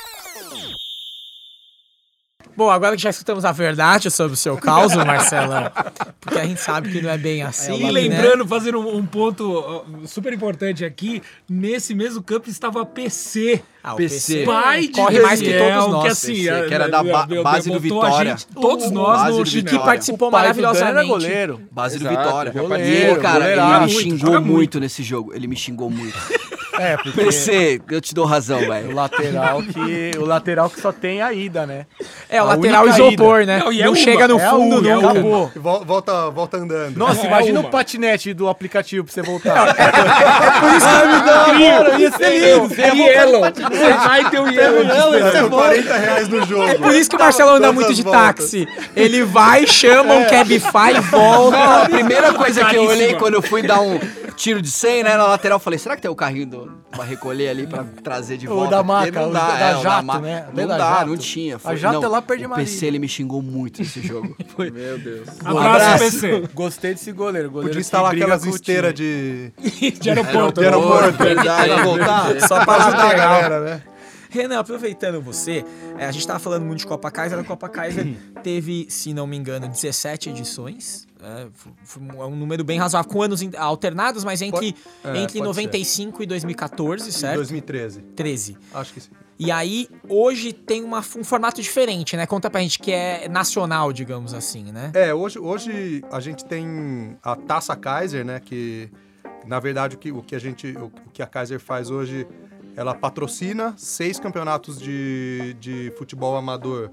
Bom, 2.55 2.69
agora 2.69 2.95
que 2.95 3.01
já 3.01 3.09
escutamos 3.09 3.45
a 3.45 3.51
verdade 3.51 4.09
sobre 4.09 4.33
o 4.33 4.37
seu 4.37 4.57
caos, 4.57 4.95
Marcelão, 4.95 5.71
porque 6.19 6.39
a 6.39 6.45
gente 6.45 6.61
sabe 6.61 6.91
que 6.91 7.01
não 7.01 7.09
é 7.09 7.17
bem 7.17 7.43
assim. 7.43 7.85
e 7.85 7.91
lembrando, 7.91 8.43
né? 8.43 8.49
fazendo 8.49 8.79
um, 8.79 9.05
ponto 9.05 9.85
super 10.05 10.33
importante 10.33 10.83
aqui, 10.83 11.21
nesse 11.49 11.93
mesmo 11.93 12.23
campo 12.23 12.49
estava 12.49 12.81
a 12.81 12.85
PC. 12.85 13.61
Ah, 13.83 13.93
o 13.93 13.97
PC. 13.97 14.45
Pai 14.45 14.81
de 14.81 14.93
corre 14.93 15.19
mais 15.19 15.39
que 15.39 15.53
todos 15.57 15.87
nós. 15.91 16.03
Que, 16.03 16.09
assim, 16.09 16.33
PC, 16.33 16.67
que 16.67 16.73
era 16.73 16.89
da 16.89 17.03
ba 17.03 17.27
base 17.43 17.69
do 17.69 17.79
Vitória. 17.79 18.31
Gente, 18.31 18.47
todos 18.47 18.89
nós 18.89 19.29
no 19.29 19.43
do 19.43 19.69
que 19.69 19.77
participou 19.77 20.31
maravilhosamente. 20.31 20.97
Era 20.97 21.03
goleiro. 21.03 21.61
Base 21.71 21.97
Exato, 21.97 22.15
do 22.15 22.19
Vitória. 22.19 22.51
goleiro, 22.51 22.83
e 22.83 22.95
ele, 22.95 23.19
cara, 23.19 23.51
ele 23.51 23.85
me 23.85 23.91
xingou 23.91 24.31
muito, 24.31 24.45
muito. 24.45 24.79
nesse 24.79 25.03
jogo. 25.03 25.33
Ele 25.35 25.45
me 25.45 25.55
xingou 25.55 25.89
muito. 25.89 26.17
É, 26.79 26.97
porque 27.03 27.11
PC, 27.23 27.81
eu 27.89 28.01
te 28.01 28.13
dou 28.13 28.25
razão, 28.25 28.57
o 28.63 28.67
velho. 28.67 28.93
lateral 28.93 29.61
que 29.63 30.11
o 30.17 30.25
lateral 30.25 30.69
que 30.69 30.79
só 30.81 30.91
tem 30.91 31.21
a 31.21 31.31
ida, 31.33 31.65
né? 31.65 31.85
É, 32.29 32.41
o 32.41 32.45
A 32.45 32.47
lateral 32.49 32.87
isopor, 32.87 33.41
ida. 33.41 33.53
né? 33.53 33.59
Não, 33.59 33.71
Não, 33.71 33.81
é 33.83 33.87
uma, 33.87 33.95
chega 33.95 34.27
no 34.27 34.39
é 34.39 34.49
fundo, 34.49 34.91
acabou. 34.91 35.51
Vol- 35.55 35.85
volta, 35.85 36.29
volta 36.29 36.57
andando. 36.57 36.97
Nossa, 36.97 37.21
É 37.21 37.27
imagina 37.27 37.59
o 37.59 37.69
patinete 37.69 38.33
do 38.33 38.47
aplicativo 38.49 39.05
pra 39.05 39.13
você 39.13 39.21
voltar. 39.21 39.73
Por 40.59 40.73
isso 40.73 40.87
que 40.87 41.07
me 41.07 41.21
dá, 41.25 41.97
ia 41.99 42.11
ser 42.11 42.39
lindo. 42.39 42.67
Você 42.67 42.81
ia 42.81 42.95
voltar 42.95 43.05
Yellow. 43.05 43.41
Você 43.41 43.93
vai 43.93 44.29
ter 44.29 44.39
o 44.39 44.47
Yellow. 44.47 45.15
É 45.15 45.41
por 45.41 45.49
40 45.49 45.97
reais 45.97 46.27
no 46.27 46.45
jogo. 46.45 46.63
É 46.63 46.75
por 46.75 46.93
isso 46.93 47.09
que 47.09 47.15
o 47.15 47.19
Marcelo 47.19 47.51
anda 47.51 47.71
muito 47.71 47.93
de 47.93 48.03
táxi. 48.03 48.67
Ele 48.95 49.23
vai, 49.23 49.65
chama 49.67 50.13
um 50.13 50.25
Cabify 50.25 50.95
e 50.97 50.99
volta. 51.01 51.57
Não, 51.57 51.81
a 51.83 51.89
primeira 51.89 52.33
coisa 52.33 52.65
que 52.65 52.75
eu 52.75 52.83
olhei 52.85 53.13
quando 53.15 53.35
eu 53.35 53.41
fui 53.41 53.61
dar 53.61 53.81
um 53.81 53.99
tiro 54.35 54.61
de 54.61 54.69
100, 54.69 55.03
né, 55.03 55.17
na 55.17 55.25
lateral, 55.27 55.59
falei, 55.59 55.79
será 55.79 55.95
que 55.95 56.01
tem 56.01 56.11
o 56.11 56.15
carrinho 56.15 56.45
do, 56.47 56.71
pra 56.91 57.03
recolher 57.03 57.49
ali, 57.49 57.65
pra 57.67 57.83
trazer 58.03 58.37
de 58.37 58.47
O 58.47 58.55
volta? 58.55 58.71
da 58.71 58.77
Porque 58.83 59.11
maca, 59.11 59.21
não 59.21 59.29
o 59.29 59.33
dá, 59.33 59.47
da 59.47 59.59
é, 59.59 59.75
o 59.77 59.81
jato, 59.81 60.05
ma- 60.05 60.19
né? 60.19 60.47
Não 60.53 60.67
Da 60.67 60.77
dá, 60.77 60.89
jato. 60.95 61.05
não 61.07 61.17
tinha. 61.17 61.59
A 61.63 61.75
jato 61.75 61.93
não, 61.95 62.03
é 62.03 62.07
lá 62.07 62.21
perto 62.21 62.39
de 62.41 62.45
O. 62.47 62.55
PC, 62.55 62.85
ele 62.85 62.99
me 62.99 63.07
xingou 63.07 63.41
muito 63.41 63.81
nesse 63.81 64.01
jogo. 64.05 64.35
Foi. 64.55 64.69
Meu 64.71 64.97
Deus. 64.97 65.27
Abraço, 65.43 66.03
PC. 66.03 66.43
Gostei 66.53 66.93
desse 66.93 67.11
goleiro. 67.11 67.49
goleiro 67.49 67.69
Podia 67.69 67.81
instalar 67.81 68.13
aquelas 68.13 68.43
o 68.43 68.49
esteiras 68.49 68.93
de, 68.93 69.51
De 70.01 70.09
aeroporto. 70.09 70.59
de 70.61 70.65
aeroporto. 70.67 71.11
Verdade. 71.23 71.69
Pra 71.73 71.83
voltar. 71.83 72.41
Só 72.47 72.63
pra 72.65 72.75
ajudar 72.75 73.09
a 73.09 73.13
galera, 73.13 73.59
né? 73.61 73.81
Renan, 74.29 74.59
aproveitando 74.59 75.21
você, 75.21 75.63
é, 75.97 76.05
a 76.07 76.11
gente 76.11 76.27
tava 76.27 76.39
falando 76.39 76.63
muito 76.65 76.79
de 76.79 76.87
Copa 76.87 77.09
Kaiser. 77.09 77.39
A 77.39 77.43
Copa 77.43 77.69
Kaiser 77.69 78.05
teve, 78.43 78.85
se 78.89 79.13
não 79.13 79.25
me 79.25 79.37
engano, 79.37 79.67
17 79.69 80.29
edições. 80.29 81.07
É, 81.25 81.47
um- 81.99 82.21
é 82.21 82.25
um 82.27 82.35
número 82.35 82.63
bem 82.63 82.77
razoável, 82.77 83.09
com 83.11 83.21
anos 83.21 83.41
alternados, 83.57 84.23
mas 84.23 84.41
entre, 84.41 84.75
é, 85.03 85.17
entre 85.17 85.39
pode 85.39 85.45
95 85.49 86.21
e 86.21 86.25
2014, 86.25 87.09
Em 87.09 87.11
certo? 87.11 87.37
2013. 87.37 88.01
13. 88.15 88.57
Acho 88.73 88.93
que 88.93 89.01
sim. 89.01 89.09
E 89.37 89.51
aí, 89.51 89.89
hoje 90.07 90.53
tem 90.53 90.83
uma- 90.83 90.99
um 90.99 91.23
formato 91.23 91.61
diferente, 91.61 92.15
né? 92.15 92.25
Conta 92.25 92.49
pra 92.49 92.61
gente 92.61 92.79
que 92.79 92.91
é 92.91 93.27
nacional, 93.27 93.91
digamos 93.91 94.33
assim, 94.33 94.71
né? 94.71 94.91
É, 94.93 95.13
hoje, 95.13 95.39
hoje 95.39 96.03
a 96.11 96.19
gente 96.21 96.45
tem 96.45 97.17
a 97.21 97.35
Taça 97.35 97.75
Kaiser, 97.75 98.23
né? 98.23 98.39
Que, 98.39 98.89
na 99.45 99.59
verdade, 99.59 99.95
o 99.95 99.99
que, 99.99 100.11
o 100.11 100.21
que 100.21 100.35
a 100.35 100.39
gente. 100.39 100.67
O, 100.77 100.89
que 101.11 101.21
a 101.21 101.27
Kaiser 101.27 101.59
faz 101.59 101.89
hoje, 101.89 102.25
ela 102.77 102.93
patrocina 102.95 103.73
seis 103.77 104.19
campeonatos 104.19 104.79
de, 104.79 105.53
de 105.59 105.91
futebol 105.97 106.37
amador 106.37 106.89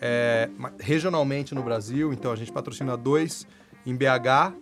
é, 0.00 0.48
regionalmente 0.80 1.54
no 1.54 1.62
Brasil. 1.62 2.12
Então 2.14 2.32
a 2.32 2.36
gente 2.36 2.50
patrocina 2.52 2.96
dois 2.96 3.46
em 3.86 3.94
BH, 3.94 4.54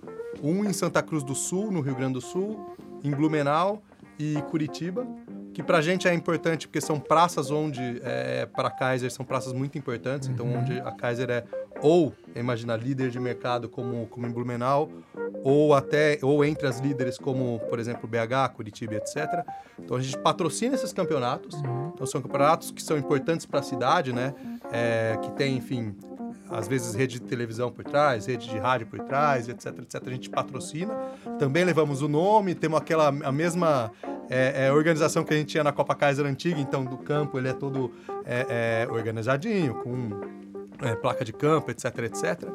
um 0.43 0.65
em 0.65 0.73
Santa 0.73 1.03
Cruz 1.03 1.23
do 1.23 1.35
Sul, 1.35 1.71
no 1.71 1.81
Rio 1.81 1.95
Grande 1.95 2.15
do 2.15 2.21
Sul, 2.21 2.77
em 3.05 3.11
Blumenau 3.11 3.83
e 4.19 4.41
Curitiba. 4.51 5.07
Que 5.53 5.63
pra 5.63 5.83
gente 5.83 6.09
é 6.09 6.15
importante 6.15 6.67
porque 6.67 6.81
são 6.81 6.99
praças 6.99 7.51
onde, 7.51 8.01
é, 8.03 8.47
para 8.47 8.69
a 8.69 8.71
Kaiser, 8.71 9.11
são 9.11 9.25
praças 9.25 9.53
muito 9.53 9.77
importantes. 9.77 10.29
Então, 10.29 10.51
onde 10.51 10.81
a 10.81 10.91
Kaiser 10.91 11.31
é 11.31 11.45
ou, 11.83 12.15
imagina, 12.35 12.77
líder 12.77 13.11
de 13.11 13.19
mercado 13.19 13.69
como, 13.69 14.07
como 14.07 14.27
em 14.27 14.31
Blumenau, 14.31 14.89
ou 15.43 15.75
até, 15.75 16.19
ou 16.23 16.45
entre 16.45 16.67
as 16.67 16.79
líderes 16.79 17.19
como, 17.19 17.59
por 17.69 17.79
exemplo, 17.79 18.09
BH, 18.09 18.55
Curitiba, 18.55 18.95
etc. 18.95 19.45
Então, 19.79 19.97
a 19.97 20.01
gente 20.01 20.17
patrocina 20.19 20.75
esses 20.75 20.93
campeonatos. 20.93 21.61
Então, 21.93 22.07
são 22.07 22.23
campeonatos 22.23 22.71
que 22.71 22.83
são 22.83 22.97
importantes 22.97 23.45
para 23.45 23.61
a 23.61 23.63
cidade, 23.63 24.13
né? 24.13 24.33
É, 24.73 25.19
que 25.21 25.33
tem, 25.33 25.57
enfim, 25.57 25.95
às 26.53 26.69
vezes 26.69 26.95
rede 26.95 27.15
de 27.19 27.23
televisão 27.23 27.71
por 27.73 27.83
trás, 27.85 28.27
rede 28.27 28.49
de 28.49 28.59
rádio 28.59 28.87
por 28.87 29.01
trás, 29.01 29.49
etc, 29.49 29.67
etc. 29.79 30.03
A 30.07 30.11
gente 30.11 30.29
patrocina. 30.31 30.95
Também 31.39 31.65
levamos 31.65 32.03
o 32.03 32.09
nome, 32.09 32.55
temos 32.55 32.79
aquela 32.79 33.09
a 33.09 33.33
mesma 33.33 33.91
é, 34.31 34.67
é, 34.67 34.73
organização 34.73 35.25
que 35.25 35.33
a 35.33 35.37
gente 35.37 35.49
tinha 35.49 35.65
na 35.65 35.73
Copa 35.73 35.95
Kaiser 35.95 36.27
antiga, 36.27 36.61
então 36.61 36.85
do 36.85 36.99
campo 36.99 37.39
ele 37.39 37.49
é 37.49 37.53
todo 37.53 37.91
é, 38.25 38.85
é, 38.89 38.93
organizadinho, 38.93 39.75
com 39.77 40.21
é, 40.87 40.95
placa 40.95 41.25
de 41.25 41.33
campo, 41.33 41.71
etc, 41.71 41.87
etc. 42.01 42.49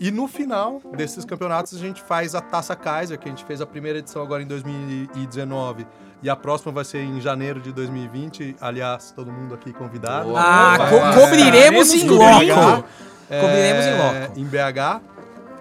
E 0.00 0.10
no 0.10 0.26
final 0.26 0.80
desses 0.96 1.24
campeonatos 1.24 1.74
a 1.74 1.78
gente 1.78 2.02
faz 2.02 2.34
a 2.34 2.40
Taça 2.40 2.74
Kaiser, 2.74 3.18
que 3.18 3.28
a 3.28 3.30
gente 3.30 3.44
fez 3.44 3.60
a 3.60 3.66
primeira 3.66 3.98
edição 3.98 4.22
agora 4.22 4.42
em 4.42 4.46
2019 4.46 5.86
e 6.22 6.30
a 6.30 6.36
próxima 6.36 6.72
vai 6.72 6.84
ser 6.84 6.98
em 6.98 7.20
janeiro 7.20 7.60
de 7.60 7.72
2020. 7.72 8.56
Aliás, 8.60 9.12
todo 9.14 9.30
mundo 9.30 9.54
aqui 9.54 9.72
convidado. 9.72 10.36
Ah, 10.36 10.76
co- 10.88 11.20
cobriremos 11.20 11.92
em 11.92 12.08
loco. 12.08 12.84
É, 13.32 13.40
Cobriremos 13.40 13.84
em 13.86 13.98
loco. 13.98 14.38
Em 14.40 14.44
BH. 14.44 15.00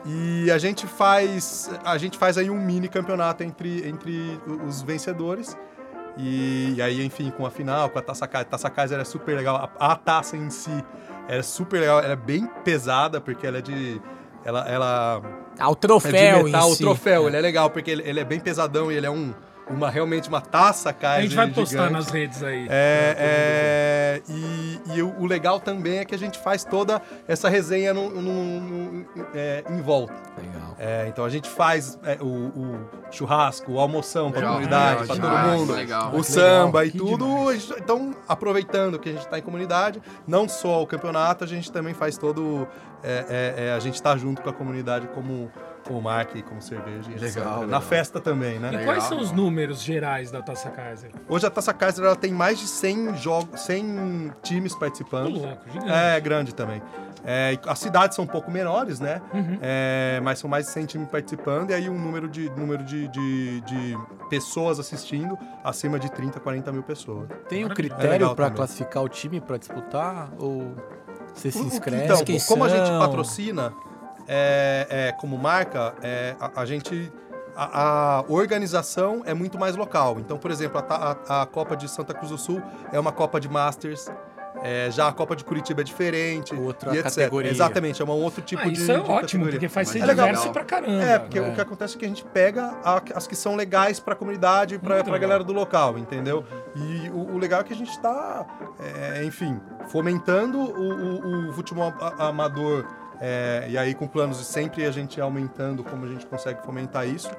E 0.05 0.51
a 0.51 0.57
gente 0.57 0.87
faz 0.87 1.69
a 1.85 1.97
gente 1.97 2.17
faz 2.17 2.37
aí 2.37 2.49
um 2.49 2.59
mini 2.59 2.87
campeonato 2.87 3.43
entre, 3.43 3.87
entre 3.87 4.39
os 4.67 4.81
vencedores. 4.81 5.55
E, 6.17 6.73
e 6.75 6.81
aí, 6.81 7.05
enfim, 7.05 7.31
com 7.31 7.45
a 7.45 7.51
final, 7.51 7.89
com 7.89 7.97
a 7.99 8.01
Taça 8.01 8.27
Kaiser. 8.27 8.47
A 8.47 8.51
Taça 8.51 8.69
Kaiser 8.69 8.99
é 8.99 9.03
super 9.05 9.35
legal. 9.35 9.69
A, 9.79 9.91
a 9.91 9.95
taça 9.95 10.35
em 10.35 10.49
si 10.49 10.83
é 11.29 11.41
super 11.41 11.79
legal. 11.79 11.99
Ela 11.99 12.13
é 12.13 12.17
bem 12.17 12.47
pesada, 12.63 13.21
porque 13.21 13.45
ela 13.47 13.59
é 13.59 13.61
de... 13.61 14.01
Ela, 14.43 14.67
ela 14.67 15.21
Ah, 15.59 15.69
o 15.69 15.73
é 15.73 15.75
troféu 15.75 16.37
de 16.39 16.43
metal, 16.45 16.67
em 16.67 16.71
o 16.71 16.75
si. 16.75 16.83
troféu. 16.83 17.27
Ele 17.27 17.37
é 17.37 17.41
legal, 17.41 17.69
porque 17.69 17.91
ele, 17.91 18.03
ele 18.05 18.19
é 18.19 18.25
bem 18.25 18.39
pesadão 18.39 18.91
e 18.91 18.95
ele 18.95 19.05
é 19.05 19.09
um, 19.11 19.33
uma 19.69 19.89
realmente 19.89 20.27
uma 20.27 20.41
taça 20.41 20.91
Kaiser 20.91 21.19
A 21.19 21.21
gente 21.23 21.35
vai 21.35 21.47
postar 21.47 21.65
gigante. 21.77 21.93
nas 21.93 22.09
redes 22.09 22.43
aí. 22.43 22.67
É, 22.69 23.15
é, 23.17 24.21
e 24.27 24.71
e 24.95 25.01
o, 25.01 25.15
o 25.21 25.25
legal 25.25 25.59
também 25.59 25.99
é 25.99 26.05
que 26.05 26.13
a 26.13 26.17
gente 26.17 26.37
faz 26.39 26.63
toda 26.63 27.01
essa 27.27 27.47
resenha 27.49 27.93
no, 27.93 28.09
no- 28.09 28.59
no- 28.61 29.05
é, 29.33 29.63
em 29.69 29.81
volta. 29.81 30.13
Legal. 30.37 30.75
É, 30.79 31.05
então 31.07 31.23
a 31.23 31.29
gente 31.29 31.47
faz 31.49 31.97
é, 32.03 32.17
o, 32.19 32.25
o 32.25 32.89
churrasco, 33.11 33.71
o 33.73 33.79
almoção 33.79 34.31
para 34.31 34.39
a 34.39 34.41
Legal, 34.41 34.53
comunidade, 34.55 35.07
para 35.07 35.15
todo 35.15 35.59
mundo, 35.59 35.73
legal. 35.73 36.09
o 36.13 36.17
Que 36.17 36.23
samba 36.23 36.79
legal, 36.81 36.85
e 36.85 36.91
que 36.91 36.97
tudo. 36.97 37.49
a 37.49 37.53
gente- 37.53 37.73
Então, 37.77 38.15
aproveitando 38.27 38.99
que 38.99 39.09
a 39.09 39.11
gente 39.13 39.21
está 39.25 39.37
em 39.39 39.41
comunidade, 39.41 40.01
não 40.27 40.49
só 40.49 40.81
o 40.81 40.87
campeonato, 40.87 41.43
a 41.43 41.47
gente 41.47 41.71
também 41.71 41.93
faz 41.93 42.17
todo. 42.17 42.67
é, 43.03 43.53
é, 43.57 43.65
é, 43.67 43.73
a 43.73 43.79
gente 43.79 43.95
está 43.95 44.15
junto 44.17 44.41
com 44.41 44.49
a 44.49 44.53
comunidade 44.53 45.07
como, 45.07 45.49
como 45.87 46.01
marca 46.01 46.37
e 46.37 46.41
como 46.41 46.61
cerveja. 46.61 47.11
etc. 47.11 47.21
Legal, 47.35 47.55
Na 47.59 47.65
legal. 47.65 47.81
festa 47.81 48.19
também, 48.19 48.59
né? 48.59 48.71
E 48.81 48.85
quais 48.85 49.03
são 49.05 49.19
os 49.19 49.31
números 49.31 49.81
gerais 49.81 50.31
da 50.31 50.41
Taça 50.41 50.69
Kaiser? 50.69 51.11
Hoje 51.27 51.45
a 51.45 51.49
Taça 51.49 51.73
Kaiser 51.73 52.05
ela 52.05 52.15
tem 52.15 52.31
mais 52.31 52.59
de 52.59 52.67
100 52.67 53.17
jogos, 53.17 53.61
100 53.61 54.31
times 54.43 54.75
participando. 54.75 55.39
louco, 55.39 55.69
gigante. 55.71 55.91
É, 55.91 56.19
grande 56.19 56.53
também. 56.53 56.81
É, 57.23 57.57
as 57.67 57.77
cidades 57.77 58.15
são 58.15 58.25
um 58.25 58.27
pouco 58.27 58.49
menores, 58.49 58.99
né? 58.99 59.21
Uhum. 59.33 59.57
É, 59.61 60.19
mas 60.23 60.39
são 60.39 60.49
mais 60.49 60.65
de 60.65 60.71
100 60.71 60.85
times 60.87 61.07
participando 61.09 61.69
e 61.69 61.73
aí 61.73 61.87
um 61.89 61.99
número 61.99 62.27
de, 62.27 62.49
número 62.51 62.83
de, 62.83 63.07
de, 63.09 63.61
de 63.61 63.97
pessoas 64.29 64.79
assistindo 64.79 65.37
acima 65.63 65.99
de 65.99 66.11
30, 66.11 66.39
40 66.39 66.71
mil 66.71 66.81
pessoas. 66.83 67.27
Tem 67.47 67.63
um. 67.63 67.67
É 67.71 67.73
critério 67.75 68.09
legal 68.09 68.35
pra 68.35 68.45
também. 68.45 68.57
classificar 68.57 69.03
o 69.03 69.09
time 69.09 69.39
pra 69.39 69.57
disputar? 69.57 70.31
Ou 70.39 70.73
você 71.33 71.51
se 71.51 71.59
O- 71.59 71.63
o- 71.63 71.67
inscreve? 71.67 72.03
Então, 72.05 72.17
como 72.47 72.63
a 72.63 72.69
gente 72.69 72.89
patrocina 72.89 73.71
é, 74.33 74.87
é, 74.89 75.11
como 75.11 75.37
marca, 75.37 75.93
é, 76.01 76.35
a, 76.39 76.61
a 76.61 76.65
gente. 76.65 77.11
A, 77.53 78.19
a 78.19 78.23
organização 78.29 79.23
é 79.25 79.33
muito 79.33 79.59
mais 79.59 79.75
local. 79.75 80.17
Então, 80.21 80.37
por 80.37 80.49
exemplo, 80.51 80.81
a, 80.87 81.17
a- 81.27 81.41
a 81.41 81.45
Copa 81.45 81.75
de 81.75 81.89
Santa 81.89 82.13
Cruz 82.13 82.31
do 82.31 82.37
Sul 82.37 82.61
é 82.93 82.97
uma 82.99 83.11
Copa 83.11 83.41
de 83.41 83.49
Masters. 83.49 84.09
é, 84.63 84.89
já 84.89 85.09
a 85.09 85.11
Copa 85.11 85.35
de 85.35 85.43
Curitiba 85.43 85.81
é 85.81 85.83
diferente. 85.83 86.55
Outra 86.55 86.95
e 86.95 86.99
etc. 86.99 87.13
categoria. 87.13 87.51
Exatamente, 87.51 88.01
é 88.01 88.05
um 88.05 88.09
outro 88.11 88.41
tipo 88.41 88.61
ah, 88.61 88.67
de. 88.69 88.73
isso 88.73 88.89
é 88.89 88.95
de 88.95 89.01
ótimo, 89.01 89.19
categoria. 89.21 89.51
porque 89.51 89.67
faz 89.67 89.89
ser 89.89 89.99
é 89.99 90.05
legal. 90.05 90.27
diverso 90.27 90.49
pra 90.51 90.63
caramba. 90.63 91.03
É, 91.03 91.19
porque 91.19 91.39
É. 91.39 91.41
o 91.41 91.53
que 91.53 91.59
acontece 91.61 91.95
é 91.97 91.99
que 91.99 92.05
a 92.05 92.07
gente 92.07 92.23
pega 92.23 92.73
a- 92.85 93.01
as 93.15 93.27
que 93.27 93.35
são 93.35 93.55
legais 93.57 93.99
pra 93.99 94.15
comunidade, 94.15 94.79
pra, 94.79 94.95
Muito 94.95 95.03
pra 95.05 95.13
legal. 95.15 95.29
galera 95.29 95.43
do 95.43 95.51
local, 95.51 95.97
entendeu? 95.97 96.45
E 96.73 97.09
o, 97.09 97.33
o 97.33 97.37
legal 97.37 97.59
é 97.59 97.63
que 97.65 97.73
a 97.73 97.75
gente 97.75 97.99
tá, 97.99 98.45
é, 98.79 99.25
enfim, 99.25 99.59
fomentando 99.89 100.57
o, 100.57 101.47
o- 101.47 101.49
o 101.49 101.53
futebol 101.53 101.93
a- 101.99 102.27
amador, 102.27 102.85
é, 103.21 103.67
e 103.69 103.77
aí 103.77 103.93
com 103.93 104.07
planos 104.07 104.39
de 104.39 104.45
sempre 104.45 104.83
a 104.85 104.91
gente 104.91 105.21
aumentando 105.21 105.83
como 105.83 106.05
a 106.05 106.07
gente 106.07 106.25
consegue 106.25 106.61
fomentar 106.63 107.07
isso, 107.07 107.29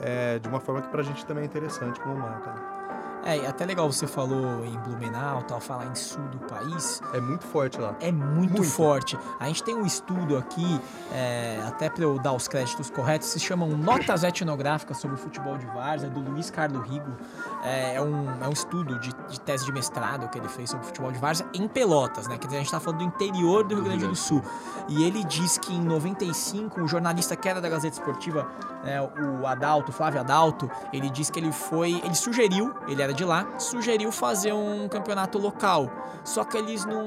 é, 0.00 0.38
de 0.40 0.48
uma 0.48 0.58
forma 0.58 0.82
que 0.82 0.88
pra 0.88 1.02
gente 1.02 1.24
também 1.24 1.44
é 1.44 1.46
interessante 1.46 2.00
como 2.00 2.16
marca. 2.16 2.52
né? 2.52 2.77
É, 3.24 3.46
até 3.46 3.64
legal 3.64 3.90
você 3.90 4.06
falou 4.06 4.64
em 4.64 4.76
Blumenau, 4.78 5.42
tal, 5.42 5.60
falar 5.60 5.86
em 5.86 5.94
sul 5.94 6.22
do 6.28 6.38
país. 6.38 7.00
É 7.12 7.20
muito 7.20 7.44
forte 7.44 7.78
lá. 7.78 7.94
É 8.00 8.10
muito, 8.10 8.52
Muito. 8.52 8.64
forte. 8.64 9.18
A 9.38 9.46
gente 9.46 9.62
tem 9.62 9.74
um 9.74 9.84
estudo 9.84 10.36
aqui, 10.36 10.80
é, 11.12 11.62
até 11.66 11.90
para 11.90 12.04
eu 12.04 12.18
dar 12.18 12.32
os 12.32 12.48
créditos 12.48 12.90
corretos, 12.90 13.28
se 13.28 13.40
chamam 13.40 13.68
Notas 13.70 14.22
Etnográficas 14.22 14.98
sobre 14.98 15.16
o 15.16 15.18
Futebol 15.18 15.58
de 15.58 15.66
Várzea, 15.66 16.08
do 16.08 16.20
Luiz 16.20 16.50
Carlos 16.50 16.88
Rigo. 16.88 17.16
É, 17.62 17.96
é 17.96 18.02
um, 18.02 18.42
é 18.42 18.48
um 18.48 18.52
estudo 18.52 18.98
de, 19.00 19.12
de 19.28 19.40
tese 19.40 19.64
de 19.64 19.72
mestrado 19.72 20.28
que 20.28 20.38
ele 20.38 20.48
fez 20.48 20.70
sobre 20.70 20.84
o 20.84 20.86
futebol 20.86 21.12
de 21.12 21.18
Várzea 21.18 21.46
em 21.52 21.66
Pelotas, 21.66 22.28
né? 22.28 22.38
Quer 22.38 22.46
dizer, 22.46 22.56
a 22.56 22.60
gente 22.60 22.70
tá 22.70 22.80
falando 22.80 22.98
do 22.98 23.04
interior 23.04 23.64
do 23.64 23.74
Rio 23.74 23.84
Grande 23.84 24.06
do 24.06 24.16
Sul. 24.16 24.42
E 24.88 25.04
ele 25.04 25.22
diz 25.24 25.58
que 25.58 25.74
em 25.74 25.82
95, 25.82 26.80
o 26.80 26.88
jornalista 26.88 27.36
que 27.36 27.48
era 27.48 27.60
da 27.60 27.68
Gazeta 27.68 27.98
Esportiva, 27.98 28.46
né, 28.82 29.00
o 29.02 29.46
Adalto, 29.46 29.92
Flávio 29.92 30.20
Adalto, 30.20 30.70
ele 30.92 31.10
disse 31.10 31.30
que 31.30 31.38
ele 31.38 31.52
foi, 31.52 32.00
ele 32.04 32.14
sugeriu, 32.14 32.74
ele 32.86 33.02
era 33.02 33.07
de 33.12 33.24
lá, 33.24 33.58
sugeriu 33.58 34.12
fazer 34.12 34.52
um 34.52 34.88
campeonato 34.88 35.38
local. 35.38 35.90
Só 36.24 36.44
que 36.44 36.56
eles 36.56 36.84
não 36.84 37.06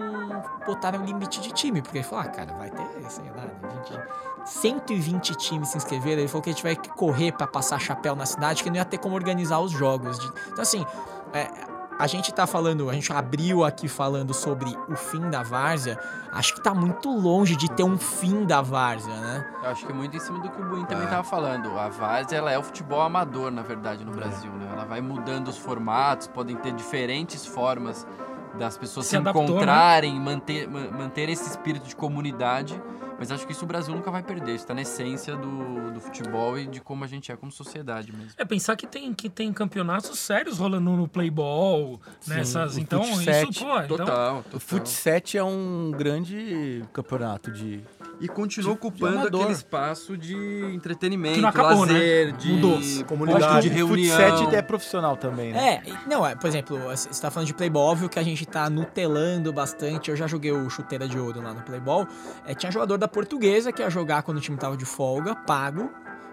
botaram 0.65 1.05
limite 1.05 1.41
de 1.41 1.51
time, 1.51 1.81
porque 1.81 1.99
ele 1.99 2.05
falou, 2.05 2.25
ah, 2.25 2.29
cara, 2.29 2.53
vai 2.53 2.69
ter, 2.69 2.87
sei 3.09 3.31
lá, 3.35 3.45
20, 4.43 4.45
120 4.45 5.35
times 5.35 5.69
se 5.69 5.77
inscreveram. 5.77 6.19
Ele 6.19 6.27
falou 6.27 6.41
que 6.41 6.49
a 6.49 6.53
gente 6.53 6.63
vai 6.63 6.75
correr 6.75 7.31
pra 7.31 7.45
passar 7.45 7.79
chapéu 7.79 8.15
na 8.15 8.25
cidade, 8.25 8.63
que 8.63 8.69
não 8.69 8.77
ia 8.77 8.85
ter 8.85 8.97
como 8.97 9.15
organizar 9.15 9.59
os 9.59 9.71
jogos. 9.71 10.17
Então, 10.47 10.61
assim, 10.61 10.85
é, 11.33 11.49
a 12.01 12.07
gente 12.07 12.33
tá 12.33 12.47
falando, 12.47 12.89
a 12.89 12.93
gente 12.93 13.11
abriu 13.13 13.63
aqui 13.63 13.87
falando 13.87 14.33
sobre 14.33 14.75
o 14.89 14.95
fim 14.95 15.29
da 15.29 15.43
várzea. 15.43 15.99
Acho 16.31 16.55
que 16.55 16.61
tá 16.61 16.73
muito 16.73 17.09
longe 17.09 17.55
de 17.55 17.69
ter 17.71 17.83
um 17.83 17.97
fim 17.97 18.45
da 18.45 18.61
várzea, 18.61 19.13
né? 19.15 19.47
Eu 19.63 19.69
acho 19.69 19.85
que 19.85 19.91
é 19.91 19.95
muito 19.95 20.17
em 20.17 20.19
cima 20.19 20.39
do 20.39 20.49
que 20.49 20.59
o 20.61 20.65
Buin 20.65 20.83
É. 20.83 20.85
também 20.87 21.07
tava 21.07 21.23
falando. 21.23 21.77
A 21.77 21.89
Várzea, 21.89 22.37
ela 22.37 22.51
é 22.51 22.57
o 22.57 22.63
futebol 22.63 23.01
amador, 23.01 23.51
na 23.51 23.61
verdade, 23.61 24.03
no 24.03 24.11
Brasil, 24.11 24.51
né? 24.53 24.67
Ela 24.73 24.85
vai 24.85 24.99
mudando 25.01 25.47
os 25.49 25.57
formatos, 25.57 26.27
podem 26.27 26.55
ter 26.55 26.71
diferentes 26.73 27.45
formas 27.45 28.05
das 28.57 28.77
pessoas 28.77 29.05
Se 29.05 29.11
se, 29.11 29.17
adaptou, 29.17 29.43
né? 29.43 29.49
encontrarem, 29.51 30.19
manter, 30.19 30.67
ma- 30.67 30.89
manter 30.97 31.29
esse 31.29 31.49
espírito 31.49 31.87
de 31.87 31.95
comunidade. 31.95 32.81
Mas 33.21 33.31
acho 33.31 33.45
que 33.45 33.51
isso 33.51 33.65
o 33.65 33.67
Brasil 33.67 33.93
nunca 33.93 34.09
vai 34.09 34.23
perder. 34.23 34.55
Isso 34.55 34.65
tá 34.65 34.73
na 34.73 34.81
essência 34.81 35.37
do, 35.37 35.91
do 35.91 35.99
futebol 35.99 36.57
e 36.57 36.65
de 36.65 36.81
como 36.81 37.03
a 37.03 37.07
gente 37.07 37.31
é 37.31 37.35
como 37.35 37.51
sociedade 37.51 38.11
mesmo. 38.11 38.31
É 38.35 38.43
pensar 38.43 38.75
que 38.75 38.87
tem, 38.87 39.13
que 39.13 39.29
tem 39.29 39.53
campeonatos 39.53 40.17
sérios 40.17 40.57
rolando 40.57 40.89
no 40.89 41.07
Playball, 41.07 42.01
nessas. 42.25 42.77
o 42.77 42.79
Então, 42.79 43.03
Fut 43.03 43.29
isso, 43.29 43.63
pô, 43.63 43.77
então. 43.77 43.97
Total, 43.97 44.37
O 44.39 44.43
total. 44.43 44.59
Fut 44.59 44.89
7 44.89 45.37
é 45.37 45.43
um 45.43 45.91
grande 45.95 46.83
campeonato 46.91 47.51
de. 47.51 47.83
E 48.19 48.27
continua 48.27 48.71
de 48.71 48.77
ocupando 48.77 49.19
amador. 49.19 49.41
aquele 49.41 49.55
espaço 49.55 50.17
de 50.17 50.35
entretenimento, 50.73 51.35
Que 51.35 51.41
não 51.41 51.49
acabou, 51.49 51.85
né? 51.85 51.93
lazer, 51.93 52.31
de 52.37 52.51
Mudou. 52.53 52.79
Comunidade. 53.05 53.69
de 53.69 53.83
o 53.83 53.87
reunião. 53.87 54.17
7 54.17 54.55
é 54.55 54.61
profissional 54.63 55.15
também, 55.15 55.53
né? 55.53 55.83
É, 55.85 56.09
não, 56.09 56.25
é, 56.25 56.35
por 56.35 56.47
exemplo, 56.47 56.79
você 56.89 57.21
tá 57.21 57.29
falando 57.29 57.45
de 57.47 57.53
Playball, 57.53 57.91
óbvio 57.91 58.09
que 58.09 58.17
a 58.17 58.23
gente 58.23 58.47
tá 58.47 58.67
nutelando 58.67 59.53
bastante. 59.53 60.09
Eu 60.09 60.15
já 60.15 60.25
joguei 60.25 60.51
o 60.51 60.67
chuteira 60.71 61.07
de 61.07 61.19
ouro 61.19 61.39
lá 61.39 61.53
no 61.53 61.61
Playball. 61.61 62.07
É, 62.47 62.55
tinha 62.55 62.71
jogador 62.71 62.97
da 62.97 63.10
portuguesa 63.11 63.71
que 63.71 63.81
ia 63.81 63.89
jogar 63.89 64.23
quando 64.23 64.37
o 64.37 64.41
time 64.41 64.57
tava 64.57 64.77
de 64.77 64.85
folga, 64.85 65.35
pago. 65.35 65.91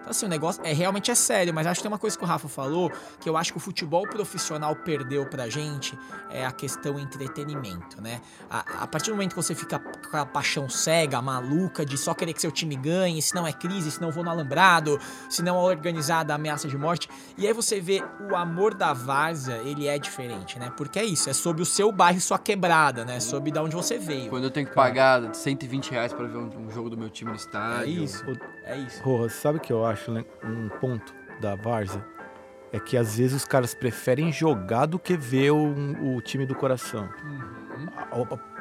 Então, 0.08 0.16
assim, 0.16 0.24
o 0.24 0.28
negócio 0.30 0.62
é 0.64 0.72
realmente 0.72 1.10
é 1.10 1.14
sério, 1.14 1.52
mas 1.52 1.66
acho 1.66 1.80
que 1.80 1.82
tem 1.82 1.92
uma 1.92 1.98
coisa 1.98 2.16
que 2.16 2.24
o 2.24 2.26
Rafa 2.26 2.48
falou, 2.48 2.90
que 3.20 3.28
eu 3.28 3.36
acho 3.36 3.52
que 3.52 3.58
o 3.58 3.60
futebol 3.60 4.08
profissional 4.08 4.74
perdeu 4.74 5.26
pra 5.26 5.50
gente, 5.50 5.98
é 6.30 6.46
a 6.46 6.50
questão 6.50 6.98
entretenimento, 6.98 8.00
né? 8.00 8.22
A, 8.48 8.84
a 8.84 8.86
partir 8.86 9.10
do 9.10 9.16
momento 9.16 9.30
que 9.34 9.36
você 9.36 9.54
fica 9.54 9.78
com 9.78 10.16
a 10.16 10.24
paixão 10.24 10.66
cega, 10.66 11.20
maluca, 11.20 11.84
de 11.84 11.98
só 11.98 12.14
querer 12.14 12.32
que 12.32 12.40
seu 12.40 12.50
time 12.50 12.74
ganhe, 12.74 13.20
se 13.20 13.34
não 13.34 13.46
é 13.46 13.52
crise, 13.52 13.90
se 13.90 14.00
não 14.00 14.10
vou 14.10 14.24
no 14.24 14.30
alambrado, 14.30 14.98
se 15.28 15.42
não 15.42 15.56
é 15.56 15.60
organizada 15.60 16.34
ameaça 16.34 16.68
de 16.68 16.78
morte, 16.78 17.06
e 17.36 17.46
aí 17.46 17.52
você 17.52 17.78
vê 17.78 18.02
o 18.30 18.34
amor 18.34 18.72
da 18.72 18.94
várzea, 18.94 19.56
ele 19.58 19.86
é 19.86 19.98
diferente, 19.98 20.58
né? 20.58 20.72
Porque 20.74 20.98
é 20.98 21.04
isso, 21.04 21.28
é 21.28 21.34
sobre 21.34 21.60
o 21.60 21.66
seu 21.66 21.92
bairro, 21.92 22.18
sua 22.18 22.38
quebrada, 22.38 23.04
né? 23.04 23.20
Sobre 23.20 23.50
de 23.50 23.58
onde 23.58 23.76
você 23.76 23.98
veio. 23.98 24.30
Quando 24.30 24.44
eu 24.44 24.50
tenho 24.50 24.66
que 24.66 24.74
pagar 24.74 25.34
120 25.34 25.90
reais 25.90 26.14
pra 26.14 26.26
ver 26.26 26.38
um, 26.38 26.48
um 26.66 26.70
jogo 26.70 26.88
do 26.88 26.96
meu 26.96 27.10
time 27.10 27.30
no 27.30 27.36
É 27.36 27.38
estádio. 27.38 28.02
isso, 28.04 28.24
é 28.64 28.78
isso. 28.78 29.02
Rojas, 29.02 29.34
sabe 29.34 29.58
o 29.58 29.60
que 29.60 29.70
eu 29.70 29.84
acho 29.84 29.97
né, 30.08 30.24
um 30.44 30.68
ponto 30.68 31.14
da 31.40 31.54
Várzea? 31.54 32.04
É 32.70 32.78
que 32.78 32.96
às 32.96 33.16
vezes 33.16 33.34
os 33.34 33.44
caras 33.44 33.74
preferem 33.74 34.30
jogar 34.30 34.86
do 34.86 34.98
que 34.98 35.16
ver 35.16 35.50
o, 35.50 36.16
o 36.16 36.20
time 36.20 36.44
do 36.44 36.54
coração. 36.54 37.08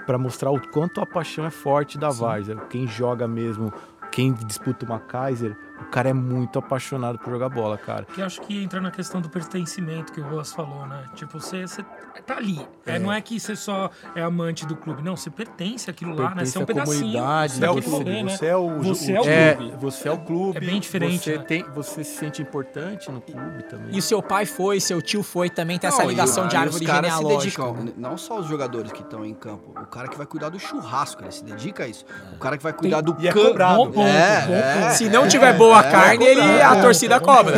Pra 0.06 0.18
mostrar 0.18 0.52
o 0.52 0.62
quanto 0.70 1.02
a 1.02 1.06
paixão 1.06 1.46
é 1.46 1.50
forte 1.50 1.98
da 1.98 2.10
Várzea. 2.10 2.56
Quem 2.70 2.88
joga 2.88 3.28
mesmo, 3.28 3.74
quem 4.12 4.34
disputa 4.34 4.86
uma 4.86 5.00
Kaiser, 5.00 5.58
o 5.82 5.86
cara 5.86 6.10
é 6.10 6.14
muito 6.14 6.58
apaixonado 6.60 7.18
por 7.20 7.32
jogar 7.32 7.50
bola, 7.50 7.78
cara. 7.78 8.06
Que 8.06 8.22
eu 8.22 8.26
acho 8.26 8.42
que 8.42 8.62
entra 8.64 8.82
na 8.82 8.92
questão 8.92 9.22
do 9.22 9.30
pertencimento 9.30 10.12
que 10.12 10.20
o 10.20 10.24
Ross 10.28 10.52
falou, 10.54 10.86
né? 10.88 11.04
Tipo, 11.16 11.40
você, 11.40 11.68
você 11.68 11.84
tá 12.26 12.38
ali. 12.38 12.60
É, 12.86 12.98
não 13.00 13.12
é 13.12 13.22
que 13.22 13.40
você 13.40 13.56
só 13.56 13.90
é 14.16 14.22
amante 14.22 14.66
do 14.66 14.76
clube. 14.76 15.02
Não, 15.04 15.16
você 15.16 15.30
pertence 15.30 15.90
àquilo 15.90 16.12
lá, 16.16 16.30
né? 16.30 16.36
Pertence 16.44 16.52
Você 16.52 16.58
é 16.58 16.62
um 16.62 16.66
pedacinho. 16.66 17.00
comunidade, 17.00 17.54
Você 17.54 17.66
é 17.66 17.70
o 17.70 17.76
daquele 17.76 17.86
clube, 17.96 18.04
rolê, 18.12 18.24
né? 18.24 18.38
você 18.38 18.46
é 18.48 18.56
o, 18.58 18.78
Você 18.80 19.12
o- 19.12 19.16
é 19.16 19.22
o 19.22 19.26
É, 19.30 19.54
clube. 19.56 19.76
você 19.80 20.08
é 20.08 20.12
o 20.12 20.18
clube. 20.18 20.58
É 20.58 20.60
bem 20.62 20.80
diferente, 20.80 21.24
Você, 21.24 21.38
né? 21.38 21.44
tem, 21.44 21.64
você 21.74 22.04
se 22.04 22.18
sente 22.18 22.42
importante 22.42 23.12
no 23.12 23.22
clube 23.22 23.64
também. 23.64 23.96
E 23.96 24.00
o 24.00 24.02
seu 24.02 24.22
pai 24.22 24.46
foi, 24.46 24.80
seu 24.80 25.02
tio 25.02 25.22
foi, 25.24 25.50
também 25.50 25.78
tem 25.78 25.88
essa 25.88 26.02
Não, 26.02 26.06
e 26.06 26.14
ligação 26.14 26.46
o- 26.46 26.48
de 26.48 26.56
árvore 26.56 26.84
os 26.84 26.90
caras 26.92 27.12
se 27.14 27.18
genealógica. 27.18 27.64
dedicam, 27.64 27.84
né? 27.86 27.94
não 27.98 28.18
só 28.18 28.40
os 28.40 28.46
jogadores 28.48 28.92
que 28.92 29.02
estão 29.02 29.26
em 29.26 29.34
campo, 29.34 29.72
o 29.80 29.86
cara 29.86 30.08
que 30.08 30.18
vai 30.18 30.26
cuidar 30.26 30.50
do 30.50 30.60
churrasco, 30.60 31.24
ele 31.24 31.32
se 31.32 31.44
dedica 31.44 31.84
a 31.84 31.88
isso. 31.88 32.06
O 32.34 32.38
cara 32.40 32.58
que 32.58 32.64
vai 32.64 32.74
cuidar 32.74 33.02
do 33.02 33.16
E 33.20 33.28
é 33.28 33.32
campo. 33.32 33.48
cobrado. 33.48 33.76
Bom 33.78 33.92
ponto, 33.92 34.08
É, 34.08 34.46
bom 34.48 34.54
é. 34.54 34.82
ponto. 34.82 34.94
Se 34.94 35.10
não 35.10 35.28
tiver 35.28 35.54
boa 35.68 35.84
carne, 35.84 36.26
ele, 36.26 36.62
a 36.62 36.82
torcida 36.82 37.20
cobra. 37.20 37.58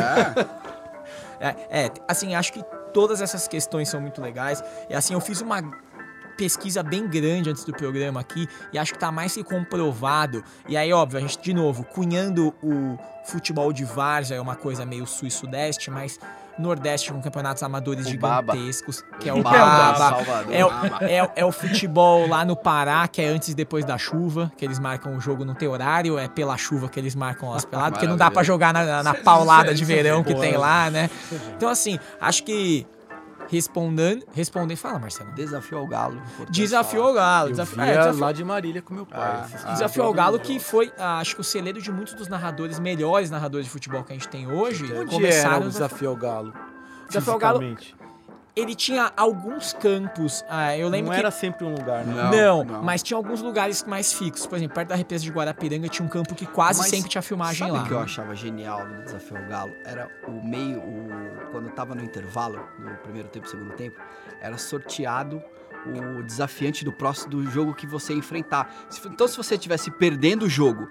É. 0.49 0.59
É, 1.41 1.85
é, 1.85 1.91
assim, 2.07 2.35
acho 2.35 2.51
que 2.51 2.61
todas 2.93 3.21
essas 3.21 3.47
questões 3.47 3.87
são 3.87 4.01
muito 4.01 4.21
legais. 4.21 4.61
E 4.89 4.93
assim, 4.93 5.13
eu 5.13 5.21
fiz 5.21 5.39
uma 5.41 5.61
pesquisa 6.37 6.81
bem 6.81 7.07
grande 7.07 7.49
antes 7.49 7.65
do 7.65 7.73
programa 7.73 8.21
aqui 8.21 8.47
e 8.71 8.77
acho 8.77 8.93
que 8.93 8.99
tá 8.99 9.11
mais 9.11 9.33
que 9.33 9.43
comprovado. 9.43 10.43
E 10.67 10.77
aí, 10.77 10.91
óbvio, 10.93 11.17
a 11.17 11.21
gente, 11.21 11.39
de 11.39 11.53
novo, 11.53 11.83
cunhando 11.83 12.53
o 12.63 12.97
futebol 13.25 13.71
de 13.73 13.83
várzea 13.83 14.35
é 14.35 14.41
uma 14.41 14.55
coisa 14.55 14.85
meio 14.85 15.05
sul 15.05 15.27
e 15.27 15.31
sudeste, 15.31 15.91
mas 15.91 16.19
Nordeste 16.59 17.11
com 17.11 17.21
campeonatos 17.21 17.63
amadores 17.63 18.05
O 18.07 18.17
Baba. 18.17 18.53
gigantescos, 18.53 19.03
que 19.19 19.29
é 19.29 19.33
o 19.33 19.41
Baba, 19.41 19.97
Baba. 19.97 20.45
É 20.53 20.65
o, 20.65 20.69
é, 21.01 21.31
é 21.37 21.45
o 21.45 21.51
futebol 21.51 22.27
lá 22.27 22.43
no 22.43 22.55
Pará, 22.55 23.07
que 23.07 23.21
é 23.21 23.27
antes 23.27 23.49
e 23.49 23.53
depois 23.55 23.85
da 23.85 23.97
chuva, 23.97 24.51
que 24.57 24.65
eles 24.65 24.79
marcam 24.79 25.15
o 25.15 25.19
jogo 25.21 25.45
não 25.45 25.53
tem 25.55 25.67
horário, 25.67 26.17
é 26.19 26.27
pela 26.27 26.57
chuva 26.57 26.89
que 26.89 26.99
eles 26.99 27.15
marcam 27.15 27.53
as 27.53 27.65
peladas, 27.65 27.93
porque 27.93 28.07
não 28.07 28.17
dá 28.17 28.25
pra 28.25 28.43
Maravilha. 28.43 28.43
jogar 28.43 28.73
na, 28.73 29.03
na 29.03 29.13
paulada 29.13 29.73
de 29.73 29.83
verão 29.85 30.23
que 30.23 30.35
tem 30.35 30.57
lá, 30.57 30.89
né? 30.89 31.09
Então, 31.55 31.69
assim, 31.69 31.97
acho 32.19 32.43
que 32.43 32.85
respondendo. 33.49 34.23
Respondendo. 34.33 34.77
Fala, 34.77 34.99
Marcelo. 34.99 35.31
Desafio 35.33 35.77
ao 35.77 35.87
Galo. 35.87 36.15
importante 36.15 36.51
Desafio 36.51 36.99
falar. 36.99 37.09
ao 37.09 37.13
Galo. 37.15 37.47
Via 37.47 37.83
é, 37.85 37.89
desafio, 37.97 38.19
lá 38.21 38.31
de 38.31 38.43
Marília 38.43 38.81
com 38.81 38.93
meu 38.93 39.05
pai. 39.05 39.19
Ah, 39.19 39.41
assistia 39.45 39.73
desafio 39.73 40.03
ao 40.03 40.09
todos 40.09 40.23
Galo 40.23 40.39
que 40.39 40.59
foi, 40.59 40.91
ah, 40.97 41.19
acho 41.19 41.35
que 41.35 41.41
o 41.41 41.43
celeiro 41.43 41.81
de 41.81 41.91
muitos 41.91 42.13
dos 42.13 42.27
narradores, 42.27 42.79
melhores 42.79 43.29
narradores 43.29 43.65
de 43.65 43.71
futebol 43.71 44.03
que 44.03 44.13
a 44.13 44.15
gente 44.15 44.27
tem 44.27 44.49
hoje, 44.49 44.85
Onde 44.85 44.93
era 44.93 45.05
começaram. 45.05 45.65
o 45.65 45.69
desafio 45.69 46.09
ao 46.09 46.15
Galo? 46.15 46.53
Desafio 47.07 47.33
ao 47.33 47.39
Galo-? 47.39 47.75
Ele 48.59 48.75
tinha 48.75 49.11
alguns 49.15 49.73
campos. 49.73 50.43
ah, 50.49 50.75
eu 50.77 50.89
lembro 50.89 51.07
Não 51.07 51.13
que 51.13 51.19
era 51.19 51.31
sempre 51.31 51.65
um 51.65 51.73
lugar, 51.73 52.03
né? 52.05 52.13
Não, 52.13 52.31
Não, 52.31 52.63
não. 52.63 52.83
mas 52.83 53.01
tinha 53.01 53.17
alguns 53.17 53.41
lugares 53.41 53.83
mais 53.85 54.11
fixos. 54.13 54.45
Por 54.45 54.57
exemplo, 54.57 54.75
perto 54.75 54.89
da 54.89 54.95
represa 54.95 55.23
de 55.23 55.31
Guarapiranga 55.31 55.87
tinha 55.87 56.05
um 56.05 56.09
campo 56.09 56.35
que 56.35 56.45
quase 56.45 56.79
Mas 56.79 56.89
sempre 56.89 57.09
tinha 57.09 57.21
filmagem 57.21 57.67
Sabe 57.67 57.71
lá. 57.71 57.83
o 57.83 57.87
que 57.87 57.93
eu 57.93 57.99
achava 57.99 58.35
genial 58.35 58.87
no 58.87 59.03
Desafio 59.03 59.37
ao 59.37 59.45
Galo? 59.45 59.71
Era 59.85 60.09
o 60.27 60.45
meio, 60.45 60.79
o, 60.79 61.07
quando 61.51 61.69
tava 61.71 61.95
no 61.95 62.03
intervalo, 62.03 62.59
no 62.77 62.95
primeiro 62.97 63.29
tempo 63.29 63.45
e 63.45 63.49
segundo 63.49 63.73
tempo, 63.73 63.99
era 64.41 64.57
sorteado 64.57 65.41
o 65.85 66.23
desafiante 66.23 66.83
do 66.83 66.91
próximo 66.91 67.29
do 67.31 67.49
jogo 67.49 67.73
que 67.73 67.87
você 67.87 68.11
ia 68.13 68.19
enfrentar. 68.19 68.69
Então, 69.05 69.27
se 69.27 69.37
você 69.37 69.55
estivesse 69.55 69.89
perdendo 69.89 70.43
o 70.43 70.49
jogo, 70.49 70.89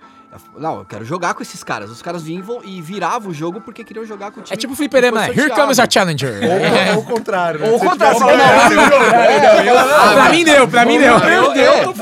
não, 0.56 0.78
eu 0.80 0.84
quero 0.84 1.04
jogar 1.04 1.34
com 1.34 1.42
esses 1.42 1.62
caras. 1.64 1.90
Os 1.90 2.02
caras 2.02 2.22
vinham 2.22 2.60
e 2.64 2.80
viravam 2.82 3.30
o 3.30 3.34
jogo 3.34 3.60
porque 3.60 3.82
queriam 3.84 4.04
jogar 4.04 4.30
com 4.30 4.40
o 4.40 4.42
time. 4.42 4.54
É 4.54 4.56
tipo 4.58 4.72
o 4.72 4.76
fliperama, 4.76 5.20
né? 5.20 5.28
Here 5.30 5.50
comes 5.50 5.78
a 5.78 5.88
challenger. 5.90 6.42
É. 6.42 6.90
Ou, 6.92 6.96
ou 6.98 7.02
o 7.02 7.06
contrário, 7.06 7.60
né? 7.60 7.68
Ou 7.70 7.76
o 7.76 7.80
contrário, 7.80 8.20
não, 8.20 8.26
ganhado, 8.26 8.74
É, 8.74 10.14
pra 10.14 10.28
mim 10.30 10.44
deu, 10.44 10.68
pra 10.68 10.84
mim 10.84 10.98
deu. 10.98 11.20
Perdeu, 11.20 11.94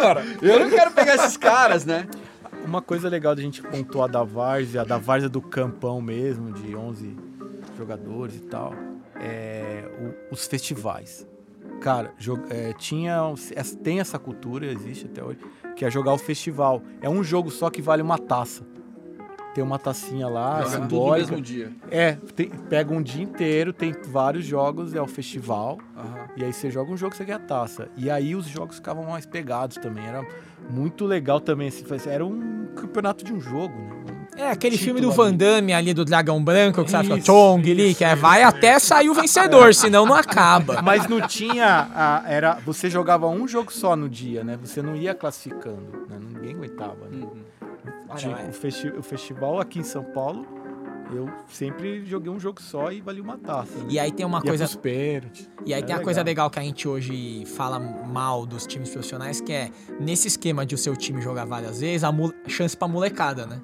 Eu 0.42 0.60
não 0.60 0.70
quero 0.70 0.90
pegar 0.90 1.14
esses 1.14 1.36
caras, 1.36 1.84
né? 1.84 2.06
Uma 2.64 2.82
coisa 2.82 3.08
legal 3.08 3.34
da 3.34 3.42
gente 3.42 3.62
pontuar 3.62 4.08
da 4.08 4.24
Várzea, 4.24 4.84
da 4.84 4.98
Várzea 4.98 5.28
do 5.28 5.40
Campão 5.40 6.00
mesmo, 6.00 6.52
de 6.52 6.74
11 6.74 7.16
jogadores 7.78 8.34
e 8.36 8.40
tal, 8.40 8.74
é 9.20 9.84
o- 10.00 10.34
os 10.34 10.46
festivais. 10.46 11.24
Cara, 11.80 12.12
é, 12.50 12.72
tinha, 12.72 13.20
tem 13.84 14.00
essa 14.00 14.18
cultura, 14.18 14.66
existe 14.66 15.06
até 15.06 15.22
hoje, 15.22 15.38
que 15.76 15.84
é 15.84 15.90
jogar 15.90 16.14
o 16.14 16.18
festival. 16.18 16.82
É 17.02 17.08
um 17.08 17.22
jogo 17.22 17.50
só 17.50 17.68
que 17.70 17.82
vale 17.82 18.02
uma 18.02 18.18
taça. 18.18 18.66
Tem 19.56 19.64
uma 19.64 19.78
tacinha 19.78 20.28
lá, 20.28 20.56
Joga 20.58 20.64
tudo 20.64 20.78
no 20.82 20.90
simbólica. 20.90 21.30
mesmo 21.30 21.42
dia. 21.42 21.72
É, 21.90 22.12
tem- 22.34 22.50
pega 22.68 22.92
um 22.92 23.00
dia 23.00 23.22
inteiro, 23.22 23.72
tem 23.72 23.94
vários 24.06 24.44
jogos, 24.44 24.94
é 24.94 25.00
o 25.00 25.06
festival. 25.06 25.78
E 26.36 26.44
aí 26.44 26.52
você 26.52 26.70
joga 26.70 26.92
um 26.92 26.96
jogo, 26.96 27.16
você 27.16 27.24
ganha 27.24 27.38
a 27.38 27.40
taça. 27.40 27.88
E 27.96 28.10
aí 28.10 28.34
os 28.36 28.46
jogos 28.46 28.76
ficavam 28.76 29.04
mais 29.04 29.24
pegados 29.24 29.78
também. 29.78 30.06
Era 30.06 30.22
muito 30.68 31.06
legal 31.06 31.40
também. 31.40 31.68
esse- 31.68 31.86
Era 32.06 32.22
um 32.22 32.66
campeonato 32.76 33.24
de 33.24 33.32
um 33.32 33.40
jogo, 33.40 33.72
né? 33.74 34.14
É, 34.36 34.50
aquele 34.50 34.76
filme 34.76 35.00
do 35.00 35.06
ali. 35.08 35.16
Van 35.16 35.32
Damme 35.34 35.72
ali, 35.72 35.94
do 35.94 36.04
Dragão 36.04 36.44
Branco, 36.44 36.84
que 36.84 36.90
sabe, 36.90 37.06
Isso, 37.16 37.24
Chong 37.24 37.70
ali, 37.72 37.94
que 37.94 38.04
é, 38.04 38.14
vai 38.14 38.42
até 38.42 38.78
sair 38.78 39.08
o 39.08 39.14
vencedor, 39.14 39.72
senão 39.74 40.04
não 40.04 40.14
acaba. 40.14 40.82
Mas 40.84 41.08
não 41.08 41.26
tinha. 41.26 41.88
a- 41.94 42.22
era, 42.26 42.58
você 42.66 42.90
jogava 42.90 43.26
um 43.26 43.48
jogo 43.48 43.72
só 43.72 43.96
no 43.96 44.06
dia, 44.10 44.44
né? 44.44 44.58
Você 44.62 44.82
não 44.82 44.94
ia 44.94 45.14
classificando. 45.14 46.06
Né? 46.10 46.18
Ninguém 46.20 46.54
aguentava. 46.54 47.06
Né? 47.10 47.26
Tinha 48.16 48.48
o, 48.48 48.52
festi- 48.52 48.88
o 48.96 49.02
festival 49.02 49.60
aqui 49.60 49.78
em 49.78 49.84
São 49.84 50.04
Paulo, 50.04 50.46
eu 51.12 51.28
sempre 51.48 52.04
joguei 52.04 52.30
um 52.32 52.38
jogo 52.40 52.60
só 52.60 52.90
e 52.90 53.00
valia 53.00 53.22
uma 53.22 53.38
taça. 53.38 53.78
Né? 53.78 53.86
E 53.90 53.98
aí 53.98 54.10
tem 54.10 54.26
uma 54.26 54.38
Ia 54.38 54.42
coisa. 54.44 54.64
pros 54.64 54.76
pênaltis. 54.76 55.48
E 55.64 55.72
aí 55.72 55.80
É 55.80 55.82
tem 55.84 55.92
a 55.94 55.96
legal. 55.98 56.02
coisa 56.04 56.22
legal 56.22 56.50
que 56.50 56.58
a 56.58 56.62
gente 56.62 56.88
hoje 56.88 57.44
fala 57.46 57.78
mal 57.78 58.44
dos 58.44 58.66
times 58.66 58.90
profissionais, 58.90 59.40
que 59.40 59.52
é 59.52 59.70
nesse 60.00 60.26
esquema 60.28 60.66
de 60.66 60.74
o 60.74 60.78
seu 60.78 60.96
time 60.96 61.20
jogar 61.22 61.44
várias 61.44 61.80
vezes, 61.80 62.02
a 62.04 62.12
chance 62.48 62.76
pra 62.76 62.88
molecada, 62.88 63.46
né? 63.46 63.60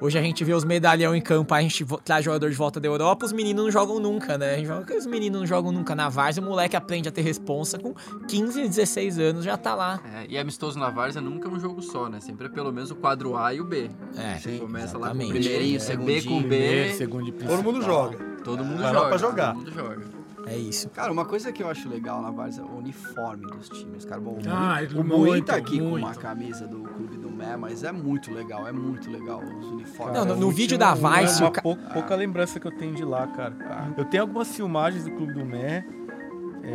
Hoje 0.00 0.18
a 0.18 0.22
gente 0.22 0.44
vê 0.44 0.52
os 0.52 0.62
medalhão 0.64 1.14
em 1.14 1.20
campo, 1.22 1.54
a 1.54 1.60
gente 1.62 1.84
traz 2.04 2.24
jogador 2.24 2.50
de 2.50 2.56
volta 2.56 2.78
da 2.78 2.86
Europa, 2.86 3.24
os 3.24 3.32
meninos 3.32 3.64
não 3.64 3.70
jogam 3.70 3.98
nunca, 3.98 4.36
né? 4.36 4.56
Os 4.96 5.06
meninos 5.06 5.40
não 5.40 5.46
jogam 5.46 5.72
nunca 5.72 5.94
na 5.94 6.08
Várzea, 6.10 6.42
o 6.42 6.46
moleque 6.46 6.76
aprende 6.76 7.08
a 7.08 7.12
ter 7.12 7.22
responsa 7.22 7.78
com 7.78 7.94
15, 8.28 8.62
16 8.68 9.18
anos, 9.18 9.44
já 9.44 9.56
tá 9.56 9.74
lá. 9.74 9.98
É, 10.14 10.26
e 10.28 10.36
amistoso 10.38 10.78
na 10.78 10.90
Várzea 10.90 11.22
nunca 11.22 11.48
é 11.48 11.50
um 11.50 11.58
jogo 11.58 11.80
só, 11.80 12.08
né? 12.10 12.20
Sempre 12.20 12.46
é 12.46 12.48
pelo 12.50 12.70
menos 12.72 12.90
o 12.90 12.94
quadro 12.94 13.36
A 13.36 13.54
e 13.54 13.60
o 13.60 13.64
B. 13.64 13.90
É, 14.16 14.38
Você 14.38 14.58
começa 14.58 14.98
lá 14.98 15.08
com 15.10 15.14
o 15.14 15.22
exatamente. 15.22 15.32
primeirinho, 15.32 15.80
É, 15.80 15.92
é 15.92 15.96
B 15.96 16.22
com 16.22 16.42
B. 16.42 16.48
Primeiro, 16.48 16.96
segundo 16.96 17.28
e 17.28 17.32
Todo 17.32 17.62
mundo 17.62 17.82
joga. 17.82 18.18
Todo 18.44 18.64
mundo 18.64 18.82
Vai 18.82 18.92
joga. 18.92 19.08
pra 19.08 19.18
jogar. 19.18 19.46
Todo 19.54 19.58
mundo 19.58 19.72
joga. 19.72 20.15
É 20.46 20.56
isso. 20.56 20.88
Cara, 20.90 21.10
uma 21.12 21.24
coisa 21.24 21.50
que 21.52 21.62
eu 21.62 21.68
acho 21.68 21.88
legal 21.88 22.22
na 22.22 22.30
Várzea 22.30 22.62
é 22.62 22.64
o 22.64 22.78
uniforme 22.78 23.46
dos 23.50 23.68
times, 23.68 24.04
cara. 24.04 24.20
Bom, 24.20 24.38
Ah, 24.48 24.78
o 24.94 25.02
Mui 25.02 25.30
muito, 25.30 25.46
tá 25.46 25.56
aqui 25.56 25.78
com 25.80 25.86
uma 25.88 25.98
muito. 25.98 26.20
camisa 26.20 26.66
do 26.68 26.82
Clube 26.82 27.16
do 27.16 27.28
Mé, 27.30 27.56
mas 27.56 27.82
é 27.82 27.90
muito 27.90 28.32
legal, 28.32 28.66
é 28.66 28.70
muito 28.72 29.10
legal 29.10 29.42
os 29.42 29.66
uniformes. 29.72 30.14
Não, 30.16 30.24
no- 30.24 30.36
no 30.36 30.46
o 30.46 30.50
vídeo 30.52 30.78
da 30.78 30.94
Vice, 30.94 31.40
Uma 31.42 31.48
o 31.48 31.52
ca- 31.52 31.62
pou- 31.62 31.76
pouca 31.92 32.14
lembrança 32.14 32.60
que 32.60 32.66
eu 32.66 32.70
tenho 32.72 32.94
de 32.94 33.04
lá, 33.04 33.26
cara. 33.26 33.54
Eu 33.96 34.04
tenho 34.04 34.22
algumas 34.22 34.54
filmagens 34.54 35.04
do 35.04 35.10
Clube 35.10 35.32
do 35.34 35.44
Mé. 35.44 35.84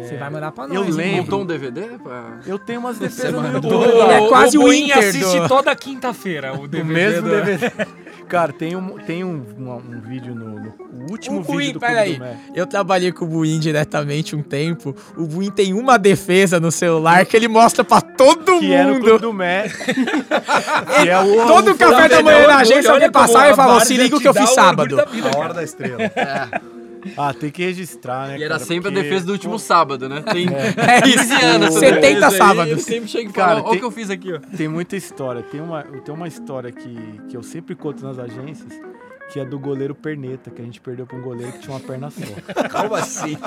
Você 0.04 0.16
vai 0.18 0.30
mandar 0.30 0.54
pra 0.54 0.68
nós. 0.68 0.76
Eu 0.78 0.84
lembro. 0.96 1.24
Montou 1.24 1.42
um 1.42 1.46
DVD? 1.46 1.82
Pra... 2.02 2.40
Eu 2.46 2.58
tenho 2.58 2.80
umas 2.80 2.98
defesas 2.98 3.34
no. 3.34 3.52
YouTube. 3.52 3.84
Ele 3.90 4.00
é 4.00 4.28
quase 4.30 4.58
o 4.58 4.62
Boinha 4.62 4.96
Inter 4.96 5.10
assiste 5.10 5.40
do- 5.40 5.48
toda 5.50 5.76
quinta-feira 5.76 6.54
o 6.58 6.64
O 6.64 6.68
DVD. 6.68 6.94
mesmo 6.94 7.22
do- 7.24 7.30
DVD. 7.30 7.72
Cara, 8.32 8.54
tem 8.54 8.76
um, 8.78 8.98
tem 9.00 9.24
um, 9.26 9.44
um, 9.60 9.72
um 9.74 10.00
vídeo 10.08 10.34
no, 10.34 10.46
no- 10.60 10.74
o 10.94 11.12
último 11.12 11.40
O 11.40 11.42
vídeo 11.42 11.54
Buim, 11.54 11.74
do 11.74 11.80
pera 11.82 12.04
Clube 12.06 12.10
aí. 12.12 12.14
do 12.14 12.20
Mé. 12.24 12.38
Eu 12.56 12.66
trabalhei 12.66 13.12
com 13.12 13.26
o 13.26 13.28
Buim 13.28 13.60
diretamente 13.60 14.36
um 14.36 14.42
tempo. 14.42 14.96
O 15.18 15.26
Buim 15.26 15.52
tem 15.52 15.74
uma 15.74 15.98
defesa 16.00 16.58
no 16.60 16.72
celular 16.72 17.26
que 17.26 17.36
ele 17.36 17.48
mostra 17.50 17.84
pra 17.84 18.00
todo 18.00 18.60
Que 18.60 18.72
é 18.74 18.84
no 18.86 18.94
mundo. 18.94 19.04
Clube 19.04 19.20
do 19.20 19.34
Mé. 19.34 19.66
é 21.06 21.20
o, 21.20 21.46
Todo 21.48 21.72
o- 21.72 21.76
café 21.78 22.08
da 22.08 22.24
manhã 22.24 22.48
na 22.48 22.58
agência 22.60 22.92
alguém 22.92 23.12
passava 23.12 23.46
a 23.46 23.50
e 23.52 23.56
falava: 23.56 23.86
se 23.86 23.98
liga 23.98 24.16
o 24.16 24.20
que 24.22 24.28
eu 24.28 24.34
fiz 24.34 24.50
sábado. 24.54 24.98
A 25.00 25.38
hora 25.38 25.54
da 25.54 25.64
estrela. 25.64 25.98
Ah, 27.18 27.34
tem 27.34 27.50
que 27.50 27.64
registrar, 27.64 28.28
né? 28.30 28.38
E 28.40 28.44
era 28.44 28.56
cara, 28.56 28.66
sempre 28.66 28.90
a 28.90 28.92
porque- 28.92 29.04
defesa 29.10 29.26
do 29.26 29.32
último 29.34 29.58
sábado, 29.60 30.08
né? 30.10 30.22
Tem 30.32 30.48
É 30.48 31.08
isso. 31.08 31.18
15 31.20 31.46
anos. 31.46 31.68
essa 31.70 31.80
70 31.80 32.02
defesa 32.02 32.28
aí, 32.28 32.38
sábados. 32.38 32.72
Eu 32.72 32.78
sempre 32.80 33.10
chego 33.10 33.30
e 33.30 33.34
Cara, 33.34 33.56
falo, 33.58 33.68
olha 33.70 33.76
o 33.76 33.80
que 33.80 33.86
eu 33.86 33.92
fiz 33.92 34.10
aqui, 34.10 34.34
ó. 34.34 34.40
Tem 34.56 34.68
muita 34.68 34.96
história. 34.96 35.42
Tem 35.44 35.60
uma, 35.62 35.84
tem 35.84 36.14
uma 36.14 36.28
história 36.28 36.72
que, 36.72 36.98
que 37.30 37.36
eu 37.38 37.44
sempre 37.44 37.76
conto 37.76 38.04
nas 38.04 38.18
agências, 38.20 38.74
que 39.32 39.40
é 39.40 39.46
do 39.46 39.58
goleiro 39.58 39.96
Perneta, 39.96 40.50
que 40.52 40.62
a 40.62 40.66
gente 40.66 40.82
perdeu 40.82 41.06
pra 41.08 41.18
um 41.18 41.22
goleiro 41.22 41.52
que 41.54 41.60
tinha 41.60 41.74
uma 41.74 41.80
perna 41.80 42.10
só. 42.10 42.20
Como 42.82 42.96
assim? 42.96 43.38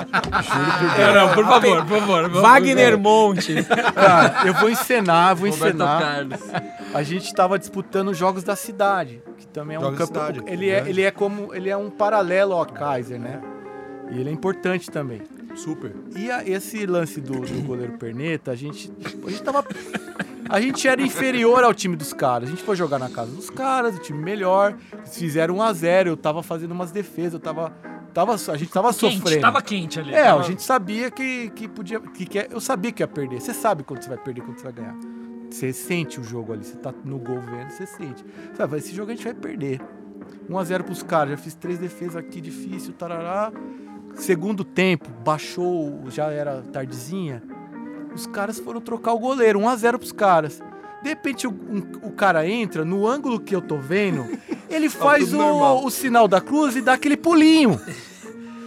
Não, 0.97 1.13
não, 1.27 1.33
por 1.33 1.45
favor, 1.45 1.85
por 1.85 1.99
favor. 1.99 2.21
vamos- 2.23 2.41
Wagner 2.41 2.97
Monte. 2.97 3.55
Cara, 3.93 4.47
eu 4.47 4.53
vou 4.55 4.69
encenar, 4.69 5.35
vou 5.35 5.49
Roberto 5.49 5.75
encenar. 5.75 6.01
Carlos. 6.01 6.39
A 6.93 7.03
gente 7.03 7.33
tava 7.33 7.59
disputando 7.59 8.09
os 8.09 8.17
Jogos 8.17 8.43
da 8.43 8.55
Cidade, 8.55 9.21
que 9.37 9.47
também 9.47 9.75
é 9.75 9.79
um 9.79 9.83
campo. 9.93 10.05
Cidade, 10.07 10.41
ele, 10.47 10.69
é, 10.69 10.75
grande. 10.75 10.89
ele 10.89 11.01
é 11.03 11.11
como. 11.11 11.53
Ele 11.53 11.69
é 11.69 11.77
um 11.77 11.89
paralelo 11.89 12.53
ao 12.53 12.65
Kaiser, 12.65 13.19
né? 13.19 13.41
E 14.11 14.19
ele 14.19 14.29
é 14.29 14.33
importante 14.33 14.89
também. 14.89 15.21
Super. 15.55 15.93
E 16.15 16.29
a- 16.29 16.47
esse 16.47 16.85
lance 16.85 17.19
do, 17.21 17.39
do 17.39 17.61
goleiro 17.63 17.93
Perneta, 17.97 18.51
a 18.51 18.55
gente, 18.55 18.91
a 19.25 19.29
gente 19.29 19.43
tava. 19.43 19.65
A 20.47 20.61
gente 20.61 20.87
era 20.87 21.01
inferior 21.01 21.63
ao 21.63 21.73
time 21.73 21.95
dos 21.95 22.13
caras. 22.13 22.47
A 22.49 22.51
gente 22.51 22.61
foi 22.63 22.75
jogar 22.75 22.99
na 22.99 23.09
casa 23.09 23.31
dos 23.31 23.49
caras, 23.49 23.95
o 23.95 23.99
time 23.99 24.19
melhor. 24.21 24.77
Eles 24.93 25.17
fizeram 25.17 25.55
1x0. 25.55 26.07
Eu 26.07 26.17
tava 26.17 26.43
fazendo 26.43 26.71
umas 26.71 26.91
defesas, 26.91 27.33
eu 27.33 27.39
tava. 27.39 27.71
tava 28.13 28.33
a 28.33 28.57
gente 28.57 28.71
tava 28.71 28.93
Quente, 28.93 29.17
sofrendo. 29.17 29.41
tava 29.41 29.61
quente 29.61 29.99
ali. 29.99 30.13
É, 30.13 30.25
tava- 30.25 30.41
a 30.41 30.43
gente 30.43 30.61
sabia 30.61 31.09
que, 31.09 31.49
que 31.49 31.67
podia. 31.67 31.99
Que, 31.99 32.25
que- 32.25 32.47
eu 32.51 32.59
sabia 32.61 32.91
que 32.91 33.01
ia 33.01 33.07
perder. 33.07 33.41
Você 33.41 33.53
sabe 33.53 33.83
quando 33.83 34.03
você 34.03 34.09
vai 34.09 34.17
perder, 34.19 34.41
quando 34.41 34.57
você 34.57 34.63
vai 34.65 34.73
ganhar. 34.73 34.95
Você 35.49 35.71
sente 35.73 36.19
o 36.19 36.23
jogo 36.23 36.53
ali. 36.53 36.63
Você 36.63 36.75
tá 36.77 36.93
no 37.03 37.17
gol 37.17 37.39
vendo, 37.41 37.69
você 37.71 37.85
sente. 37.87 38.23
Vai, 38.57 38.77
esse 38.79 38.93
jogo 38.93 39.11
a 39.11 39.15
gente 39.15 39.23
vai 39.23 39.33
perder. 39.33 39.81
1x0 40.49 40.83
pros 40.83 41.01
caras. 41.01 41.31
Já 41.31 41.37
fiz 41.37 41.55
três 41.55 41.79
defesas 41.79 42.17
aqui, 42.17 42.39
difícil, 42.39 42.93
tarará. 42.93 43.51
Segundo 44.15 44.63
tempo, 44.63 45.09
baixou, 45.23 46.03
já 46.09 46.31
era 46.31 46.61
tardezinha. 46.71 47.43
Os 48.13 48.25
caras 48.27 48.59
foram 48.59 48.79
trocar 48.79 49.13
o 49.13 49.19
goleiro, 49.19 49.59
1x0 49.59 49.97
pros 49.97 50.11
caras. 50.11 50.61
De 51.03 51.09
repente 51.09 51.45
o, 51.45 51.51
um- 51.51 52.07
o 52.07 52.11
cara 52.11 52.47
entra, 52.47 52.83
no 52.85 53.05
ângulo 53.07 53.39
que 53.39 53.55
eu 53.55 53.61
tô 53.61 53.77
vendo, 53.77 54.25
ele 54.69 54.89
faz 54.89 55.31
o, 55.33 55.85
o 55.85 55.89
sinal 55.91 56.27
da 56.27 56.39
cruz 56.41 56.75
e 56.75 56.81
dá 56.81 56.93
aquele 56.93 57.17
pulinho. 57.17 57.79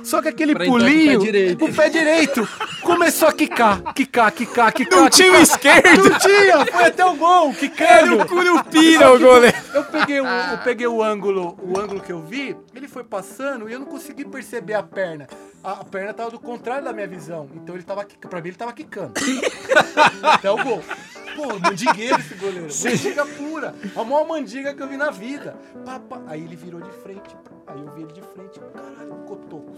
Só 0.09 0.23
que 0.23 0.29
aquele 0.29 0.55
Pra 0.55 0.65
pulinho, 0.65 1.19
direito. 1.19 1.63
o 1.67 1.75
pé 1.75 1.91
direito, 1.91 2.49
começou 2.83 3.29
a 3.29 3.33
quicar, 3.33 3.93
quicar, 3.93 4.33
quicar, 4.33 4.73
quicar. 4.73 4.99
Não 4.99 5.11
tinha 5.11 5.33
o 5.33 5.37
esquerdo. 5.37 6.09
Não 6.09 6.19
tinha, 6.19 6.65
foi 6.65 6.85
até 6.85 7.05
o 7.05 7.15
gol, 7.15 7.53
quicando. 7.53 7.91
Era 7.93 8.17
o 8.17 8.27
Curupira 8.27 9.13
o 9.13 9.19
goleiro. 9.19 9.57
Eu 9.75 9.85
peguei, 9.85 10.21
o, 10.23 10.27
eu 10.27 10.59
peguei 10.65 10.87
o 10.87 11.03
ângulo, 11.03 11.59
o 11.63 11.79
ângulo 11.79 12.01
que 12.01 12.11
eu 12.11 12.23
vi, 12.23 12.57
ele 12.75 12.89
foi 12.89 13.05
passando 13.05 13.69
e 13.69 13.73
eu 13.75 13.81
não 13.81 13.87
consegui 13.87 14.25
perceber 14.25 14.73
a 14.73 14.83
perna. 14.83 15.27
A, 15.63 15.73
a 15.73 15.85
perna 15.85 16.15
tava 16.15 16.31
do 16.31 16.39
contrário 16.41 16.85
da 16.85 16.93
minha 16.95 17.07
visão. 17.07 17.47
Então 17.55 17.75
ele 17.75 17.85
tava 17.85 18.03
quicando. 18.03 18.31
Pra 18.31 18.41
mim 18.41 18.49
ele 18.49 18.57
tava 18.57 18.73
quicando. 18.73 19.13
Até 20.23 20.51
o 20.51 20.57
gol. 20.65 20.83
Pô, 21.37 21.59
mandigueiro 21.59 22.19
esse 22.19 22.35
goleiro. 22.35 22.69
Mandiga 22.83 23.27
pura. 23.27 23.75
A 23.95 24.05
maior 24.05 24.27
mandiga 24.27 24.73
que 24.73 24.83
eu 24.83 24.89
vi 24.89 24.97
na 24.97 25.11
vida. 25.11 25.55
Pá, 25.85 26.01
pá. 26.01 26.23
Aí 26.29 26.43
ele 26.43 26.57
virou 26.57 26.81
de 26.81 26.91
frente. 27.03 27.37
Aí 27.69 27.81
eu 27.81 27.93
vi 27.95 28.03
ele 28.03 28.13
de 28.13 28.23
frente, 28.23 28.59
caralho, 28.73 29.15
um 29.15 29.25
cotoco. 29.27 29.73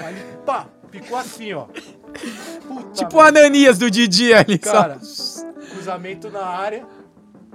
Aí 0.00 0.14
ele, 0.14 0.38
pá, 0.46 0.66
ficou 0.90 1.16
assim, 1.18 1.52
ó. 1.52 1.66
Puta 2.66 2.90
Tipo 2.92 3.16
o 3.16 3.20
Ananias 3.20 3.78
do 3.78 3.90
Didi 3.90 4.32
ali, 4.32 4.58
Cara, 4.58 4.98
só. 5.00 5.44
cruzamento 5.72 6.30
na 6.30 6.44
área, 6.46 6.86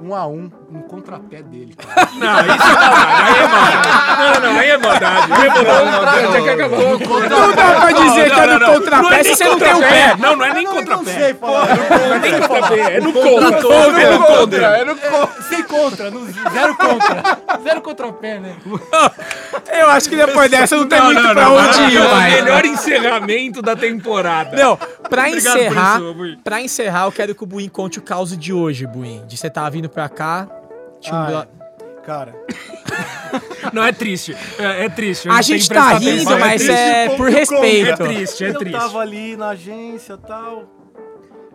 um 0.01 0.13
a 0.15 0.25
um, 0.27 0.49
no 0.69 0.83
contrapé 0.83 1.41
dele, 1.43 1.75
cara. 1.75 2.09
Não, 2.17 2.39
isso 2.41 2.63
é 2.63 2.77
maldade. 2.77 3.17
Aí 3.23 3.39
é 3.39 3.47
maldade. 3.47 3.93
Não, 4.43 4.51
não, 4.51 4.59
aí 4.59 4.69
é 4.69 4.77
maldade. 4.77 5.31
É. 5.33 7.29
Não 7.29 7.53
dá 7.53 7.79
pra 7.79 7.91
dizer 7.91 8.31
que 8.31 8.39
é 8.39 8.45
no 8.47 8.65
contrapé 8.73 9.23
se 9.23 9.35
você 9.35 9.43
não 9.45 9.59
tem 9.59 9.73
o 9.73 9.79
pé. 9.79 10.15
Não, 10.17 10.35
não 10.35 10.45
é 10.45 10.53
nem 10.53 10.63
não 10.65 10.73
contrapé. 10.75 11.35
Não 11.41 12.13
é 12.15 12.19
nem 12.19 12.39
contrapé. 12.41 12.95
É 12.95 12.99
no 13.01 13.13
contra. 13.13 14.01
É 14.01 14.11
no 14.11 14.23
contra. 14.25 14.77
É 14.77 14.85
no 14.85 14.95
contra. 14.95 15.43
Sem 15.43 15.63
contra, 15.63 16.11
zero 16.51 16.75
contra. 16.75 17.39
Zero 17.63 17.81
contrapé, 17.81 18.39
né? 18.39 18.55
Eu 19.71 19.89
acho 19.89 20.09
que 20.09 20.15
depois 20.15 20.49
dessa 20.49 20.75
não 20.75 20.87
tem 20.87 20.99
Não, 20.99 21.05
muito 21.05 21.21
não, 21.21 21.33
pra 21.33 21.43
não. 21.45 21.55
onde 21.55 21.81
ir, 21.81 21.97
É 21.97 22.01
o 22.01 22.09
vai. 22.09 22.31
melhor 22.31 22.65
encerramento 22.65 23.61
da 23.61 23.75
temporada. 23.75 24.55
Não, 24.57 24.77
pra 25.09 25.29
encerrar, 25.29 25.99
pra 26.43 26.61
encerrar, 26.61 27.05
eu 27.05 27.11
quero 27.11 27.35
que 27.35 27.43
o 27.43 27.45
Buim 27.45 27.69
conte 27.69 27.99
o 27.99 28.01
caos 28.01 28.35
de 28.37 28.53
hoje, 28.53 28.85
Buim. 28.87 29.23
De 29.27 29.37
você 29.37 29.49
tava 29.49 29.69
vindo 29.69 29.82
pra 29.89 30.07
cá, 30.09 30.47
tinha 30.99 31.15
um 31.15 31.25
blo- 31.25 31.47
Cara, 32.03 32.35
Não, 33.71 33.81
é 33.83 33.93
triste. 33.93 34.35
É, 34.59 34.85
é 34.85 34.89
triste. 34.89 35.27
eu 35.27 35.33
A 35.33 35.41
gente 35.41 35.69
tá 35.69 35.93
rindo, 35.97 36.09
atenção. 36.29 36.39
mas 36.39 36.61
triste. 36.61 36.71
é 36.81 37.15
por 37.17 37.27
É 37.29 37.31
respeito. 37.31 38.03
triste, 38.03 38.43
é 38.45 38.49
eu 38.49 38.57
triste. 38.59 38.77
tava 38.77 38.99
ali 38.99 39.37
na 39.37 39.49
agência 39.49 40.13
e 40.13 40.17
tal. 40.27 40.65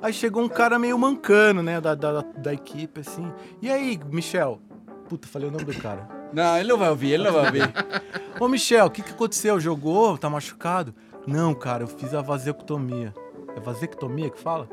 Aí 0.01 0.13
chegou 0.13 0.43
um 0.43 0.49
cara 0.49 0.79
meio 0.79 0.99
mancando, 0.99 1.63
né, 1.63 1.81
da, 1.81 1.95
da, 1.95 2.23
da 2.37 2.55
equipe, 2.55 3.01
assim. 3.01 3.31
E 3.61 3.71
aí, 3.71 4.01
Michel? 4.11 4.61
Puta, 5.09 5.29
falei 5.29 5.49
o 5.49 5.53
nome 5.53 5.65
do 5.65 5.75
cara. 5.75 6.09
Não, 6.33 6.57
ele 6.59 6.69
não 6.69 6.79
vai 6.79 6.89
ouvir, 6.91 7.13
ele 7.13 7.25
não 7.25 7.33
vai 7.33 7.47
ouvir. 7.47 7.63
Ô, 8.41 8.49
Michel, 8.49 8.87
o 8.87 8.91
que, 8.91 9.03
que 9.03 9.11
aconteceu? 9.13 9.59
Jogou? 9.61 10.17
Tá 10.17 10.31
machucado? 10.31 10.95
Não, 11.27 11.53
cara, 11.55 11.83
eu 11.83 11.89
fiz 11.89 12.15
a 12.15 12.23
vasectomia. 12.23 13.13
É 13.57 13.61
vasectomia 13.61 14.31
que 14.31 14.41
fala? 14.41 14.69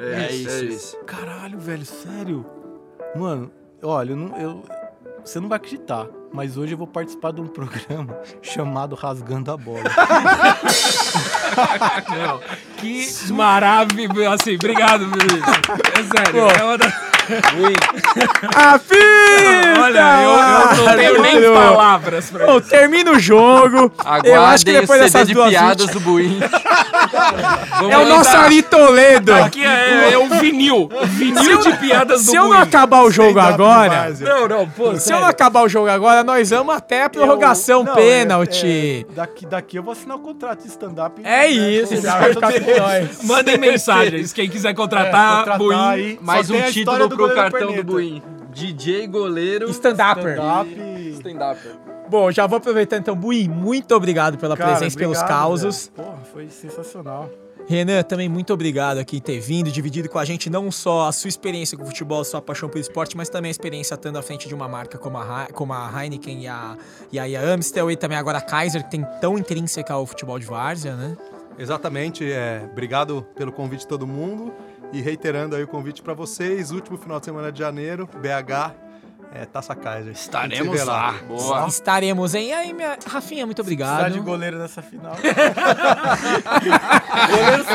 É 0.00 0.32
isso, 0.32 0.64
isso. 0.64 0.96
Caralho, 1.04 1.58
velho, 1.58 1.84
sério? 1.84 2.46
Mano, 3.16 3.50
olha, 3.82 4.10
eu 4.12 4.16
não, 4.16 4.36
eu, 4.38 4.62
você 5.24 5.40
não 5.40 5.48
vai 5.48 5.56
acreditar, 5.56 6.06
mas 6.32 6.56
hoje 6.56 6.72
eu 6.72 6.78
vou 6.78 6.86
participar 6.86 7.32
de 7.32 7.40
um 7.40 7.46
programa 7.46 8.16
chamado 8.42 8.94
Rasgando 8.94 9.50
a 9.50 9.56
Bola. 9.56 9.80
Não, 12.08 12.40
que 12.76 13.08
maravilhoso. 13.32 14.28
Assim, 14.30 14.54
obrigado, 14.54 15.04
Luiz. 15.06 15.42
É 15.98 16.02
sério. 16.24 16.48
É 16.58 16.64
uma 16.64 16.78
da... 16.78 16.86
A 18.56 18.78
fita! 18.78 19.82
Olha, 19.82 20.22
eu, 20.22 20.30
eu 20.30 20.86
não 20.86 20.96
tenho 20.96 21.22
nem 21.22 21.52
palavras 21.52 22.30
pra 22.30 22.46
Bom, 22.46 22.58
isso. 22.58 22.68
termina 22.70 23.10
o 23.12 23.18
jogo. 23.18 23.92
eu 24.24 24.42
acho 24.42 24.64
que 24.64 24.70
Aguardem 24.70 24.76
o 24.76 24.80
depois 24.80 24.98
CD 25.00 25.10
dessas 25.12 25.26
de 25.28 25.34
duas 25.34 25.50
piadas 25.50 25.86
últimas- 25.86 25.94
do 25.94 26.00
Buim. 26.10 26.38
Vamos 27.78 27.92
É 27.92 27.98
o 27.98 28.04
nosso. 28.06 28.36
Ari 28.36 28.62
Toledo. 28.62 29.32
Aqui 29.34 29.64
é, 29.64 30.12
é 30.12 30.18
o 30.18 30.28
vinil. 30.28 30.88
O 30.92 31.06
vinil 31.06 31.58
de 31.60 31.76
piadas 31.78 32.24
do 32.24 32.30
Se 32.30 32.36
eu 32.36 32.44
não 32.48 32.52
acabar 32.58 33.02
o 33.02 33.10
jogo 33.10 33.38
agora, 33.38 34.10
Não, 34.20 34.48
não, 34.48 34.68
pô, 34.68 34.96
se 34.96 35.12
eu 35.12 35.20
não 35.20 35.26
acabar 35.28 35.62
o 35.62 35.68
jogo 35.68 35.88
agora, 35.88 36.22
nós 36.24 36.50
vamos 36.50 36.74
até 36.74 37.04
a 37.04 37.08
prorrogação, 37.10 37.80
Eu- 37.80 37.84
não, 37.86 37.94
pênalti. 37.94 38.66
é- 38.66 39.00
é, 39.00 39.14
daqui, 39.14 39.46
daqui 39.46 39.76
eu 39.76 39.82
vou 39.82 39.92
assinar 39.92 40.16
o 40.16 40.20
contrato 40.20 40.62
de 40.62 40.68
stand-up. 40.68 41.20
É, 41.24 41.46
isso, 41.48 41.94
com- 41.94 42.00
já 42.00 42.18
vai 42.18 42.32
ficar 42.34 42.52
com 42.52 42.78
nós. 42.78 43.22
Mandem 43.24 43.58
mensagens. 43.58 44.32
Quem 44.32 44.48
quiser 44.48 44.74
contratar, 44.74 45.38
contratar 45.38 45.58
Buim. 45.58 45.76
aí. 45.76 46.18
Mais 46.22 46.50
um 46.50 46.60
título 46.62 47.08
pro 47.08 47.34
cartão 47.34 47.58
Perneta. 47.68 47.82
do 47.84 47.92
Buim. 47.92 48.22
DJ 48.52 49.06
goleiro 49.06 49.68
Stand-upper. 49.70 50.32
Stand-up. 50.32 50.70
stand-upper. 51.18 51.72
Bom, 52.08 52.30
já 52.30 52.46
vou 52.46 52.56
aproveitar 52.56 52.96
então, 52.96 53.14
Buim, 53.14 53.48
muito 53.48 53.94
obrigado 53.94 54.38
pela 54.38 54.56
Cara, 54.56 54.70
presença 54.70 54.96
e 54.96 54.98
pelos 54.98 55.18
obrigado, 55.18 55.38
causos. 55.38 55.90
velho. 55.94 56.08
Porra, 56.08 56.24
foi 56.24 56.48
sensacional. 56.48 57.30
Renan, 57.68 58.02
também 58.02 58.30
muito 58.30 58.50
obrigado 58.50 58.96
aqui 58.96 59.20
ter 59.20 59.40
vindo, 59.40 59.70
dividido 59.70 60.08
com 60.08 60.18
a 60.18 60.24
gente 60.24 60.48
não 60.48 60.70
só 60.70 61.06
a 61.06 61.12
sua 61.12 61.28
experiência 61.28 61.76
com 61.76 61.84
o 61.84 61.86
futebol, 61.86 62.22
a 62.22 62.24
sua 62.24 62.40
paixão 62.40 62.66
pelo 62.66 62.80
esporte, 62.80 63.14
mas 63.14 63.28
também 63.28 63.50
a 63.50 63.52
experiência 63.52 63.94
estando 63.94 64.16
à 64.16 64.22
frente 64.22 64.48
de 64.48 64.54
uma 64.54 64.66
marca 64.66 64.96
como 64.96 65.18
a, 65.18 65.48
como 65.52 65.74
a 65.74 65.90
Heineken 66.02 66.44
e 66.44 66.48
a, 66.48 66.78
e 67.12 67.18
a, 67.18 67.28
e 67.28 67.36
a 67.36 67.42
Amstel 67.42 67.90
e 67.90 67.96
também 67.96 68.16
agora 68.16 68.38
a 68.38 68.40
Kaiser, 68.40 68.84
que 68.84 68.90
tem 68.90 69.06
tão 69.20 69.36
intrínseca 69.36 69.92
ao 69.92 70.06
futebol 70.06 70.38
de 70.38 70.46
várzea, 70.46 70.96
né? 70.96 71.14
Exatamente, 71.58 72.24
é, 72.24 72.66
obrigado 72.72 73.26
pelo 73.36 73.52
convite 73.52 73.80
de 73.80 73.88
todo 73.88 74.06
mundo 74.06 74.50
e 74.90 75.02
reiterando 75.02 75.54
aí 75.54 75.62
o 75.62 75.68
convite 75.68 76.00
para 76.00 76.14
vocês, 76.14 76.70
último 76.70 76.96
final 76.96 77.20
de 77.20 77.26
semana 77.26 77.52
de 77.52 77.58
janeiro, 77.58 78.08
BH, 78.14 78.87
é, 79.34 79.44
Taça 79.44 79.74
Kaiser. 79.74 80.12
Estaremos 80.12 80.84
lá. 80.84 81.14
Boa. 81.26 81.66
Estaremos, 81.68 82.34
hein? 82.34 82.48
E 82.48 82.52
aí, 82.52 82.72
minha... 82.72 82.96
Rafinha, 83.06 83.44
muito 83.44 83.62
Precisar 83.62 83.92
obrigado. 83.92 84.12
de 84.12 84.20
goleiro 84.20 84.58
nessa 84.58 84.80
final. 84.80 85.14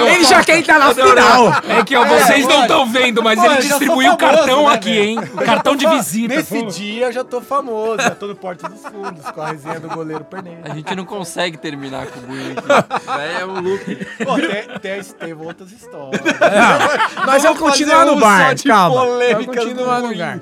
Ele 0.07 0.23
já 0.23 0.43
quer 0.43 0.57
entrar 0.57 0.79
na 0.79 0.93
final. 0.93 1.53
É 1.67 1.83
que 1.83 1.95
ó, 1.95 2.05
vocês 2.05 2.45
não 2.45 2.55
olha. 2.55 2.61
estão 2.61 2.85
vendo, 2.87 3.21
mas 3.21 3.37
Olha, 3.37 3.47
ele 3.47 3.57
eu 3.57 3.61
distribuiu 3.61 4.13
o 4.13 4.17
cartão 4.17 4.67
né, 4.67 4.73
aqui, 4.73 4.97
hein? 4.97 5.19
O 5.19 5.37
cartão 5.37 5.75
de 5.75 5.87
visita. 5.87 6.35
Nesse 6.35 6.59
pô. 6.59 6.67
dia 6.67 7.05
eu 7.07 7.11
já 7.11 7.23
tô 7.23 7.39
famoso, 7.39 8.01
já 8.01 8.15
tô 8.15 8.27
no 8.27 8.35
Porta 8.35 8.67
dos 8.67 8.81
Fundos 8.81 9.29
com 9.31 9.41
a 9.41 9.51
resenha 9.51 9.79
do 9.79 9.89
goleiro 9.89 10.23
Perneta. 10.23 10.71
A 10.71 10.75
gente 10.75 10.95
não 10.95 11.05
consegue 11.05 11.57
terminar 11.57 12.07
com 12.07 12.19
o 12.19 12.23
Buim 12.23 12.51
aqui. 12.51 12.63
É 13.33 13.45
um 13.45 13.59
loop. 13.59 14.07
Pô, 14.23 14.35
tem, 14.35 14.79
tem, 14.79 15.03
tem 15.03 15.33
outras 15.33 15.71
histórias. 15.71 16.21
Nós 17.25 17.43
vamos 17.43 17.59
continuar 17.59 17.99
fazer 17.99 18.11
no 18.11 18.19
bar, 18.19 18.55
calma. 18.65 18.95
Vamos 18.95 19.13
polêmicas 19.13 19.55
continuar 19.55 20.01
no 20.01 20.17
bar. 20.17 20.39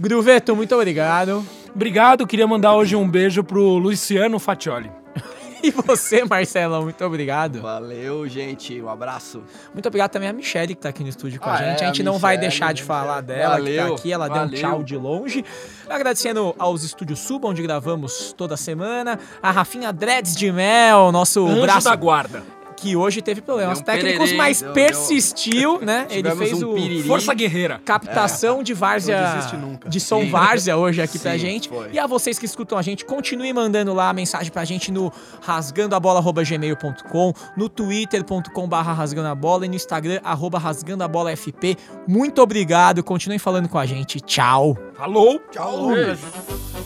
Gruveto, 0.00 0.56
muito 0.56 0.74
obrigado. 0.74 1.44
Obrigado, 1.74 2.26
queria 2.26 2.46
mandar 2.46 2.74
hoje 2.74 2.96
um 2.96 3.06
beijo 3.08 3.44
pro 3.44 3.76
Luciano 3.76 4.38
Fatioli. 4.38 4.90
E 5.62 5.70
você, 5.70 6.24
Marcelão, 6.24 6.84
muito 6.84 7.04
obrigado. 7.04 7.60
Valeu, 7.60 8.26
gente. 8.26 8.80
Um 8.80 8.88
abraço. 8.88 9.42
Muito 9.74 9.86
obrigado 9.86 10.10
também 10.10 10.26
a 10.26 10.32
Michelle 10.32 10.74
que 10.74 10.80
tá 10.80 10.88
aqui 10.88 11.02
no 11.02 11.10
estúdio 11.10 11.38
com 11.38 11.50
a 11.50 11.52
Ah, 11.52 11.56
gente. 11.58 11.82
é, 11.82 11.84
a 11.84 11.86
gente 11.88 12.00
a 12.00 12.04
não 12.06 12.16
vai 12.18 12.38
deixar 12.38 12.72
de 12.72 12.82
falar 12.82 13.20
dela, 13.20 13.56
que 13.60 13.76
tá 13.76 13.82
Valeu, 13.82 13.94
aqui. 13.94 14.10
Ela 14.10 14.26
deu 14.28 14.36
um 14.36 14.44
valeu. 14.46 14.58
tchau 14.58 14.82
de 14.82 14.96
longe. 14.96 15.44
Agradecendo 15.86 16.54
aos 16.58 16.82
estúdios 16.82 17.18
Suba, 17.18 17.46
onde 17.46 17.60
gravamos 17.60 18.32
toda 18.34 18.56
semana. 18.56 19.18
A 19.42 19.50
Rafinha 19.50 19.92
Dreads 19.92 20.34
de 20.34 20.50
Mel, 20.50 21.12
nosso 21.12 21.46
Anjo 21.46 21.60
braço 21.60 21.84
da 21.90 21.94
guarda. 21.94 22.42
Que 22.80 22.96
hoje 22.96 23.20
teve 23.22 23.40
problemas 23.40 23.80
Deu 23.80 23.82
um 23.82 23.84
técnicos, 23.84 24.18
pererê, 24.30 24.36
mas 24.36 24.62
deu- 24.62 24.72
persistiu, 24.72 25.80
né? 25.84 26.06
Ele 26.10 26.30
fez 26.36 26.62
um 26.62 26.70
o 26.70 26.74
piriri. 26.74 27.06
Força 27.06 27.34
Guerreira. 27.34 27.80
captação 27.84 28.62
de 28.62 28.72
várzea, 28.74 29.20
Não 29.20 29.34
desiste 29.34 29.56
nunca. 29.56 29.88
de 29.88 30.00
som 30.00 30.26
várzea 30.28 30.76
hoje 30.76 31.02
aqui 31.02 31.18
pra 31.20 31.32
Sim, 31.32 31.38
gente. 31.38 31.68
foi. 31.68 31.90
E 31.92 31.98
a 31.98 32.06
vocês 32.06 32.38
que 32.38 32.46
escutam 32.46 32.78
a 32.78 32.82
gente, 32.82 33.04
continue 33.04 33.52
mandando 33.52 33.92
lá 33.92 34.08
a 34.08 34.12
mensagem 34.12 34.50
pra 34.50 34.64
gente 34.64 34.90
no 34.90 35.12
rasgandoabola.gmail.com, 35.42 37.32
no 37.56 37.68
twitter.com 37.68 38.68
barra 38.68 38.92
rasgandoabola 38.92 39.66
e 39.66 39.68
no 39.68 39.74
instagram 39.74 40.20
arroba 40.24 40.58
rasgandoabolafp. 40.58 41.76
Muito 42.08 42.40
obrigado, 42.40 43.02
continuem 43.04 43.38
falando 43.38 43.68
com 43.68 43.78
a 43.78 43.86
gente. 43.86 44.20
Tchau! 44.20 44.76
Falou! 44.96 45.40
Tchau, 45.50 45.76
Lucas. 45.88 46.79